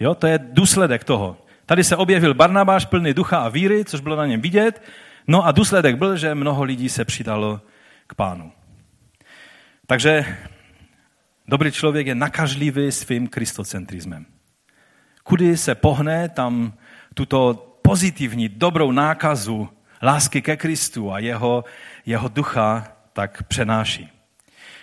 Jo, 0.00 0.14
to 0.14 0.26
je 0.26 0.38
důsledek 0.38 1.04
toho. 1.04 1.36
Tady 1.66 1.84
se 1.84 1.96
objevil 1.96 2.34
Barnabáš 2.34 2.84
plný 2.84 3.14
ducha 3.14 3.38
a 3.38 3.48
víry, 3.48 3.84
což 3.84 4.00
bylo 4.00 4.16
na 4.16 4.26
něm 4.26 4.40
vidět. 4.40 4.82
No 5.30 5.46
a 5.46 5.52
důsledek 5.52 5.96
byl, 5.96 6.16
že 6.16 6.34
mnoho 6.34 6.62
lidí 6.62 6.88
se 6.88 7.04
přidalo 7.04 7.60
k 8.06 8.14
pánu. 8.14 8.52
Takže 9.86 10.36
dobrý 11.48 11.72
člověk 11.72 12.06
je 12.06 12.14
nakažlivý 12.14 12.92
svým 12.92 13.28
kristocentrismem. 13.28 14.26
Kudy 15.24 15.56
se 15.56 15.74
pohne, 15.74 16.28
tam 16.28 16.72
tuto 17.14 17.54
pozitivní, 17.82 18.48
dobrou 18.48 18.92
nákazu 18.92 19.68
lásky 20.02 20.42
ke 20.42 20.56
Kristu 20.56 21.12
a 21.12 21.18
jeho, 21.18 21.64
jeho 22.06 22.28
ducha 22.28 22.92
tak 23.12 23.42
přenáší. 23.42 24.08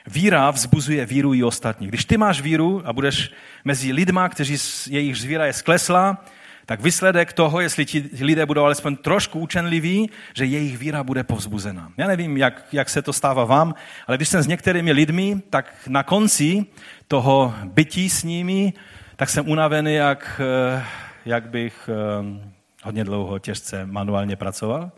Víra 0.08 0.52
vzbuzuje 0.52 1.06
víru 1.06 1.34
i 1.34 1.44
ostatní. 1.44 1.88
Když 1.88 2.06
ty 2.06 2.18
máš 2.18 2.42
víru 2.42 2.82
a 2.86 2.94
budeš 2.94 3.32
mezi 3.66 3.92
lidma, 3.92 4.30
kteří 4.30 4.58
jejich 4.90 5.24
víra 5.24 5.46
je 5.46 5.54
sklesla, 5.54 6.26
tak 6.68 6.82
výsledek 6.82 7.34
toho, 7.34 7.62
jestli 7.62 7.86
ti 7.86 8.10
lidé 8.22 8.46
budou 8.46 8.64
alespoň 8.64 8.96
trošku 8.96 9.40
učenliví, 9.40 10.10
že 10.34 10.46
jejich 10.46 10.78
víra 10.78 11.04
bude 11.04 11.24
povzbuzená. 11.24 11.92
Já 11.98 12.08
nevím, 12.08 12.38
jak, 12.38 12.68
jak 12.72 12.90
se 12.90 13.02
to 13.02 13.14
stává 13.14 13.46
vám, 13.46 13.76
ale 14.08 14.18
když 14.18 14.30
jsem 14.30 14.44
s 14.44 14.48
některými 14.48 14.92
lidmi, 14.92 15.42
tak 15.50 15.74
na 15.88 16.04
konci 16.04 16.66
toho 17.08 17.54
bytí 17.64 18.10
s 18.10 18.24
nimi, 18.24 18.74
tak 19.16 19.30
jsem 19.30 19.50
unavený, 19.50 19.94
jak, 19.94 20.42
eh, 20.44 20.84
jak 21.26 21.50
bych 21.50 21.90
eh, 21.90 22.42
hodně 22.84 23.04
dlouho 23.04 23.40
těžce 23.40 23.86
manuálně 23.86 24.36
pracoval. 24.36 24.92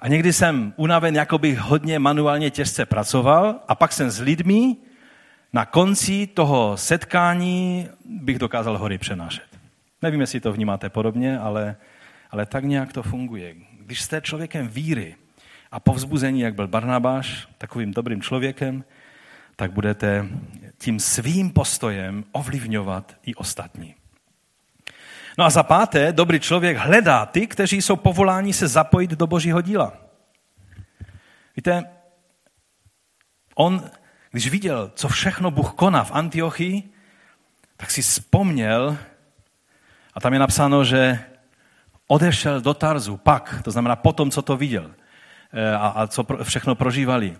A 0.00 0.08
někdy 0.08 0.32
jsem 0.32 0.72
unaven, 0.76 1.14
jako 1.16 1.38
bych 1.38 1.58
hodně 1.58 1.98
manuálně 1.98 2.50
těžce 2.50 2.86
pracoval 2.86 3.54
a 3.68 3.74
pak 3.74 3.92
jsem 3.92 4.10
s 4.10 4.20
lidmi, 4.20 4.76
na 5.52 5.66
konci 5.66 6.26
toho 6.26 6.76
setkání 6.76 7.88
bych 8.04 8.38
dokázal 8.38 8.78
hory 8.78 8.98
přenášet. 8.98 9.57
Nevím, 10.02 10.20
jestli 10.20 10.40
to 10.40 10.52
vnímáte 10.52 10.88
podobně, 10.88 11.38
ale, 11.38 11.76
ale 12.30 12.46
tak 12.46 12.64
nějak 12.64 12.92
to 12.92 13.02
funguje. 13.02 13.54
Když 13.80 14.02
jste 14.02 14.20
člověkem 14.20 14.68
víry 14.68 15.16
a 15.72 15.80
povzbuzení, 15.80 16.40
jak 16.40 16.54
byl 16.54 16.68
Barnabáš, 16.68 17.48
takovým 17.58 17.92
dobrým 17.92 18.22
člověkem, 18.22 18.84
tak 19.56 19.72
budete 19.72 20.26
tím 20.78 21.00
svým 21.00 21.50
postojem 21.50 22.24
ovlivňovat 22.32 23.16
i 23.26 23.34
ostatní. 23.34 23.94
No 25.38 25.44
a 25.44 25.50
za 25.50 25.62
páté, 25.62 26.12
dobrý 26.12 26.40
člověk 26.40 26.76
hledá 26.76 27.26
ty, 27.26 27.46
kteří 27.46 27.82
jsou 27.82 27.96
povoláni 27.96 28.52
se 28.52 28.68
zapojit 28.68 29.10
do 29.10 29.26
božího 29.26 29.60
díla. 29.60 29.92
Víte, 31.56 31.84
on 33.54 33.90
když 34.30 34.50
viděl, 34.50 34.92
co 34.94 35.08
všechno 35.08 35.50
Bůh 35.50 35.72
koná 35.72 36.04
v 36.04 36.12
Antiochii, 36.12 36.82
tak 37.76 37.90
si 37.90 38.02
vzpomněl, 38.02 38.98
a 40.18 40.20
tam 40.20 40.32
je 40.32 40.38
napsáno, 40.38 40.84
že 40.84 41.18
odešel 42.06 42.60
do 42.60 42.74
Tarzu, 42.74 43.16
pak, 43.16 43.62
to 43.62 43.70
znamená 43.70 43.96
potom, 43.96 44.30
co 44.30 44.42
to 44.42 44.56
viděl 44.56 44.90
eh, 45.52 45.74
a, 45.74 45.86
a 45.86 46.06
co 46.06 46.24
pro, 46.24 46.44
všechno 46.44 46.74
prožívali. 46.74 47.38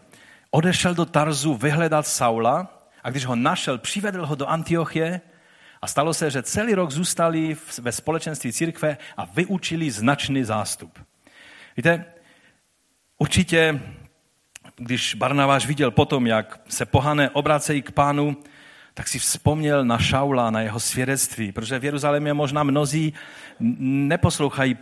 Odešel 0.50 0.94
do 0.94 1.04
Tarzu 1.04 1.54
vyhledat 1.54 2.06
Saula 2.06 2.86
a 3.02 3.10
když 3.10 3.24
ho 3.24 3.36
našel, 3.36 3.78
přivedl 3.78 4.26
ho 4.26 4.34
do 4.34 4.46
Antiochie 4.46 5.20
a 5.82 5.86
stalo 5.86 6.14
se, 6.14 6.30
že 6.30 6.42
celý 6.42 6.74
rok 6.74 6.90
zůstali 6.90 7.56
ve 7.82 7.92
společenství 7.92 8.52
církve 8.52 8.98
a 9.16 9.24
vyučili 9.24 9.90
značný 9.90 10.44
zástup. 10.44 10.98
Víte, 11.76 12.04
určitě, 13.18 13.80
když 14.76 15.14
Barnaváš 15.14 15.66
viděl 15.66 15.90
potom, 15.90 16.26
jak 16.26 16.60
se 16.68 16.86
pohané 16.86 17.30
obracejí 17.30 17.82
k 17.82 17.90
pánu, 17.90 18.36
tak 18.98 19.08
si 19.08 19.18
vzpomněl 19.18 19.84
na 19.84 19.98
Šaula, 19.98 20.50
na 20.50 20.60
jeho 20.60 20.80
svědectví, 20.80 21.52
protože 21.52 21.78
v 21.78 21.84
Jeruzalémě 21.84 22.34
možná 22.34 22.62
mnozí 22.62 23.14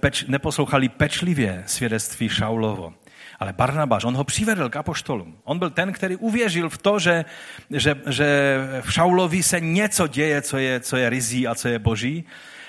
peč, 0.01 0.25
neposlouchali 0.29 0.89
pečlivě 0.89 1.63
svědectví 1.67 2.29
Šaulovo. 2.29 2.95
Ale 3.41 3.53
Barnabáš, 3.53 4.05
on 4.05 4.17
ho 4.17 4.25
přivedl 4.25 4.69
k 4.69 4.77
apoštolům. 4.77 5.39
On 5.45 5.59
byl 5.59 5.71
ten, 5.71 5.93
který 5.93 6.17
uvěřil 6.17 6.69
v 6.69 6.79
to, 6.79 6.99
že, 6.99 7.25
že, 7.71 7.95
že 8.09 8.59
v 8.81 8.93
Šaulovi 8.93 9.43
se 9.43 9.61
něco 9.61 10.07
děje, 10.07 10.43
co 10.43 10.59
je, 10.59 10.81
co 10.81 10.97
je 10.97 11.11
rizí 11.11 11.49
a 11.49 11.55
co 11.55 11.69
je 11.69 11.79
boží. 11.79 12.25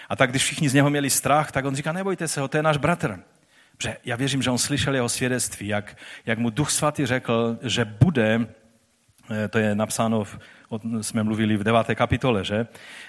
A 0.10 0.16
tak 0.16 0.30
když 0.30 0.44
všichni 0.44 0.70
z 0.70 0.74
něho 0.74 0.90
měli 0.90 1.10
strach, 1.10 1.52
tak 1.52 1.66
on 1.66 1.76
říká, 1.76 1.92
nebojte 1.92 2.28
se 2.28 2.42
ho, 2.42 2.48
to 2.48 2.58
je 2.58 2.64
náš 2.64 2.78
bratr. 2.78 3.20
Protože 3.78 3.98
já 4.06 4.16
věřím, 4.16 4.42
že 4.42 4.52
on 4.52 4.58
slyšel 4.58 4.96
jeho 4.96 5.10
svědectví, 5.10 5.68
jak, 5.68 5.98
jak 6.26 6.40
mu 6.40 6.50
Duch 6.50 6.72
Svatý 6.72 7.06
řekl, 7.06 7.58
že 7.62 7.86
bude, 7.86 8.48
eh, 9.32 9.48
to 9.48 9.58
je 9.58 9.76
napsáno 9.76 10.24
v 10.24 10.40
jsme 11.02 11.24
mluvili 11.24 11.58
v 11.58 11.64
deváté 11.64 11.96
kapitole, 11.96 12.44
že? 12.44 12.68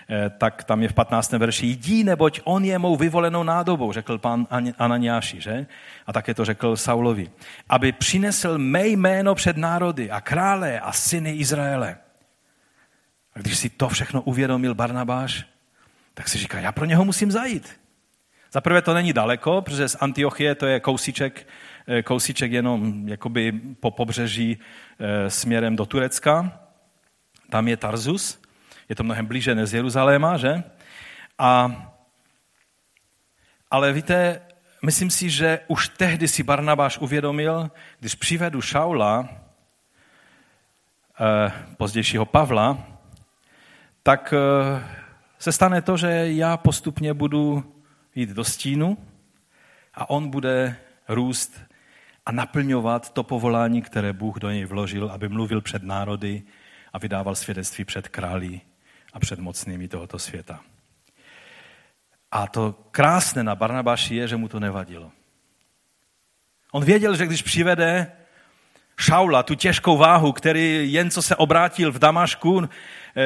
Eh, 0.09 0.31
tak 0.39 0.65
tam 0.65 0.83
je 0.83 0.89
v 0.89 0.93
15. 0.93 1.33
verši, 1.39 1.67
jdi, 1.67 2.05
neboť 2.05 2.41
on 2.45 2.65
je 2.65 2.79
mou 2.79 2.97
vyvolenou 2.97 3.43
nádobou, 3.43 3.93
řekl 3.93 4.19
pán 4.19 4.47
Ananiáši, 4.79 5.41
že? 5.41 5.67
A 6.07 6.13
také 6.13 6.35
to 6.35 6.45
řekl 6.45 6.77
Saulovi. 6.77 7.31
Aby 7.69 7.93
přinesl 7.93 8.59
mé 8.59 8.87
jméno 8.87 9.35
před 9.35 9.57
národy 9.57 10.11
a 10.11 10.21
krále 10.21 10.81
a 10.81 10.93
syny 10.93 11.33
Izraele. 11.33 11.97
A 13.35 13.39
když 13.39 13.59
si 13.59 13.69
to 13.71 13.89
všechno 13.89 14.23
uvědomil 14.23 14.75
Barnabáš, 14.75 15.47
tak 16.15 16.29
si 16.29 16.39
říká, 16.39 16.61
já 16.61 16.73
pro 16.73 16.85
něho 16.85 17.05
musím 17.05 17.31
zajít. 17.31 17.81
Za 18.53 18.61
prvé 18.61 18.83
to 18.83 18.95
není 18.95 19.13
daleko, 19.13 19.63
protože 19.63 19.89
z 19.89 19.97
Antiochie 20.01 20.55
to 20.55 20.67
je 20.67 20.81
kousíček, 20.81 21.47
eh, 21.87 22.03
kousíček 22.03 22.53
jenom 22.53 23.09
jakoby 23.09 23.53
po 23.81 23.91
pobřeží 23.91 24.59
eh, 24.99 25.31
směrem 25.31 25.77
do 25.77 25.87
Turecka 25.87 26.68
tam 27.51 27.68
je 27.68 27.76
Tarzus, 27.76 28.40
je 28.88 28.96
to 28.96 29.05
mnohem 29.05 29.26
blíže 29.26 29.55
než 29.55 29.70
Jeruzaléma, 29.70 30.36
že? 30.36 30.62
A, 31.38 31.72
ale 33.70 33.92
víte, 33.92 34.40
myslím 34.82 35.11
si, 35.11 35.30
že 35.30 35.61
už 35.68 35.88
tehdy 35.88 36.28
si 36.28 36.42
Barnabáš 36.42 36.99
uvědomil, 36.99 37.70
když 38.01 38.14
přivedu 38.14 38.61
Šaula, 38.61 39.28
eh, 41.20 41.53
pozdějšího 41.76 42.26
Pavla, 42.26 42.78
tak 44.03 44.34
eh, 44.36 44.82
se 45.38 45.53
stane 45.53 45.82
to, 45.82 45.96
že 45.96 46.09
já 46.32 46.57
postupně 46.57 47.14
budu 47.14 47.74
jít 48.14 48.30
do 48.30 48.44
stínu 48.44 48.99
a 49.94 50.11
on 50.11 50.30
bude 50.30 50.76
růst 51.09 51.61
a 52.26 52.32
naplňovat 52.32 53.12
to 53.12 53.22
povolání, 53.22 53.82
které 53.82 54.12
Bůh 54.12 54.38
do 54.38 54.51
něj 54.51 54.64
vložil, 54.64 55.11
aby 55.11 55.28
mluvil 55.28 55.61
před 55.61 55.82
národy, 55.82 56.42
a 56.93 56.99
vydával 56.99 57.34
svědectví 57.34 57.84
před 57.84 58.09
králi 58.09 58.61
a 59.12 59.18
před 59.18 59.39
mocnými 59.39 59.89
tohoto 59.89 60.18
světa. 60.18 60.61
A 62.30 62.47
to 62.47 62.74
krásné 62.91 63.43
na 63.43 63.55
Barnabáši 63.55 64.14
je, 64.14 64.28
že 64.28 64.36
mu 64.36 64.49
to 64.49 64.61
nevadilo. 64.61 65.11
On 66.72 66.84
věděl, 66.84 67.16
že 67.16 67.26
když 67.26 67.43
přivede 67.43 68.12
Šaula, 69.01 69.43
tu 69.43 69.55
těžkou 69.55 69.97
váhu, 69.97 70.32
který 70.32 70.93
jen 70.93 71.11
co 71.11 71.22
se 71.22 71.36
obrátil 71.36 71.93
v 71.93 71.99
Damašku, 71.99 72.68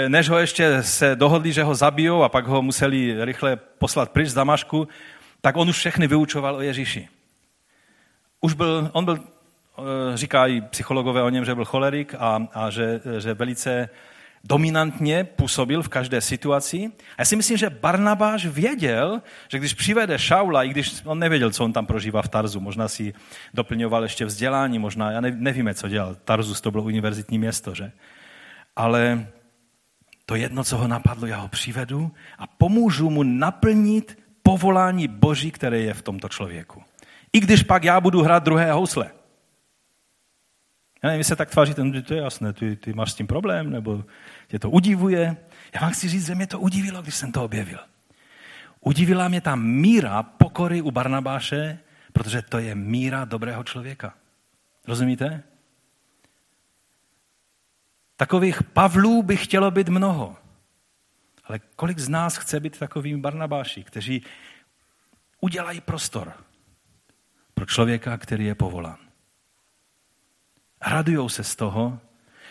než 0.08 0.28
ho 0.28 0.38
ještě 0.38 0.82
se 0.82 1.16
dohodli, 1.16 1.52
že 1.52 1.62
ho 1.62 1.74
zabijou 1.74 2.22
a 2.22 2.28
pak 2.28 2.46
ho 2.46 2.62
museli 2.62 3.24
rychle 3.24 3.56
poslat 3.56 4.10
pryč 4.10 4.28
z 4.28 4.34
Damašku, 4.34 4.88
tak 5.40 5.56
on 5.56 5.68
už 5.68 5.76
všechny 5.76 6.06
vyučoval 6.06 6.56
o 6.56 6.60
Ježíši. 6.60 7.08
Už 8.40 8.54
byl, 8.54 8.90
on 8.92 9.04
byl 9.04 9.18
Eh, 9.18 9.31
říkají 10.14 10.60
psychologové 10.60 11.22
o 11.22 11.28
něm, 11.28 11.44
že 11.44 11.54
byl 11.54 11.64
cholerik 11.64 12.14
a, 12.18 12.46
a 12.54 12.70
že, 12.70 13.00
že 13.18 13.34
velice 13.34 13.88
dominantně 14.44 15.24
působil 15.24 15.82
v 15.82 15.88
každé 15.88 16.20
situaci. 16.20 16.92
A 16.98 17.14
já 17.18 17.24
si 17.24 17.36
myslím, 17.36 17.56
že 17.56 17.70
Barnabáš 17.70 18.46
věděl, 18.46 19.22
že 19.48 19.58
když 19.58 19.74
přivede 19.74 20.18
Šaula, 20.18 20.64
i 20.64 20.68
když 20.68 21.02
on 21.04 21.18
nevěděl, 21.18 21.50
co 21.50 21.64
on 21.64 21.72
tam 21.72 21.86
prožívá 21.86 22.22
v 22.22 22.28
Tarzu, 22.28 22.60
možná 22.60 22.88
si 22.88 23.14
doplňoval 23.54 24.02
ještě 24.02 24.24
vzdělání, 24.24 24.78
možná, 24.78 25.10
já 25.10 25.20
nevíme, 25.20 25.74
co 25.74 25.88
dělal. 25.88 26.16
Tarzus 26.24 26.60
to 26.60 26.70
bylo 26.70 26.82
univerzitní 26.82 27.38
město, 27.38 27.74
že? 27.74 27.92
Ale 28.76 29.26
to 30.26 30.34
jedno, 30.34 30.64
co 30.64 30.76
ho 30.76 30.88
napadlo, 30.88 31.26
já 31.26 31.36
ho 31.36 31.48
přivedu 31.48 32.10
a 32.38 32.46
pomůžu 32.46 33.10
mu 33.10 33.22
naplnit 33.22 34.18
povolání 34.42 35.08
Boží, 35.08 35.50
které 35.50 35.78
je 35.78 35.94
v 35.94 36.02
tomto 36.02 36.28
člověku. 36.28 36.82
I 37.32 37.40
když 37.40 37.62
pak 37.62 37.84
já 37.84 38.00
budu 38.00 38.22
hrát 38.22 38.42
druhé 38.42 38.72
housle. 38.72 39.10
Já 41.02 41.08
nevím, 41.08 41.24
se 41.24 41.36
tak 41.36 41.50
tváříte, 41.50 42.02
to 42.02 42.14
je 42.14 42.22
jasné, 42.22 42.52
ty, 42.52 42.76
ty 42.76 42.92
máš 42.92 43.12
s 43.12 43.14
tím 43.14 43.26
problém, 43.26 43.70
nebo 43.70 44.04
tě 44.48 44.58
to 44.58 44.70
udivuje. 44.70 45.36
Já 45.74 45.80
vám 45.80 45.90
chci 45.90 46.08
říct, 46.08 46.26
že 46.26 46.34
mě 46.34 46.46
to 46.46 46.60
udivilo, 46.60 47.02
když 47.02 47.14
jsem 47.14 47.32
to 47.32 47.44
objevil. 47.44 47.78
Udivila 48.80 49.28
mě 49.28 49.40
ta 49.40 49.56
míra 49.56 50.22
pokory 50.22 50.82
u 50.82 50.90
Barnabáše, 50.90 51.78
protože 52.12 52.42
to 52.42 52.58
je 52.58 52.74
míra 52.74 53.24
dobrého 53.24 53.64
člověka. 53.64 54.14
Rozumíte? 54.86 55.42
Takových 58.16 58.62
Pavlů 58.62 59.22
by 59.22 59.36
chtělo 59.36 59.70
být 59.70 59.88
mnoho. 59.88 60.36
Ale 61.44 61.58
kolik 61.58 61.98
z 61.98 62.08
nás 62.08 62.36
chce 62.36 62.60
být 62.60 62.78
takovými 62.78 63.20
Barnabáši, 63.20 63.84
kteří 63.84 64.24
udělají 65.40 65.80
prostor 65.80 66.32
pro 67.54 67.66
člověka, 67.66 68.18
který 68.18 68.44
je 68.44 68.54
povolán. 68.54 69.11
Radujou 70.86 71.28
se 71.28 71.44
z 71.44 71.56
toho. 71.56 71.98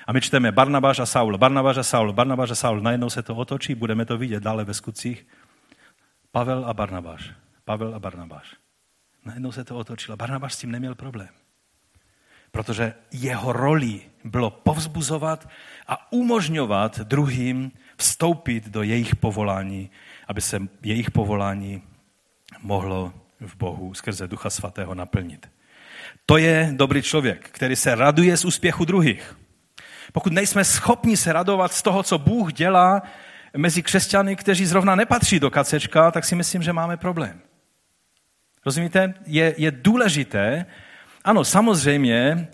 A 0.07 0.13
my 0.13 0.21
čteme 0.21 0.51
Barnabáš 0.51 0.99
a 0.99 1.05
Saul, 1.05 1.37
Barnabáš 1.37 1.77
a 1.77 1.83
Saul, 1.83 2.13
Barnabáš 2.13 2.51
a 2.51 2.55
Saul. 2.55 2.81
Najednou 2.81 3.09
se 3.09 3.23
to 3.23 3.35
otočí, 3.35 3.75
budeme 3.75 4.05
to 4.05 4.17
vidět 4.17 4.43
dále 4.43 4.65
ve 4.65 4.73
skutcích. 4.73 5.27
Pavel 6.31 6.65
a 6.65 6.73
Barnabáš. 6.73 7.31
Pavel 7.65 7.95
a 7.95 7.99
Barnabáš. 7.99 8.55
Najednou 9.25 9.51
se 9.51 9.63
to 9.63 9.77
otočilo. 9.77 10.17
Barnabáš 10.17 10.53
s 10.53 10.57
tím 10.57 10.71
neměl 10.71 10.95
problém. 10.95 11.29
Protože 12.51 12.93
jeho 13.11 13.53
roli 13.53 14.01
bylo 14.23 14.49
povzbuzovat 14.49 15.49
a 15.87 16.11
umožňovat 16.11 16.99
druhým 16.99 17.71
vstoupit 17.97 18.69
do 18.69 18.83
jejich 18.83 19.15
povolání, 19.15 19.89
aby 20.27 20.41
se 20.41 20.67
jejich 20.81 21.11
povolání 21.11 21.83
mohlo 22.61 23.13
v 23.39 23.55
Bohu 23.55 23.93
skrze 23.93 24.27
Ducha 24.27 24.49
Svatého 24.49 24.95
naplnit. 24.95 25.49
To 26.25 26.37
je 26.37 26.69
dobrý 26.71 27.01
člověk, 27.01 27.49
který 27.49 27.75
se 27.75 27.95
raduje 27.95 28.37
z 28.37 28.45
úspěchu 28.45 28.85
druhých. 28.85 29.37
Pokud 30.11 30.33
nejsme 30.33 30.65
schopni 30.65 31.17
se 31.17 31.33
radovat 31.33 31.73
z 31.73 31.81
toho, 31.81 32.03
co 32.03 32.17
Bůh 32.17 32.53
dělá 32.53 33.01
mezi 33.57 33.83
křesťany, 33.83 34.35
kteří 34.35 34.65
zrovna 34.65 34.95
nepatří 34.95 35.39
do 35.39 35.51
kacečka, 35.51 36.11
tak 36.11 36.25
si 36.25 36.35
myslím, 36.35 36.63
že 36.63 36.73
máme 36.73 36.97
problém. 36.97 37.41
Rozumíte? 38.65 39.13
Je, 39.25 39.55
je 39.57 39.71
důležité, 39.71 40.65
ano, 41.23 41.45
samozřejmě 41.45 42.47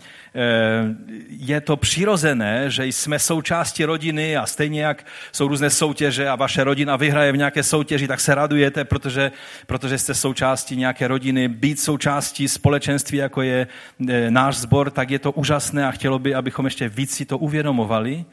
je 1.28 1.60
to 1.60 1.76
přirozené, 1.76 2.70
že 2.70 2.86
jsme 2.86 3.18
součástí 3.18 3.84
rodiny 3.84 4.36
a 4.36 4.46
stejně 4.46 4.82
jak 4.82 5.06
jsou 5.32 5.48
různé 5.48 5.70
soutěže 5.70 6.28
a 6.28 6.36
vaše 6.36 6.64
rodina 6.64 6.96
vyhraje 6.96 7.32
v 7.32 7.36
nějaké 7.36 7.62
soutěži, 7.62 8.08
tak 8.08 8.20
se 8.20 8.34
radujete, 8.34 8.84
protože, 8.84 9.32
protože 9.66 9.98
jste 9.98 10.14
součástí 10.14 10.76
nějaké 10.76 11.08
rodiny. 11.08 11.48
Být 11.48 11.80
součástí 11.80 12.48
společenství, 12.48 13.18
jako 13.18 13.42
je 13.42 13.66
eh, 14.08 14.30
náš 14.30 14.56
sbor, 14.56 14.90
tak 14.90 15.10
je 15.10 15.18
to 15.18 15.32
úžasné 15.32 15.86
a 15.86 15.90
chtělo 15.90 16.18
by, 16.18 16.34
abychom 16.34 16.64
ještě 16.64 16.88
víc 16.88 17.14
si 17.14 17.24
to 17.24 17.38
uvědomovali. 17.38 18.24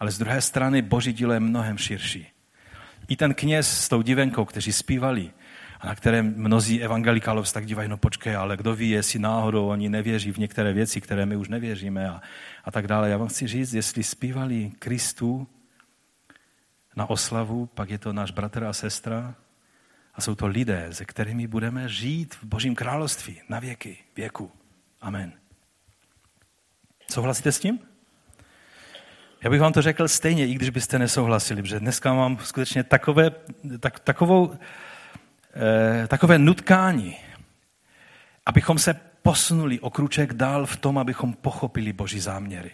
Ale 0.00 0.10
z 0.10 0.18
druhé 0.18 0.40
strany 0.40 0.82
boží 0.82 1.12
dílo 1.12 1.32
je 1.32 1.40
mnohem 1.40 1.78
širší. 1.78 2.26
I 3.08 3.16
ten 3.16 3.34
kněz 3.34 3.68
s 3.68 3.88
tou 3.88 4.02
divenkou, 4.02 4.44
kteří 4.44 4.72
zpívali, 4.72 5.30
a 5.82 5.86
na 5.86 5.94
které 5.94 6.22
mnozí 6.22 6.82
evangelikálové 6.82 7.48
tak 7.52 7.66
dívají, 7.66 7.88
no 7.88 7.96
počkej, 7.96 8.36
ale 8.36 8.56
kdo 8.56 8.74
ví, 8.74 8.90
jestli 8.90 9.18
náhodou 9.18 9.68
oni 9.68 9.88
nevěří 9.88 10.32
v 10.32 10.38
některé 10.38 10.72
věci, 10.72 11.00
které 11.00 11.26
my 11.26 11.36
už 11.36 11.48
nevěříme 11.48 12.08
a, 12.08 12.22
a 12.64 12.70
tak 12.70 12.86
dále. 12.86 13.10
Já 13.10 13.16
vám 13.16 13.28
chci 13.28 13.46
říct, 13.46 13.72
jestli 13.72 14.02
zpívali 14.02 14.72
Kristu 14.78 15.46
na 16.96 17.10
oslavu, 17.10 17.66
pak 17.66 17.90
je 17.90 17.98
to 17.98 18.12
náš 18.12 18.30
bratr 18.30 18.64
a 18.64 18.72
sestra 18.72 19.34
a 20.14 20.20
jsou 20.20 20.34
to 20.34 20.46
lidé, 20.46 20.88
se 20.90 21.04
kterými 21.04 21.46
budeme 21.46 21.88
žít 21.88 22.34
v 22.34 22.44
Božím 22.44 22.74
království 22.74 23.40
na 23.48 23.60
věky, 23.60 23.98
věku. 24.16 24.50
Amen. 25.00 25.32
Souhlasíte 27.10 27.52
s 27.52 27.60
tím? 27.60 27.78
Já 29.44 29.50
bych 29.50 29.60
vám 29.60 29.72
to 29.72 29.82
řekl 29.82 30.08
stejně, 30.08 30.46
i 30.46 30.54
když 30.54 30.70
byste 30.70 30.98
nesouhlasili, 30.98 31.62
protože 31.62 31.80
dneska 31.80 32.14
mám 32.14 32.38
skutečně 32.38 32.84
takové, 32.84 33.30
tak, 33.80 34.00
takovou, 34.00 34.54
takové 36.08 36.38
nutkání, 36.38 37.16
abychom 38.46 38.78
se 38.78 38.94
posunuli 39.22 39.80
o 39.80 39.90
kruček 39.90 40.32
dál 40.32 40.66
v 40.66 40.76
tom, 40.76 40.98
abychom 40.98 41.32
pochopili 41.32 41.92
Boží 41.92 42.20
záměry. 42.20 42.70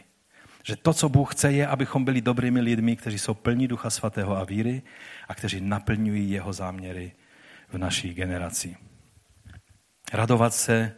Že 0.63 0.77
to, 0.77 0.95
co 0.95 1.09
Bůh 1.09 1.35
chce, 1.35 1.53
je, 1.53 1.67
abychom 1.67 2.05
byli 2.05 2.21
dobrými 2.21 2.61
lidmi, 2.61 2.97
kteří 2.97 3.19
jsou 3.19 3.35
plní 3.35 3.69
Ducha 3.69 3.91
Svatého 3.91 4.37
a 4.37 4.45
víry 4.45 4.83
a 5.29 5.35
kteří 5.35 5.61
naplňují 5.61 6.31
jeho 6.31 6.53
záměry 6.53 7.13
v 7.69 7.79
naší 7.79 8.15
generaci. 8.15 8.77
Radovat 10.13 10.55
se 10.55 10.95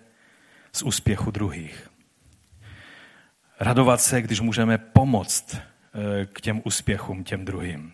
z 0.72 0.82
úspěchu 0.82 1.30
druhých. 1.30 1.90
Radovat 3.60 4.00
se, 4.00 4.22
když 4.22 4.40
můžeme 4.40 4.78
pomoct 4.78 5.54
eh, 5.54 6.26
k 6.26 6.40
těm 6.40 6.62
úspěchům 6.64 7.24
těm 7.24 7.44
druhým. 7.44 7.92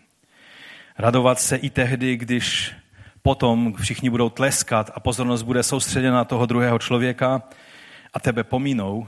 Radovat 0.97 1.39
se 1.39 1.55
i 1.55 1.69
tehdy, 1.69 2.17
když 2.17 2.75
potom 3.21 3.73
všichni 3.73 4.09
budou 4.09 4.29
tleskat 4.29 4.91
a 4.93 4.99
pozornost 4.99 5.41
bude 5.43 5.63
soustředěna 5.63 6.15
na 6.15 6.25
toho 6.25 6.45
druhého 6.45 6.79
člověka 6.79 7.41
a 8.13 8.19
tebe 8.19 8.43
pomínou, 8.43 9.07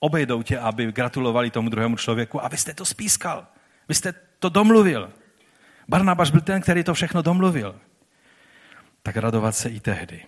obejdou 0.00 0.42
tě, 0.42 0.58
aby 0.58 0.92
gratulovali 0.92 1.50
tomu 1.50 1.68
druhému 1.68 1.96
člověku 1.96 2.44
a 2.44 2.48
vy 2.48 2.56
jste 2.56 2.74
to 2.74 2.84
spískal, 2.84 3.46
vy 3.88 3.94
jste 3.94 4.14
to 4.38 4.48
domluvil. 4.48 5.12
Barnabaš 5.88 6.30
byl 6.30 6.40
ten, 6.40 6.60
který 6.60 6.84
to 6.84 6.94
všechno 6.94 7.22
domluvil. 7.22 7.80
Tak 9.02 9.16
radovat 9.16 9.56
se 9.56 9.68
i 9.68 9.80
tehdy, 9.80 10.24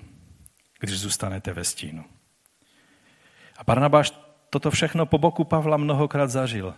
když 0.80 0.98
zůstanete 0.98 1.52
ve 1.52 1.64
stínu. 1.64 2.04
A 3.56 3.64
Barnabáš 3.64 4.12
toto 4.50 4.70
všechno 4.70 5.06
po 5.06 5.18
boku 5.18 5.44
Pavla 5.44 5.76
mnohokrát 5.76 6.30
zažil 6.30 6.74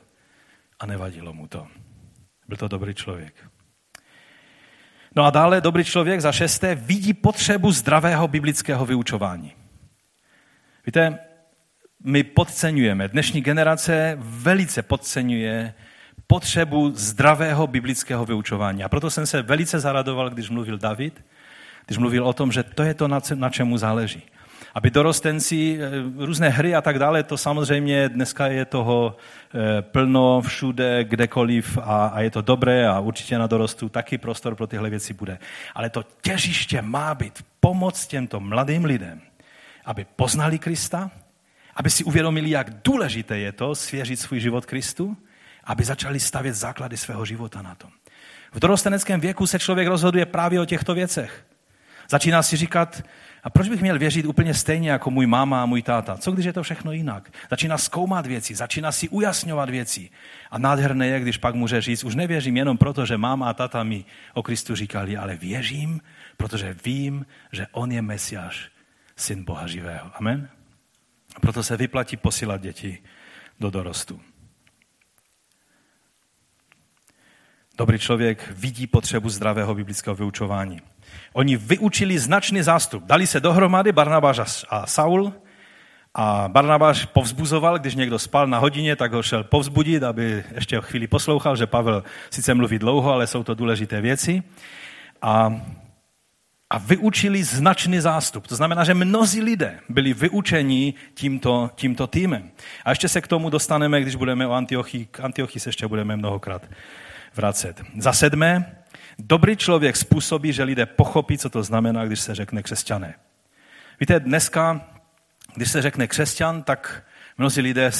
a 0.78 0.86
nevadilo 0.86 1.32
mu 1.32 1.48
to. 1.48 1.66
Byl 2.48 2.56
to 2.56 2.68
dobrý 2.68 2.94
člověk. 2.94 3.34
No 5.16 5.24
a 5.24 5.30
dále 5.30 5.60
dobrý 5.60 5.84
člověk 5.84 6.20
za 6.20 6.32
šesté 6.32 6.74
vidí 6.74 7.14
potřebu 7.14 7.72
zdravého 7.72 8.28
biblického 8.28 8.86
vyučování. 8.86 9.52
Víte, 10.86 11.18
my 12.04 12.22
podceňujeme, 12.22 13.08
dnešní 13.08 13.40
generace 13.40 14.16
velice 14.20 14.82
podceňuje 14.82 15.74
potřebu 16.26 16.90
zdravého 16.90 17.66
biblického 17.66 18.24
vyučování. 18.24 18.84
A 18.84 18.88
proto 18.88 19.10
jsem 19.10 19.26
se 19.26 19.42
velice 19.42 19.80
zaradoval, 19.80 20.30
když 20.30 20.50
mluvil 20.50 20.78
David, 20.78 21.24
když 21.86 21.98
mluvil 21.98 22.26
o 22.26 22.32
tom, 22.32 22.52
že 22.52 22.62
to 22.62 22.82
je 22.82 22.94
to, 22.94 23.08
na 23.34 23.50
čemu 23.50 23.78
záleží 23.78 24.22
aby 24.76 24.90
dorostenci, 24.90 25.78
eh, 25.80 26.24
různé 26.26 26.48
hry 26.48 26.74
a 26.74 26.80
tak 26.80 26.98
dále, 26.98 27.22
to 27.22 27.36
samozřejmě 27.36 28.08
dneska 28.08 28.46
je 28.46 28.64
toho 28.64 29.16
eh, 29.54 29.82
plno 29.82 30.40
všude, 30.40 31.04
kdekoliv 31.04 31.78
a, 31.78 32.06
a 32.06 32.20
je 32.20 32.30
to 32.30 32.42
dobré 32.42 32.88
a 32.88 33.00
určitě 33.00 33.38
na 33.38 33.46
dorostu 33.46 33.88
taky 33.88 34.18
prostor 34.18 34.54
pro 34.54 34.66
tyhle 34.66 34.90
věci 34.90 35.14
bude. 35.14 35.38
Ale 35.74 35.90
to 35.90 36.04
těžiště 36.20 36.82
má 36.82 37.14
být 37.14 37.44
pomoc 37.60 38.06
těmto 38.06 38.40
mladým 38.40 38.84
lidem, 38.84 39.20
aby 39.84 40.06
poznali 40.16 40.58
Krista, 40.58 41.10
aby 41.76 41.90
si 41.90 42.04
uvědomili, 42.04 42.50
jak 42.50 42.82
důležité 42.84 43.38
je 43.38 43.52
to 43.52 43.74
svěřit 43.74 44.20
svůj 44.20 44.40
život 44.40 44.66
Kristu, 44.66 45.16
aby 45.64 45.84
začali 45.84 46.20
stavět 46.20 46.54
základy 46.54 46.96
svého 46.96 47.24
života 47.24 47.62
na 47.62 47.74
tom. 47.74 47.90
V 48.52 48.60
dorosteneckém 48.60 49.20
věku 49.20 49.46
se 49.46 49.58
člověk 49.58 49.88
rozhoduje 49.88 50.26
právě 50.26 50.60
o 50.60 50.64
těchto 50.64 50.94
věcech. 50.94 51.46
Začíná 52.10 52.42
si 52.42 52.56
říkat, 52.56 53.02
a 53.46 53.50
proč 53.50 53.68
bych 53.68 53.80
měl 53.80 53.98
věřit 53.98 54.26
úplně 54.26 54.54
stejně 54.54 54.90
jako 54.90 55.10
můj 55.10 55.26
máma 55.26 55.62
a 55.62 55.66
můj 55.66 55.82
táta? 55.82 56.16
Co 56.16 56.32
když 56.32 56.46
je 56.46 56.52
to 56.52 56.62
všechno 56.62 56.92
jinak? 56.92 57.30
Začíná 57.50 57.78
zkoumat 57.78 58.26
věci, 58.26 58.54
začíná 58.54 58.92
si 58.92 59.08
ujasňovat 59.08 59.70
věci. 59.70 60.10
A 60.50 60.58
nádherné 60.58 61.06
je, 61.06 61.20
když 61.20 61.36
pak 61.36 61.54
může 61.54 61.80
říct, 61.80 62.04
už 62.04 62.14
nevěřím 62.14 62.56
jenom 62.56 62.78
proto, 62.78 63.06
že 63.06 63.16
máma 63.16 63.50
a 63.50 63.54
táta 63.54 63.82
mi 63.82 64.04
o 64.34 64.42
Kristu 64.42 64.74
říkali, 64.74 65.16
ale 65.16 65.36
věřím, 65.36 66.00
protože 66.36 66.76
vím, 66.84 67.26
že 67.52 67.66
On 67.72 67.92
je 67.92 68.02
Mesiáš, 68.02 68.68
syn 69.16 69.44
Boha 69.44 69.66
živého. 69.66 70.10
Amen? 70.14 70.48
A 71.36 71.40
proto 71.40 71.62
se 71.62 71.76
vyplatí 71.76 72.16
posílat 72.16 72.60
děti 72.60 72.98
do 73.60 73.70
dorostu. 73.70 74.20
Dobrý 77.78 77.98
člověk 77.98 78.52
vidí 78.56 78.86
potřebu 78.86 79.28
zdravého 79.28 79.74
biblického 79.74 80.16
vyučování. 80.16 80.80
Oni 81.32 81.56
vyučili 81.56 82.18
značný 82.18 82.62
zástup. 82.62 83.04
Dali 83.04 83.26
se 83.26 83.40
dohromady 83.40 83.92
Barnabáš 83.92 84.64
a 84.68 84.86
Saul 84.86 85.32
a 86.14 86.48
Barnabáš 86.48 87.04
povzbuzoval, 87.04 87.78
když 87.78 87.94
někdo 87.94 88.18
spal 88.18 88.46
na 88.46 88.58
hodině, 88.58 88.96
tak 88.96 89.12
ho 89.12 89.22
šel 89.22 89.44
povzbudit, 89.44 90.02
aby 90.02 90.44
ještě 90.54 90.80
chvíli 90.80 91.06
poslouchal, 91.06 91.56
že 91.56 91.66
Pavel 91.66 92.04
sice 92.30 92.54
mluví 92.54 92.78
dlouho, 92.78 93.12
ale 93.12 93.26
jsou 93.26 93.42
to 93.42 93.54
důležité 93.54 94.00
věci. 94.00 94.42
A, 95.22 95.60
a 96.70 96.78
vyučili 96.78 97.44
značný 97.44 98.00
zástup. 98.00 98.46
To 98.46 98.56
znamená, 98.56 98.84
že 98.84 98.94
mnozí 98.94 99.40
lidé 99.40 99.78
byli 99.88 100.14
vyučeni 100.14 100.94
tímto, 101.14 101.70
tímto 101.74 102.06
týmem. 102.06 102.50
A 102.84 102.90
ještě 102.90 103.08
se 103.08 103.20
k 103.20 103.28
tomu 103.28 103.50
dostaneme, 103.50 104.00
když 104.00 104.14
budeme 104.14 104.46
o 104.46 104.52
Antiochii. 104.52 105.06
K 105.10 105.20
Antiochii 105.20 105.60
se 105.60 105.68
ještě 105.68 105.86
budeme 105.86 106.16
mnohokrát 106.16 106.62
vracet. 107.36 107.82
Za 107.98 108.12
sedmé, 108.12 108.76
Dobrý 109.18 109.56
člověk 109.56 109.96
způsobí, 109.96 110.52
že 110.52 110.62
lidé 110.62 110.86
pochopí, 110.86 111.38
co 111.38 111.50
to 111.50 111.62
znamená, 111.62 112.04
když 112.04 112.20
se 112.20 112.34
řekne 112.34 112.62
křesťané. 112.62 113.14
Víte, 114.00 114.20
dneska, 114.20 114.90
když 115.54 115.70
se 115.70 115.82
řekne 115.82 116.06
křesťan, 116.06 116.62
tak 116.62 117.04
mnozí 117.38 117.60
lidé 117.60 117.90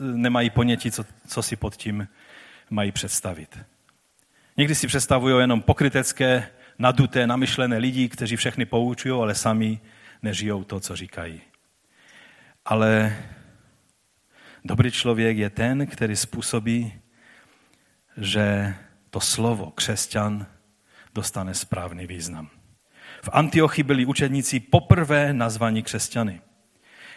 nemají 0.00 0.50
ponětí, 0.50 0.90
co, 0.90 1.04
co 1.26 1.42
si 1.42 1.56
pod 1.56 1.76
tím 1.76 2.08
mají 2.70 2.92
představit. 2.92 3.58
Někdy 4.56 4.74
si 4.74 4.86
představují 4.86 5.40
jenom 5.40 5.62
pokrytecké, 5.62 6.48
naduté, 6.78 7.26
namyšlené 7.26 7.78
lidi, 7.78 8.08
kteří 8.08 8.36
všechny 8.36 8.66
poučují, 8.66 9.14
ale 9.22 9.34
sami 9.34 9.80
nežijou 10.22 10.64
to, 10.64 10.80
co 10.80 10.96
říkají. 10.96 11.40
Ale 12.64 13.16
dobrý 14.64 14.90
člověk 14.90 15.36
je 15.36 15.50
ten, 15.50 15.86
který 15.86 16.16
způsobí, 16.16 16.92
že 18.16 18.74
to 19.10 19.20
slovo 19.20 19.70
křesťan 19.70 20.46
dostane 21.14 21.54
správný 21.54 22.06
význam. 22.06 22.48
V 23.22 23.28
Antiochy 23.32 23.82
byli 23.82 24.06
učedníci 24.06 24.60
poprvé 24.60 25.32
nazvaní 25.32 25.82
křesťany. 25.82 26.40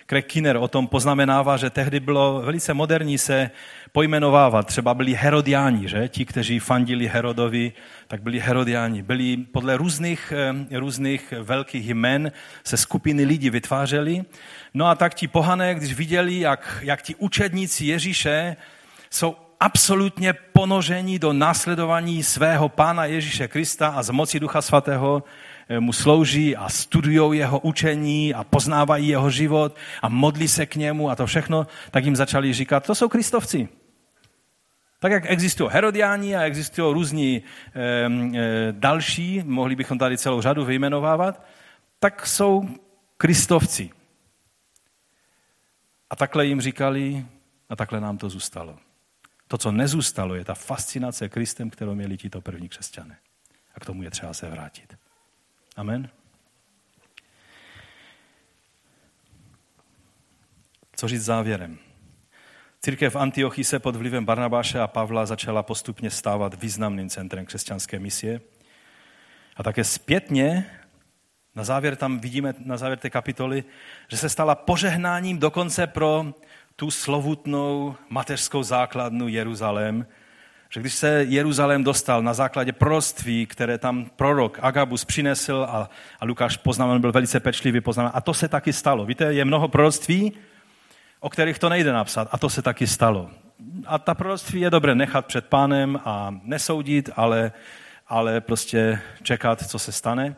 Craig 0.10 0.26
Kinner 0.26 0.58
o 0.58 0.68
tom 0.68 0.88
poznamenává, 0.88 1.58
že 1.58 1.70
tehdy 1.70 2.00
bylo 2.00 2.42
velice 2.42 2.74
moderní 2.74 3.18
se 3.18 3.52
pojmenovávat. 3.92 4.68
Třeba 4.68 4.94
byli 4.94 5.14
herodiáni, 5.14 5.88
že? 5.88 6.08
Ti, 6.08 6.26
kteří 6.26 6.60
fandili 6.60 7.08
Herodovi, 7.08 7.74
tak 8.08 8.22
byli 8.22 8.40
herodiáni. 8.40 9.02
Byli 9.02 9.38
podle 9.38 9.78
různých, 9.78 10.34
eh, 10.72 10.80
různých 10.80 11.34
velkých 11.42 11.90
jmen 11.90 12.32
se 12.64 12.78
skupiny 12.78 13.24
lidí 13.24 13.50
vytvářely. 13.50 14.24
No 14.74 14.88
a 14.88 14.96
tak 14.96 15.14
ti 15.14 15.28
pohané, 15.28 15.76
když 15.76 15.94
viděli, 15.94 16.40
jak, 16.40 16.80
jak 16.82 17.02
ti 17.02 17.16
učedníci 17.16 17.86
Ježíše 17.86 18.56
jsou 19.10 19.36
absolutně 19.60 20.34
ponožení 20.34 21.20
do 21.20 21.34
následování 21.34 22.24
svého 22.24 22.70
Pána 22.70 23.06
Ježíše 23.06 23.48
Krista 23.48 23.88
a 23.88 24.04
z 24.04 24.10
moci 24.10 24.40
Ducha 24.40 24.62
Svatého 24.62 25.24
eh, 25.70 25.80
mu 25.80 25.94
slouží 25.94 26.56
a 26.56 26.70
studují 26.70 27.40
jeho 27.40 27.60
učení 27.60 28.34
a 28.34 28.44
poznávají 28.44 29.08
jeho 29.08 29.30
život 29.30 29.76
a 30.02 30.10
modlí 30.10 30.48
se 30.48 30.66
k 30.66 30.76
němu 30.76 31.10
a 31.10 31.16
to 31.16 31.26
všechno, 31.26 31.68
tak 31.92 32.06
jim 32.06 32.16
začali 32.16 32.54
říkat, 32.54 32.86
to 32.86 32.96
jsou 32.96 33.10
kristovci. 33.10 33.70
Tak 35.00 35.12
jak 35.12 35.24
existují 35.28 35.70
herodiáni 35.74 36.36
a 36.36 36.42
existují 36.42 36.94
různí 36.94 37.36
e, 37.38 37.42
e, 37.42 38.72
další, 38.72 39.42
mohli 39.46 39.76
bychom 39.76 39.98
tady 39.98 40.18
celou 40.18 40.42
řadu 40.42 40.66
vyjmenovávat, 40.66 41.46
tak 42.00 42.28
jsou 42.28 42.70
kristovci. 43.18 43.90
A 46.10 46.16
takhle 46.16 46.46
jim 46.46 46.62
říkali 46.62 47.26
a 47.70 47.76
takhle 47.76 48.02
nám 48.02 48.18
to 48.18 48.30
zůstalo. 48.30 48.89
To, 49.52 49.58
co 49.58 49.72
nezůstalo, 49.72 50.36
je 50.36 50.46
ta 50.46 50.54
fascinace 50.54 51.30
Kristem, 51.30 51.70
kterou 51.70 51.96
měli 51.96 52.18
tito 52.18 52.42
první 52.42 52.70
křesťané. 52.70 53.18
A 53.76 53.80
k 53.80 53.86
tomu 53.86 54.04
je 54.04 54.12
třeba 54.12 54.34
se 54.34 54.50
vrátit. 54.50 54.98
Amen. 55.76 56.10
Co 60.96 61.08
říct 61.08 61.24
závěrem? 61.24 61.80
Církev 62.82 63.16
Antiochii 63.16 63.66
se 63.66 63.80
pod 63.80 63.96
vlivem 63.96 64.26
Barnabáše 64.26 64.80
a 64.80 64.88
Pavla 64.88 65.26
začala 65.26 65.64
postupně 65.64 66.12
stávat 66.12 66.62
významným 66.62 67.10
centrem 67.10 67.46
křesťanské 67.46 68.00
misie. 68.00 68.42
A 69.56 69.64
také 69.64 69.84
zpětně, 69.84 70.72
na 71.56 71.64
závěr 71.64 71.96
tam 71.96 72.20
vidíme, 72.20 72.54
na 72.66 72.78
závěr 72.78 73.00
té 73.00 73.10
kapitoly, 73.10 73.64
že 74.08 74.18
se 74.18 74.30
stala 74.30 74.56
požehnáním 74.56 75.40
dokonce 75.40 75.88
pro 75.88 76.34
tu 76.80 76.92
slovutnou 76.92 77.96
mateřskou 78.10 78.64
základnu 78.64 79.28
Jeruzalém, 79.28 80.06
že 80.70 80.80
když 80.80 80.94
se 80.94 81.24
Jeruzalém 81.24 81.84
dostal 81.84 82.22
na 82.22 82.34
základě 82.34 82.72
proroctví, 82.72 83.46
které 83.46 83.78
tam 83.78 84.06
prorok 84.16 84.60
Agabus 84.62 85.06
přinesl 85.06 85.68
a, 85.70 85.90
a 86.20 86.26
Lukáš 86.26 86.58
poznamenal, 86.58 87.00
byl 87.00 87.12
velice 87.12 87.40
pečlivý 87.40 87.82
poznamenal, 87.82 88.12
a 88.16 88.22
to 88.22 88.34
se 88.34 88.48
taky 88.48 88.74
stalo. 88.74 89.06
Víte, 89.06 89.34
je 89.34 89.46
mnoho 89.46 89.68
proroctví, 89.68 90.34
o 91.20 91.30
kterých 91.30 91.60
to 91.60 91.70
nejde 91.70 91.94
napsat, 91.94 92.28
a 92.32 92.38
to 92.38 92.50
se 92.50 92.62
taky 92.62 92.88
stalo. 92.88 93.30
a 93.86 93.98
ta 93.98 94.16
proroctví 94.16 94.62
je 94.62 94.70
dobré 94.70 94.96
nechat 94.96 95.26
před 95.26 95.46
pánem 95.46 96.00
a 96.06 96.36
nesoudit, 96.44 97.10
ale, 97.16 97.52
ale 98.08 98.42
prostě 98.42 99.02
čekat, 99.24 99.70
co 99.70 99.80
se 99.80 99.92
stane. 99.92 100.36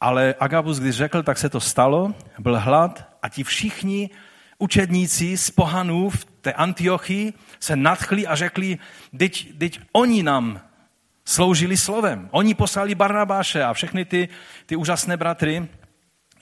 Ale 0.00 0.34
Agabus, 0.40 0.78
když 0.78 0.96
řekl, 0.96 1.22
tak 1.22 1.38
se 1.38 1.48
to 1.48 1.60
stalo, 1.60 2.14
byl 2.38 2.60
hlad 2.60 3.08
a 3.22 3.28
ti 3.28 3.44
všichni 3.44 4.10
učedníci 4.64 5.36
z 5.36 5.50
pohanů 5.50 6.10
v 6.10 6.24
té 6.24 6.52
Antiochii 6.52 7.32
se 7.60 7.76
nadchli 7.76 8.26
a 8.26 8.34
řekli, 8.34 8.78
teď, 9.18 9.58
teď 9.58 9.80
oni 9.92 10.22
nám 10.22 10.60
sloužili 11.24 11.76
slovem. 11.76 12.28
Oni 12.32 12.54
poslali 12.54 12.94
Barnabáše 12.94 13.64
a 13.64 13.72
všechny 13.72 14.04
ty, 14.04 14.28
ty 14.66 14.76
úžasné 14.76 15.16
bratry. 15.16 15.68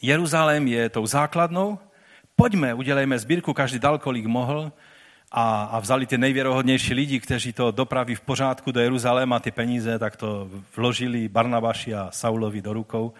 Jeruzalém 0.03 0.68
je 0.68 0.89
tou 0.89 1.07
základnou. 1.07 1.79
Pojďme, 2.37 2.75
udělejme 2.75 3.18
sbírku, 3.18 3.55
každý 3.55 3.79
dal, 3.79 3.99
kolik 3.99 4.27
mohl 4.27 4.73
a, 5.33 5.64
a 5.64 5.81
vzali 5.81 6.07
ty 6.07 6.18
nejvěrohodnější 6.18 6.95
lidi, 6.95 7.20
kteří 7.20 7.53
to 7.53 7.70
dopraví 7.70 8.14
v 8.14 8.20
pořádku 8.20 8.73
do 8.73 8.81
Jeruzaléma, 8.81 9.41
ty 9.41 9.51
peníze, 9.51 9.99
tak 9.99 10.16
to 10.16 10.51
vložili 10.77 11.29
Barnabáši 11.29 11.95
a 11.95 12.09
Saulovi 12.11 12.62
do 12.62 12.73
rukou 12.73 13.12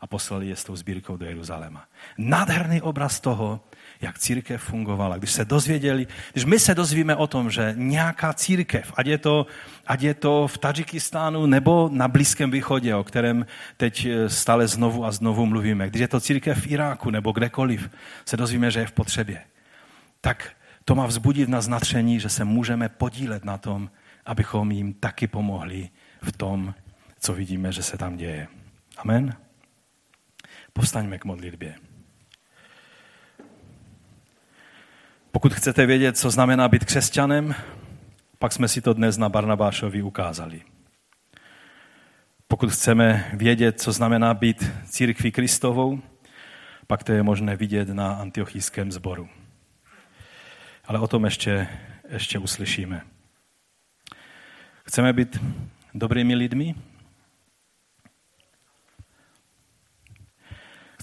a 0.00 0.06
poslali 0.06 0.48
je 0.48 0.56
s 0.56 0.64
tou 0.64 0.76
sbírkou 0.76 1.16
do 1.16 1.26
Jeruzaléma. 1.26 1.84
Nádherný 2.18 2.82
obraz 2.82 3.20
toho, 3.20 3.60
jak 4.04 4.18
církev 4.18 4.62
fungovala. 4.62 5.18
Když 5.18 5.30
se 5.30 5.44
dozvěděli, 5.44 6.06
když 6.32 6.44
my 6.44 6.58
se 6.58 6.74
dozvíme 6.74 7.16
o 7.16 7.26
tom, 7.26 7.50
že 7.50 7.74
nějaká 7.76 8.32
církev, 8.32 8.92
ať 8.96 9.06
je 9.06 9.18
to, 9.18 9.46
ať 9.86 10.02
je 10.02 10.14
to 10.14 10.48
v 10.48 10.58
Tadžikistánu 10.58 11.46
nebo 11.46 11.90
na 11.92 12.08
Blízkém 12.08 12.50
východě, 12.50 12.94
o 12.94 13.04
kterém 13.04 13.46
teď 13.76 14.06
eh, 14.06 14.30
stále 14.30 14.68
znovu 14.68 15.04
a 15.04 15.12
znovu 15.12 15.46
mluvíme, 15.46 15.88
když 15.88 16.00
je 16.00 16.08
to 16.08 16.20
církev 16.20 16.58
v 16.58 16.70
Iráku 16.70 17.10
nebo 17.10 17.32
kdekoliv, 17.32 17.90
se 18.24 18.36
dozvíme, 18.36 18.70
že 18.70 18.80
je 18.80 18.86
v 18.86 18.92
potřebě, 18.92 19.40
tak 20.20 20.52
to 20.84 20.94
má 20.94 21.06
vzbudit 21.06 21.48
nás 21.48 21.68
natření, 21.68 22.20
že 22.20 22.28
se 22.28 22.44
můžeme 22.44 22.88
podílet 22.88 23.44
na 23.44 23.58
tom, 23.58 23.90
abychom 24.26 24.72
jim 24.72 24.94
taky 24.94 25.26
pomohli 25.26 25.88
v 26.22 26.32
tom, 26.32 26.74
co 27.20 27.34
vidíme, 27.34 27.72
že 27.72 27.82
se 27.82 27.96
tam 27.98 28.16
děje. 28.16 28.46
Amen. 28.96 29.36
Povstaňme 30.72 31.18
k 31.18 31.24
modlitbě. 31.24 31.93
Pokud 35.34 35.54
chcete 35.54 35.86
vědět, 35.86 36.18
co 36.18 36.30
znamená 36.30 36.68
být 36.68 36.84
křesťanem, 36.84 37.54
pak 38.38 38.52
jsme 38.52 38.68
si 38.68 38.80
to 38.80 38.92
dnes 38.94 39.16
na 39.16 39.28
Barnabášovi 39.28 40.02
ukázali. 40.02 40.62
Pokud 42.48 42.70
chceme 42.70 43.30
vědět, 43.32 43.80
co 43.80 43.92
znamená 43.92 44.34
být 44.34 44.70
církví 44.84 45.32
Kristovou, 45.32 46.00
pak 46.86 47.04
to 47.04 47.12
je 47.12 47.22
možné 47.22 47.56
vidět 47.56 47.88
na 47.88 48.14
antiochijském 48.14 48.92
sboru. 48.92 49.28
Ale 50.84 50.98
o 50.98 51.08
tom 51.08 51.24
ještě, 51.24 51.68
ještě 52.08 52.38
uslyšíme. 52.38 53.02
Chceme 54.84 55.12
být 55.12 55.40
dobrými 55.94 56.34
lidmi, 56.34 56.74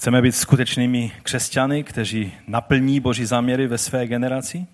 Chceme 0.01 0.21
být 0.21 0.31
skutečnými 0.31 1.11
křesťany, 1.23 1.83
kteří 1.83 2.33
naplní 2.47 2.99
Boží 2.99 3.25
záměry 3.25 3.67
ve 3.67 3.77
své 3.77 4.07
generaci? 4.07 4.67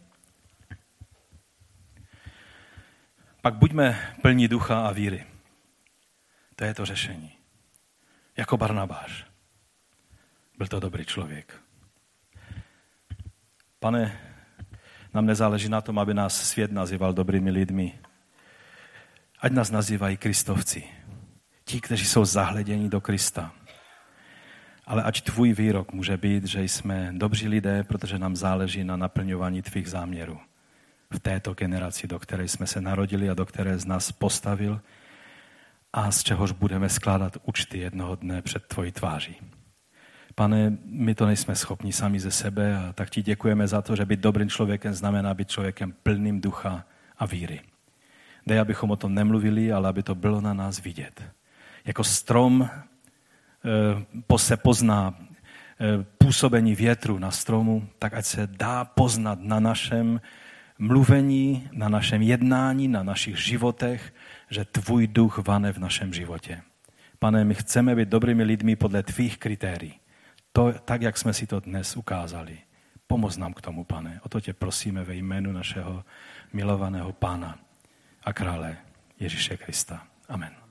Pak 3.41 3.55
buďme 3.55 4.13
plní 4.21 4.47
ducha 4.47 4.87
a 4.87 4.91
víry. 4.91 5.25
To 6.55 6.63
je 6.63 6.73
to 6.73 6.85
řešení. 6.85 7.31
Jako 8.37 8.57
Barnabáš. 8.57 9.25
Byl 10.57 10.67
to 10.67 10.79
dobrý 10.79 11.05
člověk. 11.05 11.61
Pane, 13.79 14.19
nám 15.13 15.25
nezáleží 15.25 15.69
na 15.69 15.81
tom, 15.81 15.99
aby 15.99 16.13
nás 16.13 16.49
svět 16.49 16.71
nazýval 16.71 17.13
dobrými 17.13 17.51
lidmi. 17.51 17.99
Ať 19.39 19.51
nás 19.51 19.71
nazývají 19.71 20.17
kristovci. 20.17 20.83
Ti, 21.63 21.81
kteří 21.81 22.05
jsou 22.05 22.25
zahleděni 22.25 22.89
do 22.89 23.01
Krista 23.01 23.51
ale 24.87 25.03
ať 25.03 25.21
tvůj 25.21 25.53
výrok 25.53 25.93
může 25.93 26.17
být, 26.17 26.45
že 26.45 26.63
jsme 26.63 27.09
dobří 27.11 27.47
lidé, 27.47 27.83
protože 27.83 28.19
nám 28.19 28.35
záleží 28.35 28.83
na 28.83 28.97
naplňování 28.97 29.61
tvých 29.61 29.89
záměrů 29.89 30.39
v 31.11 31.19
této 31.19 31.53
generaci, 31.53 32.07
do 32.07 32.19
které 32.19 32.47
jsme 32.47 32.67
se 32.67 32.81
narodili 32.81 33.29
a 33.29 33.33
do 33.33 33.45
které 33.45 33.77
z 33.77 33.85
nás 33.85 34.11
postavil 34.11 34.81
a 35.93 36.11
z 36.11 36.23
čehož 36.23 36.51
budeme 36.51 36.89
skládat 36.89 37.37
účty 37.43 37.77
jednoho 37.77 38.15
dne 38.15 38.41
před 38.41 38.63
tvojí 38.63 38.91
tváří. 38.91 39.35
Pane, 40.35 40.77
my 40.85 41.15
to 41.15 41.25
nejsme 41.25 41.55
schopni 41.55 41.93
sami 41.93 42.19
ze 42.19 42.31
sebe 42.31 42.77
a 42.77 42.93
tak 42.93 43.09
ti 43.09 43.21
děkujeme 43.21 43.67
za 43.67 43.81
to, 43.81 43.95
že 43.95 44.05
být 44.05 44.19
dobrým 44.19 44.49
člověkem 44.49 44.93
znamená 44.93 45.33
být 45.33 45.49
člověkem 45.49 45.93
plným 46.03 46.41
ducha 46.41 46.83
a 47.17 47.25
víry. 47.25 47.61
Dej, 48.47 48.59
abychom 48.59 48.91
o 48.91 48.95
tom 48.95 49.13
nemluvili, 49.13 49.71
ale 49.71 49.89
aby 49.89 50.03
to 50.03 50.15
bylo 50.15 50.41
na 50.41 50.53
nás 50.53 50.81
vidět. 50.81 51.23
Jako 51.85 52.03
strom 52.03 52.69
se 54.37 54.57
pozná 54.57 55.13
eh, 55.17 56.05
působení 56.17 56.75
větru 56.75 57.19
na 57.19 57.31
stromu, 57.31 57.87
tak 57.99 58.13
ať 58.13 58.25
se 58.25 58.47
dá 58.47 58.85
poznat 58.85 59.39
na 59.41 59.59
našem 59.59 60.21
mluvení, 60.79 61.69
na 61.71 61.89
našem 61.89 62.21
jednání, 62.21 62.87
na 62.87 63.03
našich 63.03 63.37
životech, 63.37 64.13
že 64.49 64.65
tvůj 64.65 65.07
duch 65.07 65.37
vane 65.37 65.71
v 65.71 65.77
našem 65.77 66.13
životě. 66.13 66.61
Pane, 67.19 67.43
my 67.43 67.55
chceme 67.55 67.95
být 67.95 68.09
dobrými 68.09 68.43
lidmi 68.43 68.75
podle 68.75 69.03
tvých 69.03 69.37
kritérií. 69.37 69.93
To, 70.51 70.73
tak, 70.73 71.01
jak 71.01 71.17
jsme 71.17 71.33
si 71.33 71.47
to 71.47 71.59
dnes 71.59 71.97
ukázali. 71.97 72.57
Pomoz 73.07 73.37
nám 73.37 73.53
k 73.53 73.61
tomu, 73.61 73.83
pane. 73.83 74.19
O 74.23 74.29
to 74.29 74.41
tě 74.41 74.53
prosíme 74.53 75.03
ve 75.03 75.15
jménu 75.15 75.51
našeho 75.51 76.03
milovaného 76.53 77.13
pána 77.13 77.59
a 78.23 78.33
krále 78.33 78.77
Ježíše 79.19 79.57
Krista. 79.57 80.03
Amen. 80.29 80.66